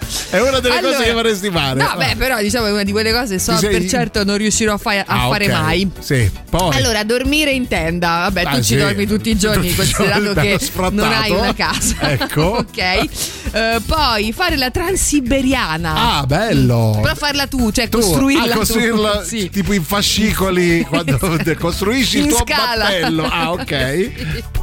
È 0.29 0.39
una 0.39 0.59
delle 0.59 0.77
Allora- 0.77 0.95
cose 0.97 1.07
che 1.07 1.13
vorresti 1.13 1.49
fare. 1.51 1.81
No, 1.81 1.93
beh, 1.97 2.15
però 2.17 2.39
diciamo 2.41 2.67
è 2.67 2.71
una 2.71 2.83
di 2.83 2.91
quelle 2.91 3.11
cose 3.13 3.39
so 3.39 3.53
Ti 3.53 3.57
sei- 3.59 3.69
per 3.69 3.89
certo 3.89 4.23
non 4.23 4.37
riuscirò 4.37 4.73
a, 4.73 4.77
fa- 4.77 4.91
a 4.99 5.03
Ah, 5.05 5.29
fare 5.29 5.45
ok. 5.45 5.51
mai. 5.51 5.91
Sì, 5.99 6.29
poi. 6.49 6.75
Allora, 6.75 7.03
dormire 7.03 7.51
in 7.51 7.67
tenda. 7.67 8.09
Vabbè, 8.31 8.43
Ah, 8.45 8.49
tu 8.51 8.57
ci 8.57 8.63
sì. 8.63 8.77
dormi 8.77 9.05
tutti 9.07 9.29
i 9.29 9.37
giorni, 9.37 9.73
Tutti 9.73 9.87
giorni, 9.89 10.11
bello 10.11 10.33
che 10.33 10.57
sfrattato. 10.59 10.95
non 10.95 11.11
hai 11.13 11.31
una 11.31 11.53
casa. 11.53 11.95
Ecco. 12.11 12.57
ok. 12.59 12.77
Eh, 13.53 13.81
poi 13.85 14.31
fare 14.33 14.55
la 14.57 14.69
transiberiana. 14.71 16.17
Ah, 16.17 16.25
bello. 16.25 16.99
Però 17.01 17.15
farla 17.15 17.47
tu, 17.47 17.71
cioè 17.71 17.89
Tu, 17.89 17.99
costruirla 17.99 18.43
ah, 18.43 18.51
tu. 18.51 18.57
costruirla 18.59 19.23
Sì. 19.27 19.49
tipo 19.49 19.73
in 19.73 19.83
fascicoli 19.83 20.85
quando 20.87 21.19
costruisci 21.59 22.17
il 22.17 22.23
In 22.23 22.29
tuo 22.29 22.39
scala. 22.45 22.85
battello. 22.85 23.25
Ah, 23.29 23.51
ok. 23.51 24.11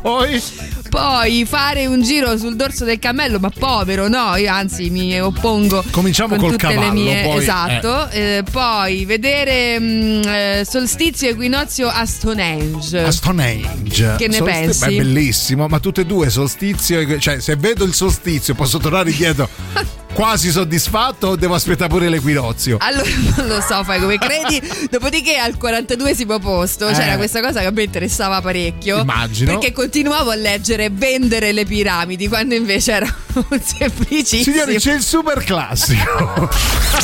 Poi 0.00 0.42
Poi 0.88 1.44
fare 1.44 1.86
un 1.86 2.02
giro 2.02 2.36
sul 2.38 2.56
dorso 2.56 2.84
del 2.84 2.98
cammello, 2.98 3.38
ma 3.38 3.50
povero, 3.50 4.08
no? 4.08 4.36
Io 4.36 4.50
anzi 4.50 4.88
mi 4.90 5.20
oppongo. 5.39 5.85
Cominciamo 5.90 6.31
con 6.36 6.39
col 6.39 6.51
tutte 6.52 6.66
cavallo, 6.74 6.93
le 6.94 7.01
mie. 7.01 7.23
poi, 7.23 7.39
esatto. 7.39 8.09
Eh, 8.10 8.43
poi 8.51 9.05
vedere 9.05 9.78
mm, 9.78 10.23
eh, 10.27 10.66
solstizio 10.69 11.28
e 11.28 11.31
equinozio 11.32 11.89
a 11.89 12.05
Stonehenge. 12.05 13.02
a 13.05 13.10
Stonehenge. 13.10 14.15
Che 14.19 14.27
ne 14.28 14.35
Solsti- 14.36 14.52
pensi? 14.60 14.85
Beh, 14.86 14.97
bellissimo, 14.97 15.69
ma 15.69 15.78
tutte 15.81 16.02
e 16.02 16.06
due 16.06 16.28
solstizio, 16.31 17.01
e- 17.01 17.19
cioè 17.20 17.40
se 17.40 17.56
vedo 17.56 17.85
il 17.85 17.94
solstizio 17.94 18.55
posso 18.55 18.78
tornare 18.78 19.10
indietro 19.10 19.48
quasi 20.19 20.51
soddisfatto 20.51 21.28
o 21.28 21.36
devo 21.36 21.55
aspettare 21.55 21.89
pure 21.89 22.09
l'equinozio? 22.09 22.78
Allora 22.81 23.09
non 23.36 23.47
lo 23.47 23.61
so, 23.61 23.85
fai 23.85 24.01
come 24.01 24.19
credi. 24.19 24.61
Dopodiché 24.90 25.36
al 25.36 25.57
42esimo 25.61 26.40
posto 26.40 26.86
c'era 26.86 27.12
Eh. 27.12 27.16
questa 27.16 27.40
cosa 27.40 27.61
che 27.61 27.66
a 27.66 27.70
me 27.70 27.85
interessava 27.85 28.40
parecchio. 28.40 28.99
Immagino. 28.99 29.53
Perché 29.53 29.70
continuavo 29.73 30.31
a 30.31 30.35
leggere 30.35 30.90
vendere 30.90 31.53
le 31.53 31.65
piramidi, 31.65 32.27
quando 32.27 32.57
invece 32.57 32.93
era 32.93 33.07
semplicissimo. 33.62 34.43
Signori, 34.57 34.78
c'è 34.78 34.95
il 34.95 35.03
super 35.03 35.45
classico. 35.45 36.51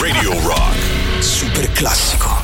Radio 0.01 0.33
Rock. 0.41 0.75
Super 1.21 1.71
classico. 1.71 2.44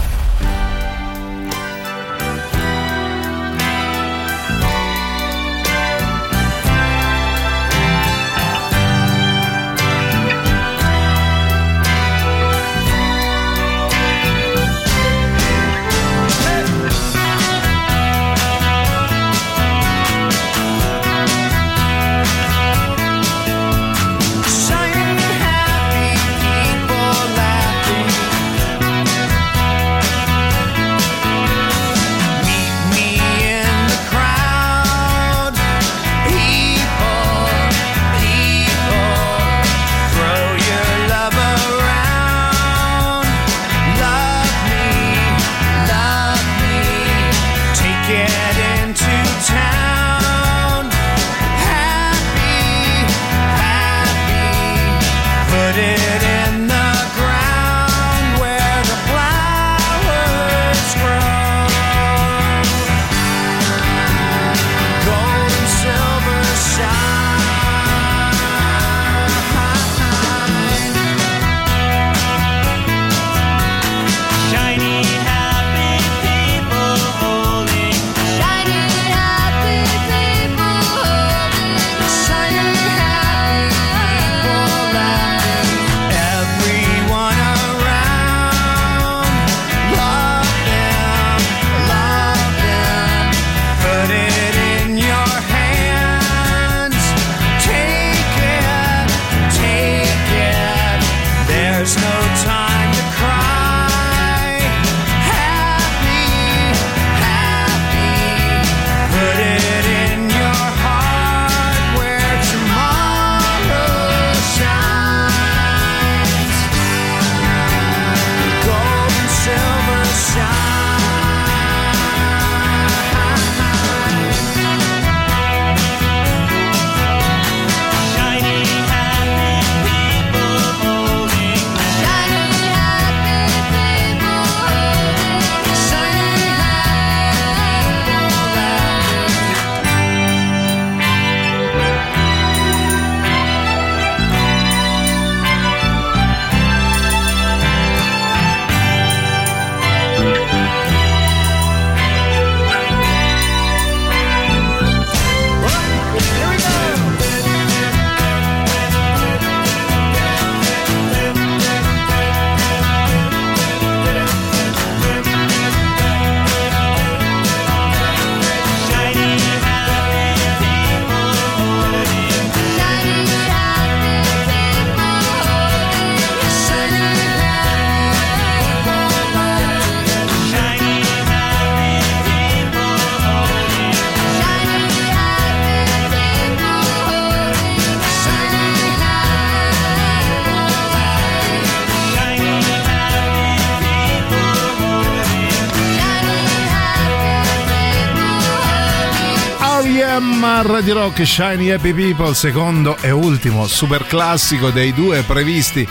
R.E.M. 200.40 200.44
a 200.44 200.62
Radio 200.62 200.94
Rock 200.94 201.26
Shiny 201.26 201.70
Happy 201.70 201.92
People, 201.92 202.34
secondo 202.34 202.96
e 203.02 203.10
ultimo 203.10 203.66
super 203.66 204.06
classico 204.06 204.70
dei 204.70 204.94
due 204.94 205.22
previsti 205.22 205.86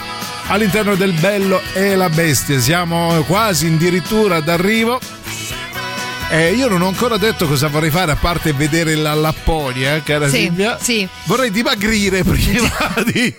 all'interno 0.48 0.96
del 0.96 1.12
Bello 1.12 1.60
e 1.72 1.94
la 1.94 2.08
Bestia. 2.08 2.58
Siamo 2.58 3.22
quasi 3.26 3.68
addirittura 3.68 4.40
d'arrivo. 4.40 5.19
Eh, 6.32 6.52
io 6.52 6.68
non 6.68 6.80
ho 6.82 6.86
ancora 6.86 7.16
detto 7.16 7.48
cosa 7.48 7.66
vorrei 7.66 7.90
fare 7.90 8.12
a 8.12 8.16
parte 8.16 8.52
vedere 8.52 8.94
la 8.94 9.14
Lapponia, 9.14 10.00
cara 10.02 10.28
Sì, 10.28 10.42
Silvia. 10.42 10.78
sì. 10.80 11.06
Vorrei 11.24 11.50
dimagrire 11.50 12.22
prima 12.24 12.70
di, 13.04 13.34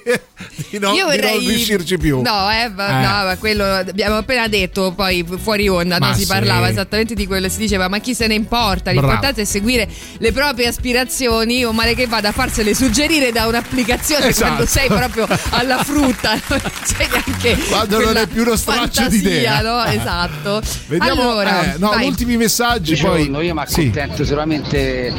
di 0.70 0.78
non, 0.78 0.94
Io 0.94 1.10
di 1.10 1.16
vorrei. 1.18 1.38
non 1.40 1.48
riuscirci 1.48 1.98
più. 1.98 2.22
No, 2.22 2.52
eh, 2.52 2.64
Eh. 2.64 2.70
no, 2.70 2.76
ma 2.76 3.36
quello 3.40 3.64
abbiamo 3.64 4.18
appena 4.18 4.50
detto 4.50 4.92
poi 4.92 5.26
fuori 5.42 5.70
onda, 5.70 6.00
no? 6.00 6.14
Si 6.14 6.22
sì. 6.24 6.28
parlava 6.28 6.70
esattamente 6.70 7.14
di 7.14 7.26
quello, 7.28 7.48
si 7.48 7.60
diceva 7.60 7.88
ma 7.88 8.00
chi 8.00 8.14
se 8.14 8.28
ne 8.28 8.34
importa? 8.34 8.92
Bravo. 8.92 9.00
L'importante 9.08 9.42
è 9.44 9.46
seguire 9.46 9.88
le 10.18 10.32
proprie 10.34 10.68
aspirazioni 10.68 11.64
o 11.64 11.72
male 11.72 11.96
che 11.96 12.08
vada 12.08 12.28
a 12.30 12.32
farsele 12.34 12.76
suggerire 12.76 13.32
da 13.32 13.48
un'applicazione 13.48 14.28
Esatto. 14.28 14.48
quando 14.48 14.66
sei 14.66 14.88
proprio 14.88 15.28
alla 15.52 15.82
frutta, 15.82 16.34
non 16.50 16.60
neanche 16.98 17.58
Quando 17.70 18.04
non 18.04 18.18
è 18.18 18.28
più 18.28 18.42
uno 18.42 18.58
straccio 18.58 19.08
di 19.08 19.18
idea. 19.20 19.62
no? 19.62 19.82
Esatto. 19.86 20.62
Vediamo 20.88 21.22
allora, 21.22 21.74
eh, 21.74 21.78
no, 21.78 21.92
vai. 21.92 22.06
ultimi 22.06 22.36
messaggi 22.36 22.80
Buongiorno, 22.82 23.38
poi. 23.38 23.46
io 23.46 23.54
mi 23.54 23.62
Sì. 23.68 23.80
accontento 23.82 24.26
solamente 24.26 25.14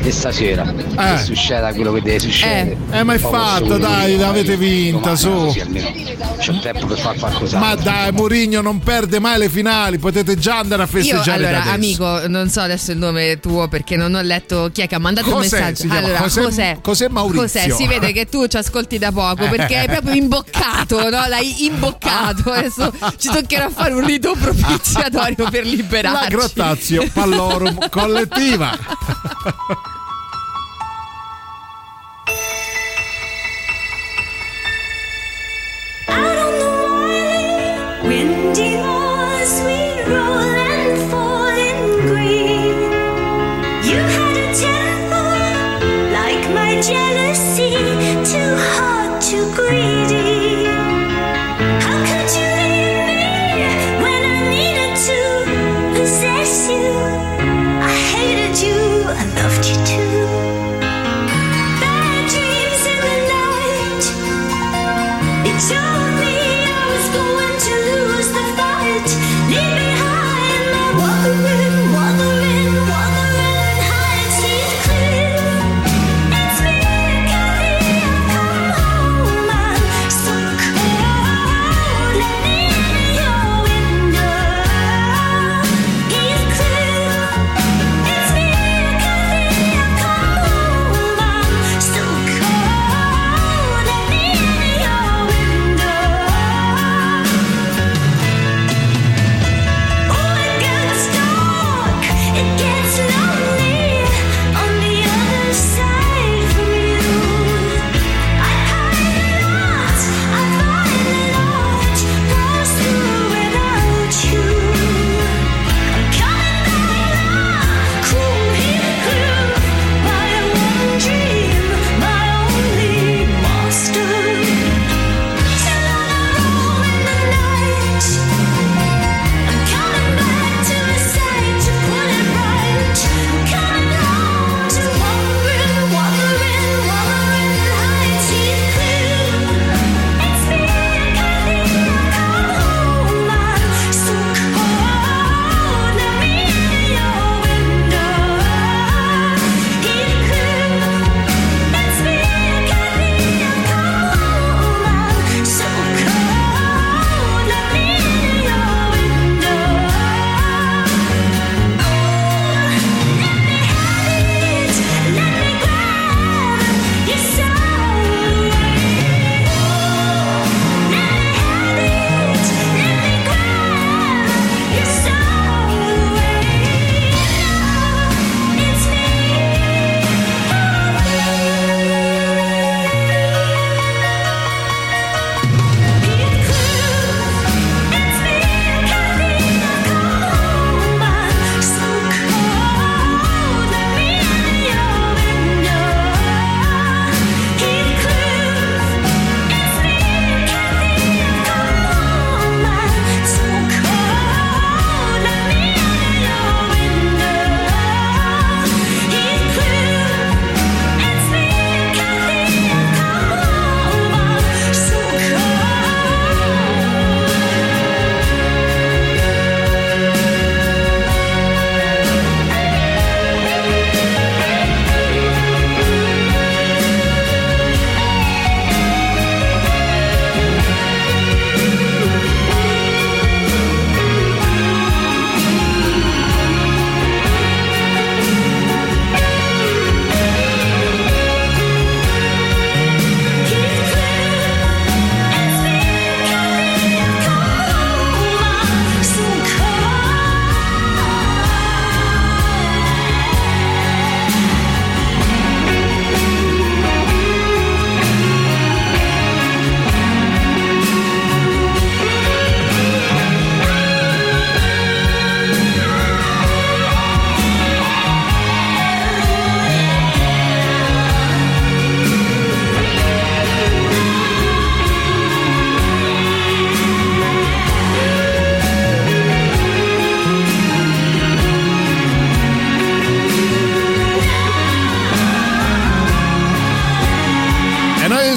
di 0.00 0.10
stasera. 0.10 0.64
Eh. 0.72 1.16
Che 1.16 1.22
succeda 1.22 1.72
quello 1.74 1.92
che 1.92 2.02
deve 2.02 2.18
succedere. 2.18 2.76
Eh, 2.90 3.02
ma 3.02 3.14
è 3.14 3.18
posso 3.18 3.78
dai, 3.78 4.16
l'avete 4.16 4.56
vinta, 4.56 5.12
domani, 5.14 5.52
su. 5.52 5.60
Almeno 5.60 6.12
c'è 6.38 6.58
tempo 6.60 6.86
per 6.86 6.98
fare 6.98 7.18
qualcos'altro. 7.18 7.58
Ma 7.58 7.74
dai, 7.74 8.12
Mourinho 8.12 8.60
non 8.60 8.78
perde 8.80 9.18
mai 9.18 9.38
le 9.38 9.48
finali, 9.48 9.98
potete 9.98 10.36
già 10.36 10.58
andare 10.58 10.82
a 10.82 10.84
Io 10.84 10.90
festeggiare 10.90 11.42
da 11.42 11.48
allora, 11.48 11.72
amico, 11.72 12.26
non 12.28 12.48
so 12.50 12.60
adesso 12.60 12.92
il 12.92 12.98
nome 12.98 13.38
tuo 13.40 13.68
perché 13.68 13.96
non 13.96 14.14
ho 14.14 14.20
letto 14.22 14.70
chi 14.72 14.82
è 14.82 14.88
che 14.88 14.94
ha 14.94 14.98
mandato 14.98 15.30
Cos'è? 15.30 15.56
un 15.58 15.64
messaggio. 15.66 15.92
Allora, 15.94 16.18
José- 16.20 16.42
cos'è? 16.42 16.78
José 16.82 17.08
Maurizio. 17.08 17.40
Cos'è? 17.42 17.70
Si 17.70 17.86
vede 17.86 18.12
che 18.12 18.26
tu 18.28 18.46
ci 18.46 18.56
ascolti 18.56 18.98
da 18.98 19.12
poco 19.12 19.48
perché 19.48 19.76
hai 19.78 19.86
proprio 19.86 20.14
imboccato, 20.14 21.02
no? 21.10 21.26
L'hai 21.28 21.64
imboccato. 21.66 22.50
Adesso 22.52 22.92
ci 23.18 23.28
toccherà 23.28 23.70
fare 23.70 23.92
un 23.94 24.04
rito 24.04 24.34
propiziatorio 24.38 25.48
per 25.50 25.64
La 25.64 25.70
liberarci. 25.70 26.93
Grottazio 26.94 27.10
Pallorum 27.12 27.88
collettiva. 27.90 28.78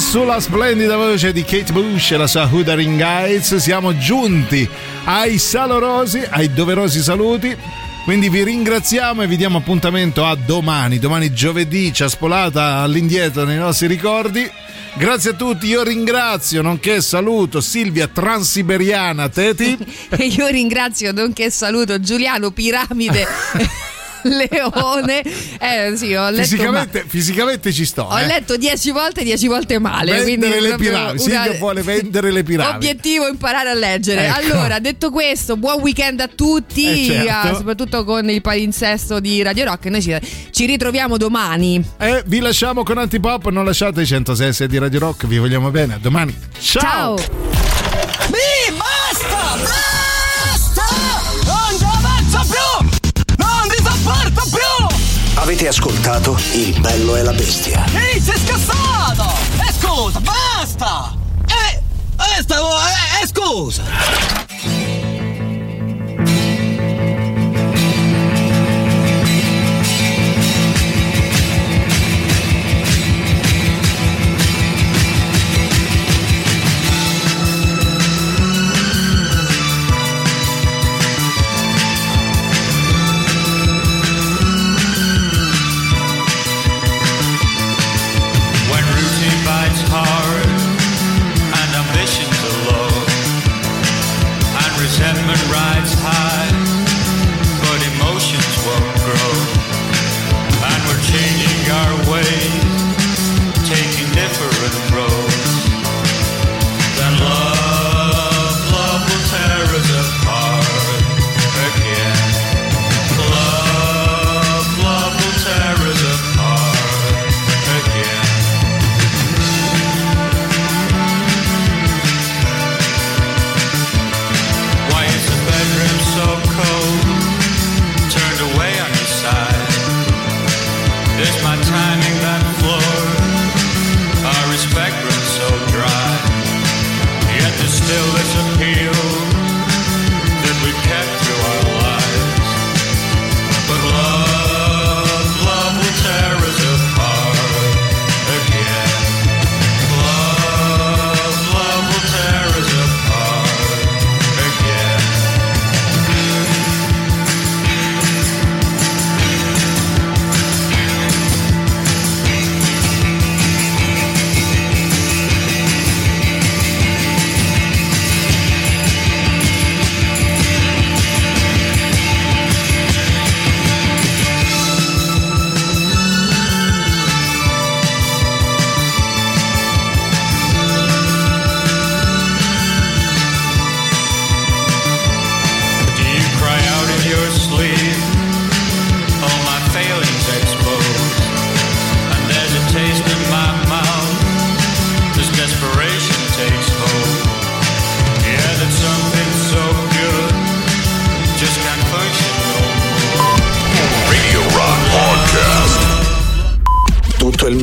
sulla 0.07 0.39
splendida 0.39 0.95
voce 0.95 1.34
di 1.34 1.43
Kate 1.43 1.73
Bush 1.73 2.11
e 2.11 2.17
la 2.17 2.27
sua 2.27 2.47
Hoodering 2.49 2.95
Guides 2.95 3.57
siamo 3.57 3.97
giunti 3.97 4.67
ai 5.03 5.38
salorosi, 5.38 6.25
ai 6.29 6.53
doverosi 6.53 7.01
saluti. 7.01 7.53
Quindi 8.05 8.29
vi 8.29 8.45
ringraziamo 8.45 9.23
e 9.23 9.27
vi 9.27 9.35
diamo 9.35 9.57
appuntamento 9.57 10.23
a 10.23 10.34
domani, 10.35 10.97
domani 10.97 11.34
giovedì, 11.34 11.91
ciaspolata 11.91 12.77
all'indietro 12.77 13.43
nei 13.43 13.57
nostri 13.57 13.88
ricordi. 13.88 14.49
Grazie 14.93 15.31
a 15.31 15.34
tutti, 15.34 15.67
io 15.67 15.84
ringrazio, 15.84 16.61
nonché 16.61 17.01
saluto 17.01 17.59
Silvia 17.59 18.07
Transiberiana 18.07 19.27
Teti. 19.27 19.77
E 20.09 20.23
io 20.31 20.47
ringrazio, 20.47 21.11
nonché 21.11 21.49
saluto 21.49 21.99
Giuliano 21.99 22.51
Piramide. 22.51 23.27
Leone, 24.27 25.22
eh 25.60 25.94
sì, 25.95 26.14
ho 26.14 26.30
letto, 26.30 26.44
Fisicamente, 26.44 27.06
fisicamente 27.07 27.72
ci 27.72 27.85
sto. 27.85 28.03
ho 28.03 28.19
eh. 28.19 28.26
letto 28.26 28.57
dieci 28.57 28.91
volte, 28.91 29.23
dieci 29.23 29.48
volte 29.48 29.80
male. 29.80 30.23
Vendere 30.23 30.60
le 30.60 30.76
piramidi. 30.76 31.10
una- 31.10 31.18
Silvia 31.44 31.57
vuole 31.60 31.81
vendere 31.81 32.31
le 32.31 32.44
piramidi. 32.44 32.76
Obiettivo 32.76 33.27
imparare 33.27 33.69
a 33.69 33.73
leggere. 33.73 34.26
Ecco. 34.27 34.38
Allora, 34.53 34.80
detto 34.80 35.10
questo, 35.11 35.57
buon 35.57 35.81
weekend 35.81 36.19
a 36.19 36.27
tutti, 36.27 37.06
Eh, 37.06 37.06
certo. 37.06 37.48
ah, 37.48 37.56
soprattutto 37.56 38.03
con 38.03 38.30
il 38.30 38.41
palinsesto 38.41 39.19
di 39.19 39.41
Radio 39.41 39.65
Rock. 39.65 39.85
Noi 39.85 40.02
ci, 40.02 40.15
ci 40.52 40.65
ritroviamo 40.65 41.18
domani. 41.18 41.84
E 41.98 42.23
vi 42.26 42.39
lasciamo 42.39 42.84
con 42.84 42.98
Antipop, 42.98 43.48
non 43.49 43.65
lasciate 43.65 44.02
i 44.02 44.06
106 44.06 44.68
di 44.68 44.77
Radio 44.77 44.99
Rock, 44.99 45.26
vi 45.27 45.38
vogliamo 45.38 45.69
bene, 45.72 45.94
a 45.95 45.98
domani. 45.99 46.35
Ciao! 46.60 47.15
Mi 48.30 48.66
Avete 55.48 55.69
ascoltato 55.69 56.38
Il 56.56 56.78
bello 56.82 57.15
e 57.15 57.24
la 57.24 57.32
bestia. 57.32 57.86
Ehi, 57.94 58.19
sei 58.19 58.38
scassato! 58.38 59.34
E 59.65 59.72
scusa, 59.80 60.19
basta! 60.19 61.15
Eh, 61.48 61.82
eh, 62.18 62.41
stavo, 62.41 62.68
eh, 62.68 63.24
eh, 63.24 63.28
scusa! 63.28 65.06